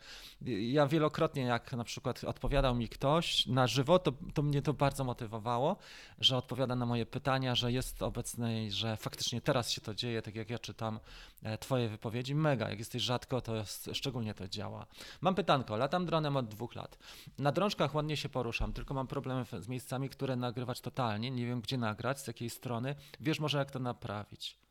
ja 0.71 0.87
wielokrotnie 0.87 1.43
jak 1.43 1.73
na 1.73 1.83
przykład 1.83 2.23
odpowiadał 2.23 2.75
mi 2.75 2.89
ktoś 2.89 3.47
na 3.47 3.67
żywo, 3.67 3.99
to, 3.99 4.13
to 4.33 4.41
mnie 4.41 4.61
to 4.61 4.73
bardzo 4.73 5.03
motywowało, 5.03 5.77
że 6.19 6.37
odpowiada 6.37 6.75
na 6.75 6.85
moje 6.85 7.05
pytania, 7.05 7.55
że 7.55 7.71
jest 7.71 8.01
obecny 8.01 8.65
i 8.65 8.71
że 8.71 8.97
faktycznie 8.97 9.41
teraz 9.41 9.71
się 9.71 9.81
to 9.81 9.95
dzieje, 9.95 10.21
tak 10.21 10.35
jak 10.35 10.49
ja 10.49 10.59
czytam 10.59 10.99
e, 11.43 11.57
twoje 11.57 11.89
wypowiedzi, 11.89 12.35
mega, 12.35 12.69
jak 12.69 12.79
jesteś 12.79 13.03
rzadko, 13.03 13.41
to 13.41 13.55
jest, 13.55 13.89
szczególnie 13.93 14.33
to 14.33 14.47
działa. 14.47 14.85
Mam 15.21 15.35
pytanko, 15.35 15.77
latam 15.77 16.05
dronem 16.05 16.37
od 16.37 16.47
dwóch 16.47 16.75
lat. 16.75 16.97
Na 17.37 17.51
drążkach 17.51 17.95
ładnie 17.95 18.17
się 18.17 18.29
poruszam, 18.29 18.73
tylko 18.73 18.93
mam 18.93 19.07
problemy 19.07 19.45
z 19.59 19.67
miejscami, 19.67 20.09
które 20.09 20.35
nagrywać 20.35 20.81
totalnie, 20.81 21.31
nie 21.31 21.45
wiem 21.45 21.61
gdzie 21.61 21.77
nagrać, 21.77 22.19
z 22.19 22.27
jakiej 22.27 22.49
strony. 22.49 22.95
Wiesz 23.19 23.39
może 23.39 23.57
jak 23.57 23.71
to 23.71 23.79
naprawić? 23.79 24.61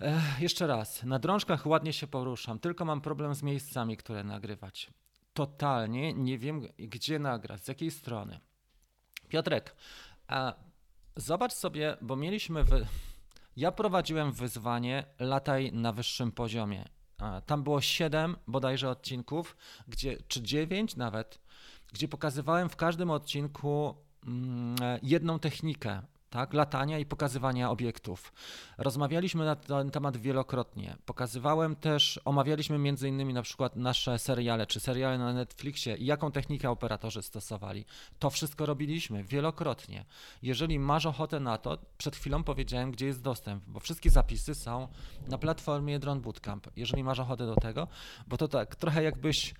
Ech, 0.00 0.40
jeszcze 0.40 0.66
raz, 0.66 1.02
na 1.02 1.18
drążkach 1.18 1.66
ładnie 1.66 1.92
się 1.92 2.06
poruszam, 2.06 2.58
tylko 2.58 2.84
mam 2.84 3.00
problem 3.00 3.34
z 3.34 3.42
miejscami, 3.42 3.96
które 3.96 4.24
nagrywać. 4.24 4.90
Totalnie 5.32 6.14
nie 6.14 6.38
wiem, 6.38 6.68
gdzie 6.78 7.18
nagrać, 7.18 7.64
z 7.64 7.68
jakiej 7.68 7.90
strony. 7.90 8.40
Piotrek, 9.28 9.76
a 10.26 10.54
zobacz 11.16 11.52
sobie, 11.52 11.96
bo 12.00 12.16
mieliśmy. 12.16 12.64
Wy... 12.64 12.86
Ja 13.56 13.72
prowadziłem 13.72 14.32
wyzwanie 14.32 15.04
Lataj 15.18 15.72
na 15.72 15.92
wyższym 15.92 16.32
poziomie. 16.32 16.84
A, 17.18 17.40
tam 17.40 17.62
było 17.62 17.80
7 17.80 18.36
bodajże 18.46 18.90
odcinków, 18.90 19.56
gdzie, 19.88 20.16
czy 20.28 20.42
9 20.42 20.96
nawet, 20.96 21.38
gdzie 21.92 22.08
pokazywałem 22.08 22.68
w 22.68 22.76
każdym 22.76 23.10
odcinku 23.10 23.94
mm, 24.26 24.76
jedną 25.02 25.38
technikę 25.38 26.02
tak, 26.34 26.54
latania 26.54 26.98
i 26.98 27.06
pokazywania 27.06 27.70
obiektów. 27.70 28.32
Rozmawialiśmy 28.78 29.44
na 29.44 29.56
ten 29.56 29.90
temat 29.90 30.16
wielokrotnie. 30.16 30.96
Pokazywałem 31.06 31.76
też, 31.76 32.20
omawialiśmy 32.24 32.78
między 32.78 33.08
innymi 33.08 33.34
na 33.34 33.42
przykład 33.42 33.76
nasze 33.76 34.18
seriale, 34.18 34.66
czy 34.66 34.80
seriale 34.80 35.18
na 35.18 35.32
Netflixie 35.32 35.96
i 35.96 36.06
jaką 36.06 36.32
technikę 36.32 36.70
operatorzy 36.70 37.22
stosowali. 37.22 37.84
To 38.18 38.30
wszystko 38.30 38.66
robiliśmy 38.66 39.24
wielokrotnie. 39.24 40.04
Jeżeli 40.42 40.78
masz 40.78 41.06
ochotę 41.06 41.40
na 41.40 41.58
to, 41.58 41.78
przed 41.98 42.16
chwilą 42.16 42.44
powiedziałem, 42.44 42.90
gdzie 42.90 43.06
jest 43.06 43.22
dostęp, 43.22 43.64
bo 43.66 43.80
wszystkie 43.80 44.10
zapisy 44.10 44.54
są 44.54 44.88
na 45.28 45.38
platformie 45.38 45.98
Drone 45.98 46.20
Bootcamp. 46.20 46.66
Jeżeli 46.76 47.04
masz 47.04 47.18
ochotę 47.18 47.46
do 47.46 47.54
tego, 47.54 47.88
bo 48.26 48.36
to 48.36 48.48
tak 48.48 48.76
trochę 48.76 49.02
jakbyś 49.02 49.54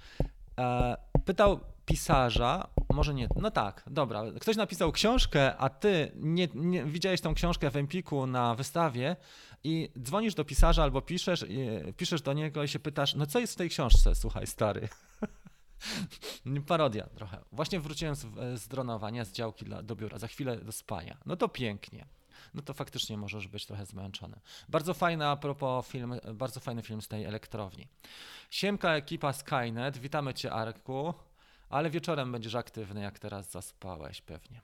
e, 0.58 0.96
pytał 1.24 1.60
pisarza, 1.86 2.68
może 2.92 3.14
nie, 3.14 3.28
no 3.36 3.50
tak, 3.50 3.84
dobra, 3.86 4.22
ktoś 4.40 4.56
napisał 4.56 4.92
książkę, 4.92 5.56
a 5.56 5.68
ty 5.68 6.12
nie, 6.16 6.48
nie 6.54 6.84
widziałeś 6.84 7.20
tą 7.20 7.34
książkę 7.34 7.70
w 7.70 7.76
Empiku 7.76 8.26
na 8.26 8.54
wystawie 8.54 9.16
i 9.64 9.90
dzwonisz 9.98 10.34
do 10.34 10.44
pisarza 10.44 10.82
albo 10.82 11.02
piszesz, 11.02 11.44
piszesz 11.96 12.22
do 12.22 12.32
niego 12.32 12.62
i 12.62 12.68
się 12.68 12.78
pytasz, 12.78 13.14
no 13.14 13.26
co 13.26 13.38
jest 13.38 13.52
w 13.52 13.56
tej 13.56 13.70
książce, 13.70 14.14
słuchaj 14.14 14.46
stary. 14.46 14.88
Parodia 16.66 17.06
trochę. 17.06 17.38
Właśnie 17.52 17.80
wróciłem 17.80 18.14
z, 18.14 18.26
z 18.60 18.68
dronowania, 18.68 19.24
z 19.24 19.32
działki 19.32 19.64
dla, 19.64 19.82
do 19.82 19.96
biura, 19.96 20.18
za 20.18 20.26
chwilę 20.26 20.56
do 20.56 20.72
spania. 20.72 21.16
No 21.26 21.36
to 21.36 21.48
pięknie. 21.48 22.06
No 22.54 22.62
to 22.62 22.74
faktycznie 22.74 23.16
możesz 23.16 23.48
być 23.48 23.66
trochę 23.66 23.86
zmęczony. 23.86 24.40
Bardzo 24.68 24.94
fajny 24.94 25.26
a 25.26 25.36
propos 25.36 25.86
film, 25.86 26.14
bardzo 26.34 26.60
fajny 26.60 26.82
film 26.82 27.02
z 27.02 27.08
tej 27.08 27.24
elektrowni. 27.24 27.88
Siemka 28.50 28.94
ekipa 28.94 29.32
Skynet, 29.32 29.98
witamy 29.98 30.34
Cię 30.34 30.52
Arku 30.52 31.14
ale 31.68 31.90
wieczorem 31.90 32.32
będziesz 32.32 32.54
aktywny, 32.54 33.00
jak 33.02 33.18
teraz 33.18 33.50
zaspałeś 33.50 34.20
pewnie. 34.20 34.60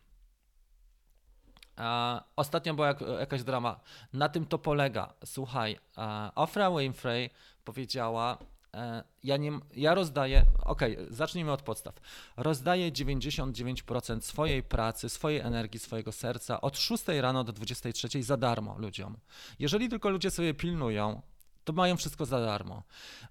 Ostatnio 2.36 2.74
była 2.74 2.86
jak, 2.86 3.01
jakaś 3.01 3.42
drama. 3.42 3.80
Na 4.12 4.28
tym 4.28 4.46
to 4.46 4.59
polega. 4.59 5.12
Słuchaj, 5.24 5.78
Ofra 6.34 6.70
Winfrey 6.70 7.30
powiedziała, 7.64 8.38
e, 8.74 9.05
ja, 9.24 9.36
nie, 9.36 9.53
ja 9.76 9.94
rozdaję, 9.94 10.44
okej, 10.64 10.98
okay, 10.98 11.14
zacznijmy 11.14 11.53
od 11.53 11.62
podstaw. 11.62 11.94
Rozdaję 12.36 12.92
99% 12.92 14.20
swojej 14.20 14.62
pracy, 14.62 15.09
swojej 15.09 15.40
energii, 15.40 15.80
swojego 15.80 16.12
serca 16.12 16.61
od 16.61 16.78
6 16.78 17.05
rano 17.09 17.44
do 17.44 17.53
23 17.53 18.22
za 18.22 18.36
darmo 18.36 18.78
ludziom. 18.78 19.16
Jeżeli 19.59 19.88
tylko 19.88 20.11
ludzie 20.11 20.30
sobie 20.30 20.55
pilnują, 20.55 21.22
to 21.71 21.77
mają 21.77 21.97
wszystko 21.97 22.27
za 22.27 22.41
darmo. 22.41 22.83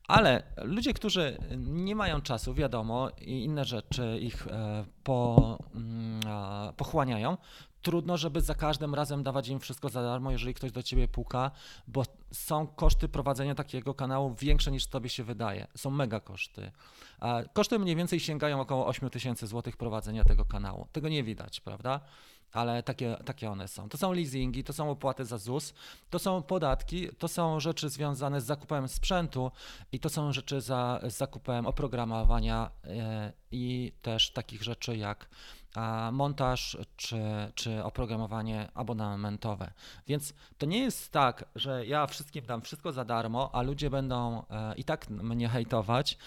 Ale 0.07 0.43
ludzie, 0.57 0.93
którzy 0.93 1.37
nie 1.57 1.95
mają 1.95 2.21
czasu, 2.21 2.53
wiadomo, 2.53 3.09
i 3.21 3.43
inne 3.43 3.65
rzeczy 3.65 4.19
ich 4.21 4.47
e, 4.47 4.85
po, 5.03 5.57
mm, 5.75 6.21
pochłaniają, 6.77 7.37
trudno, 7.81 8.17
żeby 8.17 8.41
za 8.41 8.55
każdym 8.55 8.95
razem 8.95 9.23
dawać 9.23 9.47
im 9.47 9.59
wszystko 9.59 9.89
za 9.89 10.03
darmo, 10.03 10.31
jeżeli 10.31 10.53
ktoś 10.53 10.71
do 10.71 10.83
ciebie 10.83 11.07
puka, 11.07 11.51
bo 11.87 12.03
są 12.31 12.67
koszty 12.67 13.07
prowadzenia 13.07 13.55
takiego 13.55 13.93
kanału 13.93 14.35
większe 14.35 14.71
niż 14.71 14.87
tobie 14.87 15.09
się 15.09 15.23
wydaje. 15.23 15.67
Są 15.75 15.89
mega 15.89 16.19
koszty. 16.19 16.71
Koszty 17.53 17.79
mniej 17.79 17.95
więcej 17.95 18.19
sięgają 18.19 18.61
około 18.61 18.87
8 18.87 19.09
tysięcy 19.09 19.47
złotych 19.47 19.77
prowadzenia 19.77 20.23
tego 20.23 20.45
kanału. 20.45 20.87
Tego 20.91 21.09
nie 21.09 21.23
widać, 21.23 21.61
prawda? 21.61 21.99
Ale 22.51 22.83
takie, 22.83 23.17
takie 23.25 23.51
one 23.51 23.67
są. 23.67 23.89
To 23.89 23.97
są 23.97 24.13
leasingi, 24.13 24.63
to 24.63 24.73
są 24.73 24.89
opłaty 24.91 25.25
za 25.25 25.37
ZUS, 25.37 25.73
to 26.09 26.19
są 26.19 26.41
podatki, 26.41 27.09
to 27.17 27.27
są 27.27 27.59
rzeczy 27.59 27.89
związane 27.89 28.41
z 28.41 28.45
zakupem 28.45 28.87
sprzętu 28.87 29.51
i 29.91 29.99
to 29.99 30.09
są 30.09 30.33
rzeczy 30.33 30.61
za, 30.61 30.99
z 31.03 31.17
zakupem 31.17 31.67
oprogramowania 31.67 32.71
e, 32.83 33.33
i 33.51 33.91
też 34.01 34.31
takich 34.31 34.63
rzeczy 34.63 34.97
jak 34.97 35.29
montaż 36.11 36.77
czy, 36.95 37.21
czy 37.55 37.83
oprogramowanie 37.83 38.69
abonamentowe. 38.73 39.71
Więc 40.07 40.33
to 40.57 40.65
nie 40.65 40.79
jest 40.79 41.11
tak, 41.11 41.45
że 41.55 41.85
ja 41.85 42.07
wszystkim 42.07 42.45
dam 42.45 42.61
wszystko 42.61 42.91
za 42.91 43.05
darmo, 43.05 43.49
a 43.53 43.61
ludzie 43.61 43.89
będą 43.89 44.43
e, 44.49 44.75
i 44.75 44.83
tak 44.83 45.09
mnie 45.09 45.49
hejtować. 45.49 46.17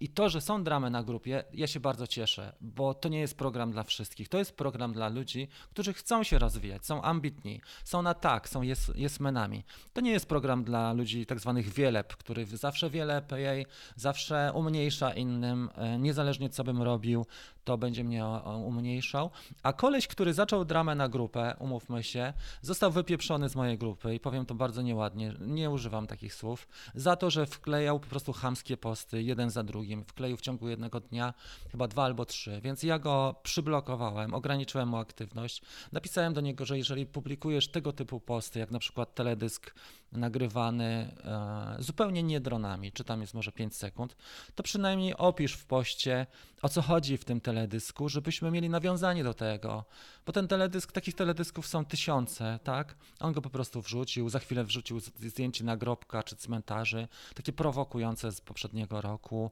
I 0.00 0.08
to, 0.08 0.28
że 0.28 0.40
są 0.40 0.64
dramy 0.64 0.90
na 0.90 1.02
grupie, 1.02 1.44
ja 1.52 1.66
się 1.66 1.80
bardzo 1.80 2.06
cieszę, 2.06 2.52
bo 2.60 2.94
to 2.94 3.08
nie 3.08 3.20
jest 3.20 3.38
program 3.38 3.72
dla 3.72 3.82
wszystkich. 3.82 4.28
To 4.28 4.38
jest 4.38 4.56
program 4.56 4.92
dla 4.92 5.08
ludzi, 5.08 5.48
którzy 5.70 5.92
chcą 5.92 6.22
się 6.22 6.38
rozwijać, 6.38 6.86
są 6.86 7.02
ambitni, 7.02 7.60
są 7.84 8.02
na 8.02 8.14
tak, 8.14 8.48
są 8.48 8.62
jest, 8.62 8.96
jest 8.96 9.20
menami. 9.20 9.64
To 9.92 10.00
nie 10.00 10.10
jest 10.10 10.28
program 10.28 10.64
dla 10.64 10.92
ludzi 10.92 11.26
tak 11.26 11.40
zwanych 11.40 11.68
wielep, 11.68 12.16
który 12.16 12.46
zawsze 12.46 12.90
wie 12.90 13.04
lepiej, 13.04 13.66
zawsze 13.96 14.52
umniejsza 14.54 15.14
innym, 15.14 15.70
e, 15.74 15.98
niezależnie 15.98 16.48
co 16.50 16.64
bym 16.64 16.82
robił, 16.82 17.26
to 17.64 17.78
będzie 17.78 18.04
mnie 18.04 18.24
umniejszał. 18.66 19.30
A 19.62 19.72
koleś, 19.72 20.06
który 20.06 20.34
zaczął 20.34 20.64
dramę 20.64 20.94
na 20.94 21.08
grupę, 21.08 21.56
umówmy 21.58 22.02
się, 22.02 22.32
został 22.62 22.90
wypieprzony 22.90 23.48
z 23.48 23.56
mojej 23.56 23.78
grupy 23.78 24.14
i 24.14 24.20
powiem 24.20 24.46
to 24.46 24.54
bardzo 24.54 24.82
nieładnie, 24.82 25.34
nie 25.40 25.70
używam 25.70 26.06
takich 26.06 26.34
słów, 26.34 26.68
za 26.94 27.16
to, 27.16 27.30
że 27.30 27.46
wklejał 27.46 28.00
po 28.00 28.06
prostu 28.06 28.32
chamskie 28.32 28.76
posty, 28.76 29.22
jeden 29.22 29.50
za 29.50 29.62
drugim, 29.62 30.04
wkleił 30.04 30.36
w 30.36 30.40
ciągu 30.40 30.68
jednego 30.68 31.00
dnia 31.00 31.34
chyba 31.70 31.88
dwa 31.88 32.04
albo 32.04 32.24
trzy, 32.24 32.60
więc 32.60 32.82
ja 32.82 32.98
go 32.98 33.34
przyblokowałem, 33.42 34.34
ograniczyłem 34.34 34.88
mu 34.88 34.96
aktywność, 34.96 35.62
napisałem 35.92 36.34
do 36.34 36.40
niego, 36.40 36.64
że 36.64 36.78
jeżeli 36.78 37.06
publikujesz 37.06 37.68
tego 37.68 37.92
typu 37.92 38.20
posty, 38.20 38.58
jak 38.58 38.70
na 38.70 38.78
przykład 38.78 39.14
teledysk 39.14 39.74
nagrywany 40.12 41.14
e, 41.24 41.76
zupełnie 41.78 42.22
nie 42.22 42.40
dronami, 42.40 42.92
czy 42.92 43.04
tam 43.04 43.20
jest 43.20 43.34
może 43.34 43.52
5 43.52 43.76
sekund, 43.76 44.16
to 44.54 44.62
przynajmniej 44.62 45.16
opisz 45.16 45.52
w 45.52 45.66
poście, 45.66 46.26
o 46.62 46.68
co 46.68 46.82
chodzi 46.82 47.16
w 47.16 47.24
tym 47.24 47.40
teledysku, 47.40 48.08
żebyśmy 48.08 48.50
mieli 48.50 48.70
nawiązanie 48.70 49.24
do 49.24 49.34
tego. 49.34 49.84
Bo 50.26 50.32
ten 50.32 50.48
teledysk, 50.48 50.92
takich 50.92 51.14
teledysków 51.14 51.66
są 51.66 51.84
tysiące, 51.84 52.58
tak? 52.64 52.96
On 53.20 53.32
go 53.32 53.42
po 53.42 53.50
prostu 53.50 53.82
wrzucił, 53.82 54.28
za 54.28 54.38
chwilę 54.38 54.64
wrzucił 54.64 55.00
zdjęcie 55.00 55.64
nagrobka 55.64 56.22
czy 56.22 56.36
cmentarzy, 56.36 57.08
takie 57.34 57.52
prowokujące 57.52 58.32
z 58.32 58.40
poprzedniego 58.40 59.00
roku. 59.00 59.50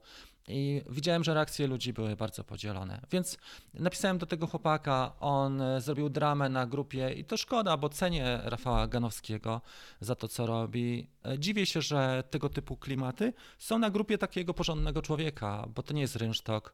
I 0.49 0.81
widziałem, 0.89 1.23
że 1.23 1.33
reakcje 1.33 1.67
ludzi 1.67 1.93
były 1.93 2.15
bardzo 2.15 2.43
podzielone. 2.43 3.01
Więc 3.11 3.37
napisałem 3.73 4.17
do 4.17 4.25
tego 4.25 4.47
chłopaka, 4.47 5.13
on 5.19 5.61
e, 5.61 5.81
zrobił 5.81 6.09
dramę 6.09 6.49
na 6.49 6.67
grupie 6.67 7.13
i 7.13 7.25
to 7.25 7.37
szkoda, 7.37 7.77
bo 7.77 7.89
cenię 7.89 8.39
Rafała 8.43 8.87
Ganowskiego 8.87 9.61
za 9.99 10.15
to, 10.15 10.27
co 10.27 10.45
robi. 10.45 11.07
E, 11.25 11.39
dziwię 11.39 11.65
się, 11.65 11.81
że 11.81 12.23
tego 12.29 12.49
typu 12.49 12.77
klimaty 12.77 13.33
są 13.57 13.79
na 13.79 13.89
grupie 13.89 14.17
takiego 14.17 14.53
porządnego 14.53 15.01
człowieka, 15.01 15.67
bo 15.75 15.83
to 15.83 15.93
nie 15.93 16.01
jest 16.01 16.15
rynsztok. 16.15 16.73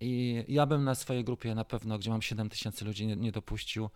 I 0.00 0.44
ja 0.48 0.66
bym 0.66 0.84
na 0.84 0.94
swojej 0.94 1.24
grupie 1.24 1.54
na 1.54 1.64
pewno, 1.64 1.98
gdzie 1.98 2.10
mam 2.10 2.22
7 2.22 2.48
tysięcy 2.48 2.84
ludzi, 2.84 3.06
nie, 3.06 3.16
nie 3.16 3.32
dopuścił 3.32 3.90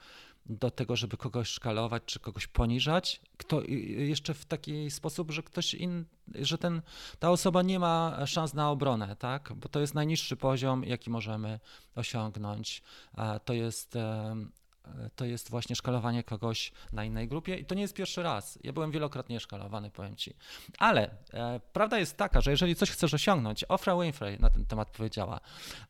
do 0.49 0.71
tego, 0.71 0.97
żeby 0.97 1.17
kogoś 1.17 1.49
szkalować 1.49 2.03
czy 2.07 2.21
kogoś 2.21 2.47
poniżać, 2.47 3.21
kto 3.37 3.63
jeszcze 3.97 4.35
w 4.35 4.45
taki 4.45 4.91
sposób, 4.91 5.31
że 5.31 5.43
ktoś 5.43 5.75
in, 5.75 6.05
że 6.35 6.59
ten, 6.59 6.83
ta 7.19 7.31
osoba 7.31 7.63
nie 7.63 7.79
ma 7.79 8.27
szans 8.27 8.55
na 8.55 8.71
obronę, 8.71 9.17
tak? 9.17 9.53
Bo 9.57 9.69
to 9.69 9.81
jest 9.81 9.95
najniższy 9.95 10.37
poziom, 10.37 10.85
jaki 10.85 11.11
możemy 11.11 11.61
osiągnąć. 11.95 12.83
To 13.45 13.53
jest 13.53 13.99
to 15.17 15.25
jest 15.25 15.51
właśnie 15.51 15.77
szkalowanie 15.77 16.23
kogoś 16.23 16.73
na 16.93 17.05
innej 17.05 17.29
grupie 17.29 17.57
i 17.57 17.65
to 17.65 17.75
nie 17.75 17.83
jest 17.83 17.95
pierwszy 17.95 18.23
raz. 18.23 18.59
Ja 18.63 18.73
byłem 18.73 18.91
wielokrotnie 18.91 19.41
szkalowany, 19.41 19.91
powiem 19.91 20.17
ci. 20.17 20.35
Ale 20.79 21.11
e, 21.33 21.61
prawda 21.73 21.99
jest 21.99 22.17
taka, 22.17 22.41
że 22.41 22.51
jeżeli 22.51 22.75
coś 22.75 22.91
chcesz 22.91 23.15
osiągnąć, 23.15 23.65
Ofra 23.69 23.97
Winfrey 23.97 24.41
na 24.41 24.51
ten 24.51 24.67
temat 24.67 24.91
powiedziała, 24.91 25.41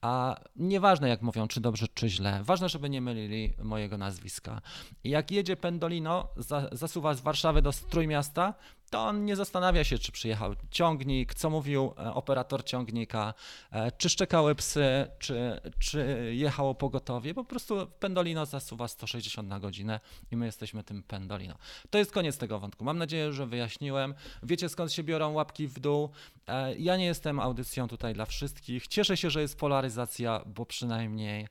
a 0.01 0.41
nieważne 0.57 1.09
jak 1.09 1.23
mówią, 1.23 1.49
czy 1.49 1.61
dobrze, 1.61 1.87
czy 1.95 2.09
źle, 2.09 2.41
ważne, 2.43 2.69
żeby 2.69 2.91
nie 2.91 3.01
mylili 3.01 3.53
mojego 3.63 3.99
nazwiska. 3.99 4.61
I 5.05 5.11
jak 5.11 5.31
jedzie 5.31 5.57
Pendolino, 5.57 6.29
za, 6.37 6.69
zasuwa 6.73 7.15
z 7.15 7.21
Warszawy 7.21 7.63
do 7.63 7.73
Trójmiasta, 7.73 8.55
to 8.91 9.01
on 9.01 9.25
nie 9.25 9.37
zastanawia 9.37 9.85
się, 9.85 9.99
czy 9.99 10.13
przyjechał 10.13 10.55
ciągnik, 10.71 11.35
co 11.35 11.51
mówił 11.51 11.95
e, 11.99 12.15
operator 12.15 12.65
ciągnika, 12.65 13.35
e, 13.71 13.93
czy 13.93 14.09
szczekały 14.09 14.55
psy, 14.55 15.07
czy, 15.19 15.61
czy 15.79 16.31
jechało 16.35 16.75
pogotowie. 16.75 17.35
Po 17.35 17.45
prostu 17.45 17.87
Pendolino 17.99 18.47
zasuwa 18.47 18.89
160 18.89 19.49
na 19.49 19.61
godzinę 19.61 20.01
i 20.31 20.37
my 20.37 20.47
jesteśmy 20.47 20.85
tym 20.85 21.03
Pendolino. 21.03 21.55
To 21.91 21.99
jest 21.99 22.13
koniec 22.13 22.39
tego 22.39 22.59
wątku. 22.59 22.85
Mam 22.85 22.99
nadzieję, 22.99 23.33
że 23.33 23.47
wyjaśniłem. 23.47 24.15
Wiecie 24.43 24.69
skąd 24.69 24.93
się 24.93 25.03
biorą 25.03 25.33
łapki 25.33 25.69
w 25.69 25.81
dół. 25.81 26.11
E, 26.47 26.77
ja 26.77 26.97
nie 26.97 27.07
jestem 27.07 27.41
audycją 27.41 27.89
tutaj 27.89 28.15
dla 28.15 28.25
wszystkich. 28.25 28.89
Cieszę 28.89 29.17
się, 29.17 29.31
że 29.31 29.41
jest 29.41 29.59
polaryzacja, 29.59 30.43
bo 30.47 30.67
przynajmniej 30.67 31.49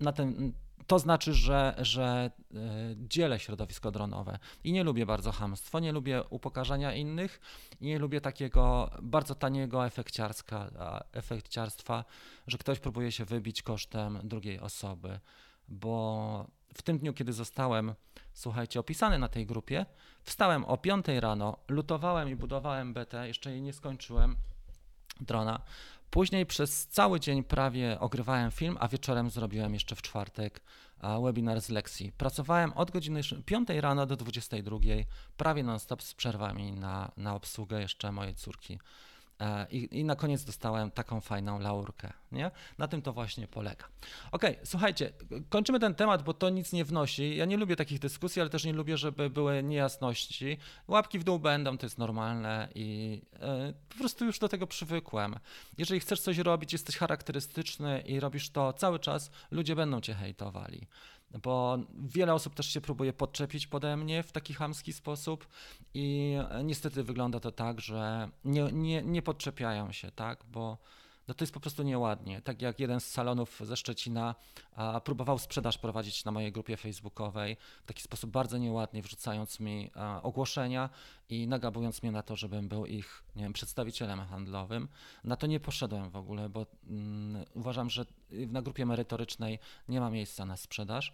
na 0.00 0.12
ten 0.14 0.52
to 0.86 0.98
znaczy, 0.98 1.34
że, 1.34 1.74
że 1.78 2.30
e, 2.54 2.58
dzielę 2.96 3.38
środowisko 3.38 3.90
dronowe 3.90 4.38
i 4.64 4.72
nie 4.72 4.84
lubię 4.84 5.06
bardzo 5.06 5.32
hamstwo, 5.32 5.80
nie 5.80 5.92
lubię 5.92 6.22
upokarzania 6.30 6.94
innych 6.94 7.40
i 7.80 7.86
nie 7.86 7.98
lubię 7.98 8.20
takiego 8.20 8.90
bardzo 9.02 9.34
taniego 9.34 9.86
efekciarstwa, 11.12 12.04
że 12.46 12.58
ktoś 12.58 12.78
próbuje 12.78 13.12
się 13.12 13.24
wybić 13.24 13.62
kosztem 13.62 14.18
drugiej 14.24 14.60
osoby, 14.60 15.20
bo 15.68 16.46
w 16.74 16.82
tym 16.82 16.98
dniu, 16.98 17.12
kiedy 17.12 17.32
zostałem, 17.32 17.94
słuchajcie, 18.32 18.80
opisany 18.80 19.18
na 19.18 19.28
tej 19.28 19.46
grupie, 19.46 19.86
wstałem 20.22 20.64
o 20.64 20.76
5 20.76 21.06
rano, 21.08 21.56
lutowałem 21.68 22.28
i 22.28 22.36
budowałem 22.36 22.94
BT, 22.94 23.28
jeszcze 23.28 23.50
jej 23.50 23.62
nie 23.62 23.72
skończyłem, 23.72 24.36
drona. 25.20 25.60
Później 26.14 26.46
przez 26.46 26.86
cały 26.86 27.20
dzień 27.20 27.44
prawie 27.44 28.00
ogrywałem 28.00 28.50
film, 28.50 28.76
a 28.80 28.88
wieczorem 28.88 29.30
zrobiłem 29.30 29.74
jeszcze 29.74 29.96
w 29.96 30.02
czwartek 30.02 30.60
webinar 31.22 31.60
z 31.60 31.68
lekcji. 31.68 32.12
Pracowałem 32.12 32.72
od 32.72 32.90
godziny 32.90 33.20
5 33.46 33.68
rano 33.68 34.06
do 34.06 34.16
22, 34.16 34.78
prawie 35.36 35.62
non-stop 35.62 36.02
z 36.02 36.14
przerwami 36.14 36.72
na, 36.72 37.12
na 37.16 37.34
obsługę 37.34 37.80
jeszcze 37.80 38.12
mojej 38.12 38.34
córki. 38.34 38.78
E, 39.40 39.66
I, 39.70 39.98
I, 39.98 40.04
na 40.04 40.16
koniec 40.16 40.44
dostałem 40.44 40.90
taką 40.90 41.20
fajną 41.20 41.58
laurkę. 41.58 42.12
Nie? 42.32 42.50
Na 42.78 42.88
tym 42.88 43.02
to 43.02 43.12
właśnie 43.12 43.48
polega. 43.48 43.84
Ok, 44.32 44.42
słuchajcie, 44.64 45.12
kończymy 45.48 45.80
ten 45.80 45.94
temat, 45.94 46.22
bo 46.22 46.34
to 46.34 46.50
nic 46.50 46.72
nie 46.72 46.84
wnosi. 46.84 47.36
Ja 47.36 47.44
nie 47.44 47.56
lubię 47.56 47.76
takich 47.76 47.98
dyskusji, 47.98 48.40
ale 48.40 48.50
też 48.50 48.64
nie 48.64 48.72
lubię, 48.72 48.96
żeby 48.96 49.30
były 49.30 49.62
niejasności. 49.62 50.58
Łapki 50.88 51.18
w 51.18 51.24
dół 51.24 51.38
będą, 51.38 51.78
to 51.78 51.86
jest 51.86 51.98
normalne 51.98 52.68
i 52.74 53.20
e, 53.40 53.72
po 53.88 53.98
prostu 53.98 54.24
już 54.24 54.38
do 54.38 54.48
tego 54.48 54.66
przywykłem. 54.66 55.36
Jeżeli 55.78 56.00
chcesz 56.00 56.20
coś 56.20 56.38
robić, 56.38 56.72
jesteś 56.72 56.96
charakterystyczny 56.96 58.00
i 58.00 58.20
robisz 58.20 58.50
to 58.50 58.72
cały 58.72 58.98
czas, 58.98 59.30
ludzie 59.50 59.76
będą 59.76 60.00
cię 60.00 60.14
hejtowali 60.14 60.86
bo 61.42 61.78
wiele 61.98 62.34
osób 62.34 62.54
też 62.54 62.66
się 62.66 62.80
próbuje 62.80 63.12
podczepić 63.12 63.66
pode 63.66 63.96
mnie 63.96 64.22
w 64.22 64.32
taki 64.32 64.54
chamski 64.54 64.92
sposób 64.92 65.48
i 65.94 66.36
niestety 66.64 67.02
wygląda 67.02 67.40
to 67.40 67.52
tak, 67.52 67.80
że 67.80 68.28
nie, 68.44 68.62
nie, 68.72 69.02
nie 69.02 69.22
podczepiają 69.22 69.92
się, 69.92 70.10
tak, 70.10 70.44
bo 70.52 70.78
no 71.28 71.34
to 71.34 71.44
jest 71.44 71.54
po 71.54 71.60
prostu 71.60 71.82
nieładnie. 71.82 72.40
Tak 72.42 72.62
jak 72.62 72.80
jeden 72.80 73.00
z 73.00 73.06
salonów 73.06 73.60
ze 73.64 73.76
Szczecina 73.76 74.34
a, 74.76 75.00
próbował 75.00 75.38
sprzedaż 75.38 75.78
prowadzić 75.78 76.24
na 76.24 76.32
mojej 76.32 76.52
grupie 76.52 76.76
facebookowej 76.76 77.56
w 77.84 77.86
taki 77.86 78.02
sposób 78.02 78.30
bardzo 78.30 78.58
nieładnie, 78.58 79.02
wrzucając 79.02 79.60
mi 79.60 79.90
a, 79.94 80.22
ogłoszenia 80.22 80.90
i 81.28 81.48
nagabując 81.48 82.02
mnie 82.02 82.12
na 82.12 82.22
to, 82.22 82.36
żebym 82.36 82.68
był 82.68 82.86
ich 82.86 83.24
nie 83.36 83.42
wiem, 83.42 83.52
przedstawicielem 83.52 84.20
handlowym. 84.20 84.88
Na 85.24 85.36
to 85.36 85.46
nie 85.46 85.60
poszedłem 85.60 86.10
w 86.10 86.16
ogóle, 86.16 86.48
bo 86.48 86.66
mm, 86.86 87.44
uważam, 87.54 87.90
że 87.90 88.04
na 88.30 88.62
grupie 88.62 88.86
merytorycznej 88.86 89.58
nie 89.88 90.00
ma 90.00 90.10
miejsca 90.10 90.44
na 90.44 90.56
sprzedaż, 90.56 91.12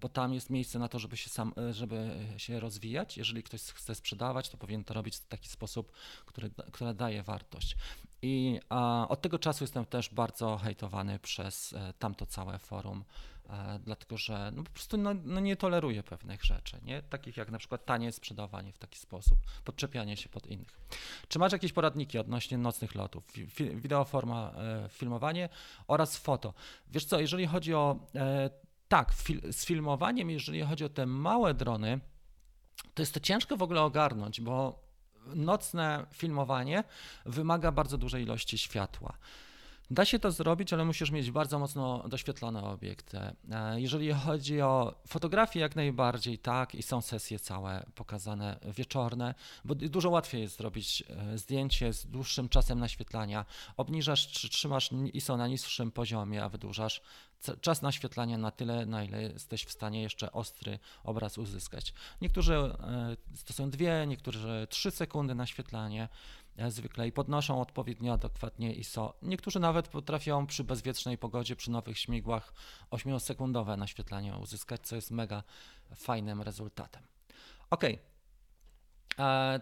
bo 0.00 0.08
tam 0.08 0.34
jest 0.34 0.50
miejsce 0.50 0.78
na 0.78 0.88
to, 0.88 0.98
żeby 0.98 1.16
się, 1.16 1.30
sam, 1.30 1.52
żeby 1.70 2.10
się 2.36 2.60
rozwijać. 2.60 3.16
Jeżeli 3.16 3.42
ktoś 3.42 3.60
chce 3.60 3.94
sprzedawać, 3.94 4.48
to 4.48 4.56
powinien 4.56 4.84
to 4.84 4.94
robić 4.94 5.16
w 5.16 5.26
taki 5.26 5.48
sposób, 5.48 5.92
który, 6.26 6.50
który 6.72 6.94
daje 6.94 7.22
wartość. 7.22 7.76
I 8.22 8.60
a, 8.68 9.06
od 9.08 9.20
tego 9.20 9.38
czasu 9.38 9.64
jestem 9.64 9.84
też 9.84 10.08
bardzo 10.08 10.56
hejtowany 10.56 11.18
przez 11.18 11.72
e, 11.72 11.92
tamto 11.98 12.26
całe 12.26 12.58
forum, 12.58 13.04
e, 13.50 13.78
dlatego 13.84 14.16
że 14.16 14.52
no, 14.54 14.62
po 14.62 14.70
prostu 14.70 14.96
no, 14.96 15.10
no, 15.24 15.40
nie 15.40 15.56
toleruję 15.56 16.02
pewnych 16.02 16.44
rzeczy, 16.44 16.80
nie? 16.82 17.02
takich 17.02 17.36
jak 17.36 17.50
na 17.50 17.58
przykład 17.58 17.84
tanie 17.84 18.12
sprzedawanie 18.12 18.72
w 18.72 18.78
taki 18.78 18.98
sposób, 18.98 19.38
podczepianie 19.64 20.16
się 20.16 20.28
pod 20.28 20.46
innych. 20.46 20.80
Czy 21.28 21.38
masz 21.38 21.52
jakieś 21.52 21.72
poradniki 21.72 22.18
odnośnie 22.18 22.58
nocnych 22.58 22.94
lotów, 22.94 23.24
fi, 23.26 23.70
wideoforma, 23.70 24.52
e, 24.56 24.88
filmowanie 24.88 25.48
oraz 25.88 26.16
foto? 26.16 26.54
Wiesz 26.90 27.04
co, 27.04 27.20
jeżeli 27.20 27.46
chodzi 27.46 27.74
o 27.74 27.98
e, 28.14 28.50
tak, 28.88 29.14
z 29.50 29.64
filmowaniem, 29.64 30.30
jeżeli 30.30 30.62
chodzi 30.62 30.84
o 30.84 30.88
te 30.88 31.06
małe 31.06 31.54
drony, 31.54 32.00
to 32.94 33.02
jest 33.02 33.14
to 33.14 33.20
ciężko 33.20 33.56
w 33.56 33.62
ogóle 33.62 33.82
ogarnąć, 33.82 34.40
bo 34.40 34.85
nocne 35.34 36.06
filmowanie 36.12 36.84
wymaga 37.26 37.72
bardzo 37.72 37.98
dużej 37.98 38.22
ilości 38.22 38.58
światła. 38.58 39.12
Da 39.90 40.04
się 40.04 40.18
to 40.18 40.32
zrobić, 40.32 40.72
ale 40.72 40.84
musisz 40.84 41.10
mieć 41.10 41.30
bardzo 41.30 41.58
mocno 41.58 42.08
doświetlone 42.08 42.62
obiekty. 42.62 43.18
E, 43.50 43.80
jeżeli 43.80 44.12
chodzi 44.12 44.60
o 44.60 44.94
fotografię, 45.08 45.60
jak 45.60 45.76
najbardziej 45.76 46.38
tak, 46.38 46.74
i 46.74 46.82
są 46.82 47.00
sesje 47.00 47.38
całe 47.38 47.86
pokazane 47.94 48.58
wieczorne, 48.76 49.34
bo 49.64 49.74
dużo 49.74 50.10
łatwiej 50.10 50.40
jest 50.40 50.56
zrobić 50.56 51.04
e, 51.08 51.38
zdjęcie 51.38 51.92
z 51.92 52.06
dłuższym 52.06 52.48
czasem 52.48 52.78
naświetlania. 52.78 53.44
Obniżasz 53.76 54.28
czy 54.28 54.48
trzymasz 54.48 54.90
ISO 55.12 55.36
na 55.36 55.48
niższym 55.48 55.92
poziomie, 55.92 56.44
a 56.44 56.48
wydłużasz 56.48 57.02
czas 57.60 57.82
naświetlania 57.82 58.38
na 58.38 58.50
tyle, 58.50 58.86
na 58.86 59.04
ile 59.04 59.22
jesteś 59.22 59.64
w 59.64 59.72
stanie 59.72 60.02
jeszcze 60.02 60.32
ostry 60.32 60.78
obraz 61.04 61.38
uzyskać. 61.38 61.94
Niektórzy 62.20 62.54
e, 62.54 63.16
stosują 63.34 63.70
dwie, 63.70 64.04
niektórzy 64.06 64.66
trzy 64.70 64.90
sekundy 64.90 65.34
naświetlanie 65.34 66.08
zwykle 66.68 67.08
i 67.08 67.12
podnoszą 67.12 67.60
odpowiednio 67.60 68.12
adekwatnie 68.12 68.74
ISO. 68.74 69.14
Niektórzy 69.22 69.60
nawet 69.60 69.88
potrafią 69.88 70.46
przy 70.46 70.64
bezwietrznej 70.64 71.18
pogodzie, 71.18 71.56
przy 71.56 71.70
nowych 71.70 71.98
śmigłach 71.98 72.52
8-sekundowe 72.90 73.78
naświetlanie 73.78 74.36
uzyskać, 74.36 74.80
co 74.86 74.96
jest 74.96 75.10
mega 75.10 75.42
fajnym 75.94 76.42
rezultatem. 76.42 77.02
Ok. 77.70 77.84
E, 79.18 79.60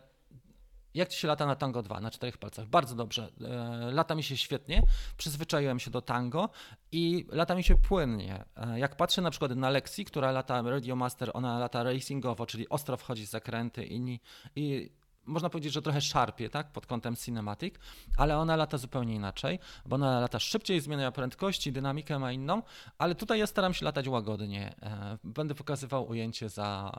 jak 0.95 1.09
ci 1.09 1.19
się 1.19 1.29
lata 1.29 1.47
na 1.47 1.55
tango 1.57 1.83
2, 1.83 2.01
na 2.01 2.11
czterech 2.11 2.39
palcach? 2.39 2.67
Bardzo 2.67 2.95
dobrze. 2.95 3.29
E, 3.41 3.91
lata 3.93 4.15
mi 4.15 4.23
się 4.23 4.37
świetnie, 4.37 4.83
przyzwyczaiłem 5.17 5.81
się 5.81 5.91
do 5.91 6.03
tango 6.03 6.49
i 6.93 7.27
lata 7.29 7.55
mi 7.55 7.65
się 7.65 7.75
płynnie. 7.75 8.45
E, 8.57 8.79
jak 8.79 8.97
patrzę 8.97 9.23
na 9.23 9.31
przykład 9.31 9.57
na 9.57 9.71
Lexi, 9.71 10.05
która 10.05 10.31
lata 10.31 10.63
Radio 10.63 10.97
Master, 10.97 11.31
ona 11.35 11.59
lata 11.59 11.83
racingowo, 11.83 12.47
czyli 12.47 12.69
ostro 12.69 12.97
wchodzi 12.97 13.27
w 13.27 13.31
zakręty 13.31 13.87
i, 13.87 14.21
i 14.57 14.91
można 15.27 15.51
powiedzieć, 15.51 15.73
że 15.73 15.83
trochę 15.83 16.01
szarpie, 16.01 16.51
tak, 16.51 16.73
pod 16.73 16.87
kątem 16.87 17.17
cinematic, 17.17 17.75
ale 18.17 18.39
ona 18.39 18.57
lata 18.57 18.79
zupełnie 18.79 19.15
inaczej, 19.15 19.59
bo 19.87 19.95
ona 19.95 20.21
lata 20.21 20.39
szybciej, 20.39 20.81
zmienia 20.81 21.13
prędkości, 21.13 21.73
dynamikę 21.73 22.19
ma 22.19 22.33
inną, 22.33 22.63
ale 22.99 23.15
tutaj 23.15 23.39
ja 23.39 23.47
staram 23.47 23.75
się 23.75 23.85
latać 23.85 24.09
łagodnie. 24.09 24.75
E, 24.83 25.19
będę 25.25 25.55
pokazywał 25.55 26.09
ujęcie 26.09 26.49
za 26.49 26.93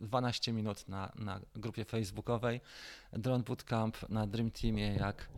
12 0.00 0.52
minut 0.52 0.88
na, 0.88 1.12
na 1.14 1.40
grupie 1.54 1.84
facebookowej 1.84 2.60
Drone 3.12 3.44
Bootcamp 3.44 4.08
na 4.08 4.26
Dream 4.26 4.50
Teamie, 4.50 4.94
jak 4.94 5.28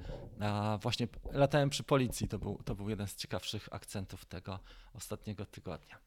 właśnie 0.80 1.08
latałem 1.32 1.70
przy 1.70 1.82
policji. 1.82 2.28
To 2.28 2.38
był, 2.38 2.60
to 2.64 2.74
był 2.74 2.90
jeden 2.90 3.06
z 3.06 3.16
ciekawszych 3.16 3.68
akcentów 3.70 4.24
tego 4.24 4.58
ostatniego 4.94 5.46
tygodnia. 5.46 5.98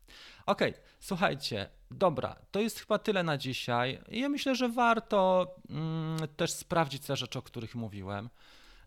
Ok, 0.45 0.61
słuchajcie, 0.99 1.69
dobra, 1.91 2.35
to 2.51 2.59
jest 2.59 2.79
chyba 2.79 2.99
tyle 2.99 3.23
na 3.23 3.37
dzisiaj. 3.37 4.01
Ja 4.07 4.29
myślę, 4.29 4.55
że 4.55 4.69
warto 4.69 5.55
mm, 5.69 6.17
też 6.35 6.51
sprawdzić 6.51 7.05
te 7.05 7.15
rzeczy, 7.15 7.39
o 7.39 7.41
których 7.41 7.75
mówiłem. 7.75 8.29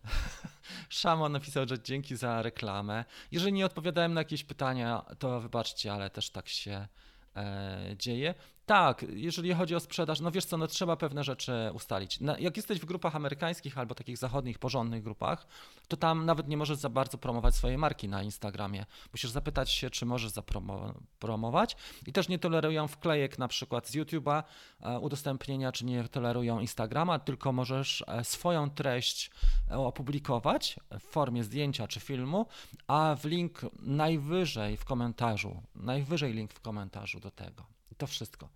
Szamon 0.89 1.31
napisał, 1.31 1.67
że 1.67 1.79
dzięki 1.79 2.15
za 2.15 2.41
reklamę. 2.41 3.05
Jeżeli 3.31 3.53
nie 3.53 3.65
odpowiadałem 3.65 4.13
na 4.13 4.21
jakieś 4.21 4.43
pytania, 4.43 5.05
to 5.19 5.39
wybaczcie, 5.39 5.93
ale 5.93 6.09
też 6.09 6.29
tak 6.29 6.49
się 6.49 6.87
e, 7.35 7.95
dzieje. 7.97 8.35
Tak, 8.69 9.05
jeżeli 9.13 9.53
chodzi 9.53 9.75
o 9.75 9.79
sprzedaż, 9.79 10.19
no 10.19 10.31
wiesz 10.31 10.45
co, 10.45 10.57
no 10.57 10.67
trzeba 10.67 10.95
pewne 10.95 11.23
rzeczy 11.23 11.71
ustalić. 11.73 12.19
jak 12.39 12.57
jesteś 12.57 12.79
w 12.79 12.85
grupach 12.85 13.15
amerykańskich 13.15 13.77
albo 13.77 13.95
takich 13.95 14.17
zachodnich, 14.17 14.59
porządnych 14.59 15.03
grupach, 15.03 15.47
to 15.87 15.97
tam 15.97 16.25
nawet 16.25 16.47
nie 16.47 16.57
możesz 16.57 16.77
za 16.77 16.89
bardzo 16.89 17.17
promować 17.17 17.55
swojej 17.55 17.77
marki 17.77 18.09
na 18.09 18.23
Instagramie. 18.23 18.85
Musisz 19.13 19.31
zapytać 19.31 19.71
się, 19.71 19.89
czy 19.89 20.05
możesz 20.05 20.31
zapromować. 20.31 21.77
I 22.07 22.13
też 22.13 22.29
nie 22.29 22.39
tolerują 22.39 22.87
wklejek 22.87 23.39
na 23.39 23.47
przykład 23.47 23.87
z 23.87 23.95
YouTube'a, 23.95 24.43
e, 24.81 24.99
udostępnienia, 24.99 25.71
czy 25.71 25.85
nie 25.85 26.03
tolerują 26.03 26.59
Instagrama, 26.59 27.19
tylko 27.19 27.51
możesz 27.51 28.03
e, 28.07 28.23
swoją 28.23 28.69
treść 28.69 29.31
e, 29.71 29.77
opublikować 29.77 30.79
w 30.99 31.03
formie 31.03 31.43
zdjęcia 31.43 31.87
czy 31.87 31.99
filmu, 31.99 32.45
a 32.87 33.15
w 33.19 33.25
link 33.25 33.61
najwyżej 33.79 34.77
w 34.77 34.85
komentarzu, 34.85 35.61
najwyżej 35.75 36.33
link 36.33 36.53
w 36.53 36.59
komentarzu 36.59 37.19
do 37.19 37.31
tego. 37.31 37.78
To 37.99 38.07
wszystko. 38.07 38.49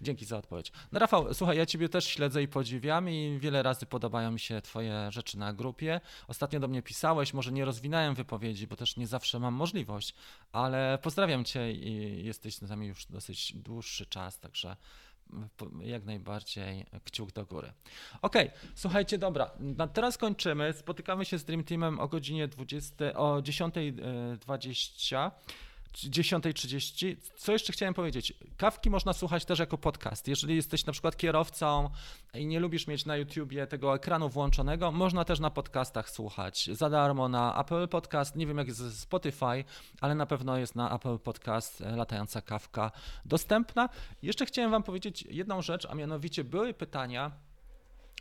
Dzięki 0.00 0.24
za 0.24 0.38
odpowiedź. 0.38 0.72
No 0.92 0.98
Rafał, 0.98 1.34
słuchaj, 1.34 1.56
ja 1.56 1.66
Ciebie 1.66 1.88
też 1.88 2.04
śledzę 2.04 2.42
i 2.42 2.48
podziwiam 2.48 3.10
i 3.10 3.38
wiele 3.40 3.62
razy 3.62 3.86
podobają 3.86 4.30
mi 4.30 4.40
się 4.40 4.60
Twoje 4.60 5.12
rzeczy 5.12 5.38
na 5.38 5.52
grupie. 5.52 6.00
Ostatnio 6.28 6.60
do 6.60 6.68
mnie 6.68 6.82
pisałeś, 6.82 7.34
może 7.34 7.52
nie 7.52 7.64
rozwinąłem 7.64 8.14
wypowiedzi, 8.14 8.66
bo 8.66 8.76
też 8.76 8.96
nie 8.96 9.06
zawsze 9.06 9.38
mam 9.38 9.54
możliwość, 9.54 10.14
ale 10.52 10.98
pozdrawiam 11.02 11.44
Cię 11.44 11.72
i 11.72 12.24
jesteś 12.24 12.54
z 12.54 12.62
nami 12.62 12.86
już 12.86 13.06
dosyć 13.06 13.52
dłuższy 13.52 14.06
czas, 14.06 14.40
także 14.40 14.76
jak 15.80 16.04
najbardziej 16.04 16.86
kciuk 17.04 17.32
do 17.32 17.46
góry. 17.46 17.72
Ok, 18.22 18.34
słuchajcie, 18.74 19.18
dobra, 19.18 19.50
teraz 19.92 20.18
kończymy. 20.18 20.72
Spotykamy 20.72 21.24
się 21.24 21.38
z 21.38 21.44
Dream 21.44 21.64
Teamem 21.64 22.00
o 22.00 22.08
godzinie 22.08 22.48
20, 22.48 22.94
o 23.14 23.36
10.20. 23.36 25.30
10.30. 25.94 27.16
Co 27.36 27.52
jeszcze 27.52 27.72
chciałem 27.72 27.94
powiedzieć? 27.94 28.34
Kawki 28.56 28.90
można 28.90 29.12
słuchać 29.12 29.44
też 29.44 29.58
jako 29.58 29.78
podcast. 29.78 30.28
Jeżeli 30.28 30.56
jesteś 30.56 30.86
na 30.86 30.92
przykład 30.92 31.16
kierowcą 31.16 31.90
i 32.34 32.46
nie 32.46 32.60
lubisz 32.60 32.86
mieć 32.86 33.06
na 33.06 33.16
YouTubie 33.16 33.66
tego 33.66 33.94
ekranu 33.94 34.28
włączonego, 34.28 34.92
można 34.92 35.24
też 35.24 35.40
na 35.40 35.50
podcastach 35.50 36.10
słuchać. 36.10 36.70
Za 36.72 36.90
darmo 36.90 37.28
na 37.28 37.60
Apple 37.60 37.88
Podcast. 37.88 38.36
Nie 38.36 38.46
wiem 38.46 38.58
jak 38.58 38.68
jest 38.68 39.00
Spotify, 39.00 39.64
ale 40.00 40.14
na 40.14 40.26
pewno 40.26 40.58
jest 40.58 40.74
na 40.74 40.94
Apple 40.94 41.18
Podcast 41.18 41.80
e, 41.80 41.96
latająca 41.96 42.42
kawka 42.42 42.90
dostępna. 43.24 43.88
Jeszcze 44.22 44.46
chciałem 44.46 44.70
Wam 44.70 44.82
powiedzieć 44.82 45.22
jedną 45.22 45.62
rzecz, 45.62 45.86
a 45.90 45.94
mianowicie 45.94 46.44
były 46.44 46.74
pytania 46.74 47.47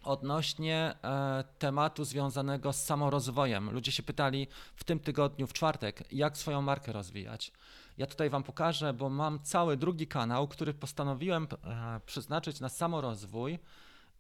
odnośnie 0.03 0.95
e, 1.03 1.43
tematu 1.59 2.05
związanego 2.05 2.73
z 2.73 2.83
samorozwojem. 2.83 3.71
Ludzie 3.71 3.91
się 3.91 4.03
pytali 4.03 4.47
w 4.75 4.83
tym 4.83 4.99
tygodniu, 4.99 5.47
w 5.47 5.53
czwartek, 5.53 6.03
jak 6.11 6.37
swoją 6.37 6.61
markę 6.61 6.91
rozwijać. 6.91 7.51
Ja 7.97 8.05
tutaj 8.05 8.29
Wam 8.29 8.43
pokażę, 8.43 8.93
bo 8.93 9.09
mam 9.09 9.39
cały 9.39 9.77
drugi 9.77 10.07
kanał, 10.07 10.47
który 10.47 10.73
postanowiłem 10.73 11.47
e, 11.63 11.99
przeznaczyć 12.05 12.59
na 12.59 12.69
samorozwój 12.69 13.59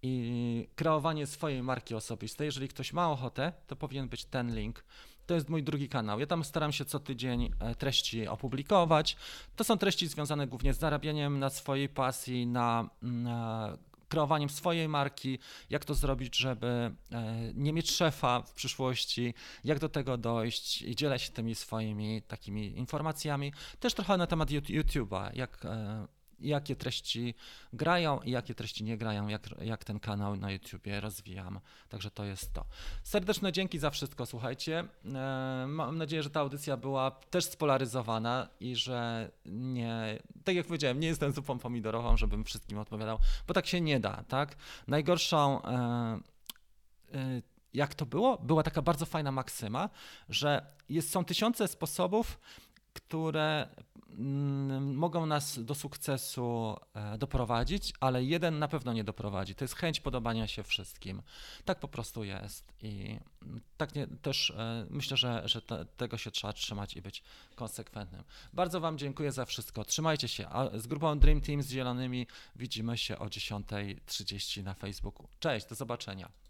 i 0.01 0.67
kreowanie 0.75 1.27
swojej 1.27 1.63
marki 1.63 1.95
osobistej. 1.95 2.45
Jeżeli 2.45 2.67
ktoś 2.67 2.93
ma 2.93 3.11
ochotę, 3.11 3.53
to 3.67 3.75
powinien 3.75 4.09
być 4.09 4.25
ten 4.25 4.55
link. 4.55 4.83
To 5.25 5.33
jest 5.33 5.49
mój 5.49 5.63
drugi 5.63 5.89
kanał. 5.89 6.19
Ja 6.19 6.27
tam 6.27 6.43
staram 6.43 6.71
się 6.71 6.85
co 6.85 6.99
tydzień 6.99 7.51
e, 7.59 7.75
treści 7.75 8.27
opublikować. 8.27 9.17
To 9.55 9.63
są 9.63 9.77
treści 9.77 10.07
związane 10.07 10.47
głównie 10.47 10.73
z 10.73 10.79
zarabianiem 10.79 11.39
na 11.39 11.49
swojej 11.49 11.89
pasji, 11.89 12.47
na, 12.47 12.89
na 13.01 13.77
kreowaniem 14.07 14.49
swojej 14.49 14.87
marki, 14.89 15.39
jak 15.69 15.85
to 15.85 15.93
zrobić, 15.93 16.37
żeby 16.37 16.67
e, 16.67 16.93
nie 17.53 17.73
mieć 17.73 17.91
szefa 17.91 18.41
w 18.41 18.53
przyszłości, 18.53 19.33
jak 19.63 19.79
do 19.79 19.89
tego 19.89 20.17
dojść 20.17 20.81
i 20.81 20.95
dzielę 20.95 21.19
się 21.19 21.31
tymi 21.31 21.55
swoimi 21.55 22.21
takimi 22.21 22.77
informacjami. 22.77 23.53
Też 23.79 23.93
trochę 23.93 24.17
na 24.17 24.27
temat 24.27 24.49
YouTube'a, 24.49 25.29
jak 25.33 25.65
e, 25.65 26.07
jakie 26.39 26.75
treści 26.75 27.35
grają 27.73 28.19
i 28.19 28.31
jakie 28.31 28.55
treści 28.55 28.83
nie 28.83 28.97
grają, 28.97 29.27
jak, 29.27 29.41
jak 29.61 29.83
ten 29.83 29.99
kanał 29.99 30.35
na 30.35 30.51
YouTubie 30.51 30.99
rozwijam. 30.99 31.59
Także 31.89 32.11
to 32.11 32.23
jest 32.23 32.53
to. 32.53 32.65
Serdeczne 33.03 33.51
dzięki 33.51 33.79
za 33.79 33.89
wszystko, 33.89 34.25
słuchajcie. 34.25 34.79
E, 35.05 35.65
mam 35.67 35.97
nadzieję, 35.97 36.23
że 36.23 36.29
ta 36.29 36.39
audycja 36.39 36.77
była 36.77 37.11
też 37.11 37.45
spolaryzowana 37.45 38.47
i 38.59 38.75
że 38.75 39.31
nie, 39.45 40.19
tak 40.43 40.55
jak 40.55 40.67
powiedziałem, 40.67 40.99
nie 40.99 41.07
jestem 41.07 41.31
zupą 41.31 41.59
pomidorową, 41.59 42.17
żebym 42.17 42.43
wszystkim 42.43 42.77
odpowiadał, 42.77 43.19
bo 43.47 43.53
tak 43.53 43.67
się 43.67 43.81
nie 43.81 43.99
da, 43.99 44.23
tak? 44.27 44.55
Najgorszą. 44.87 45.61
E, 45.63 46.19
e, 47.13 47.41
jak 47.73 47.95
to 47.95 48.05
było? 48.05 48.37
Była 48.37 48.63
taka 48.63 48.81
bardzo 48.81 49.05
fajna 49.05 49.31
maksyma, 49.31 49.89
że 50.29 50.65
jest, 50.89 51.11
są 51.11 51.25
tysiące 51.25 51.67
sposobów, 51.67 52.39
które 52.93 53.67
mogą 54.79 55.25
nas 55.25 55.63
do 55.63 55.75
sukcesu 55.75 56.77
e, 56.93 57.17
doprowadzić, 57.17 57.93
ale 57.99 58.23
jeden 58.23 58.59
na 58.59 58.67
pewno 58.67 58.93
nie 58.93 59.03
doprowadzi. 59.03 59.55
To 59.55 59.63
jest 59.63 59.75
chęć 59.75 59.99
podobania 59.99 60.47
się 60.47 60.63
wszystkim. 60.63 61.21
Tak 61.65 61.79
po 61.79 61.87
prostu 61.87 62.23
jest 62.23 62.73
i 62.81 63.19
mm, 63.41 63.61
tak 63.77 63.95
nie, 63.95 64.07
też 64.07 64.49
e, 64.49 64.85
myślę, 64.89 65.17
że, 65.17 65.41
że 65.45 65.61
te, 65.61 65.85
tego 65.85 66.17
się 66.17 66.31
trzeba 66.31 66.53
trzymać 66.53 66.95
i 66.95 67.01
być 67.01 67.23
konsekwentnym. 67.55 68.23
Bardzo 68.53 68.79
Wam 68.79 68.97
dziękuję 68.97 69.31
za 69.31 69.45
wszystko. 69.45 69.85
Trzymajcie 69.85 70.27
się. 70.27 70.47
A 70.47 70.79
z 70.79 70.87
grupą 70.87 71.19
Dream 71.19 71.41
Team 71.41 71.61
z 71.61 71.69
Zielonymi 71.69 72.27
widzimy 72.55 72.97
się 72.97 73.19
o 73.19 73.25
10.30 73.25 74.63
na 74.63 74.73
Facebooku. 74.73 75.27
Cześć, 75.39 75.67
do 75.67 75.75
zobaczenia. 75.75 76.46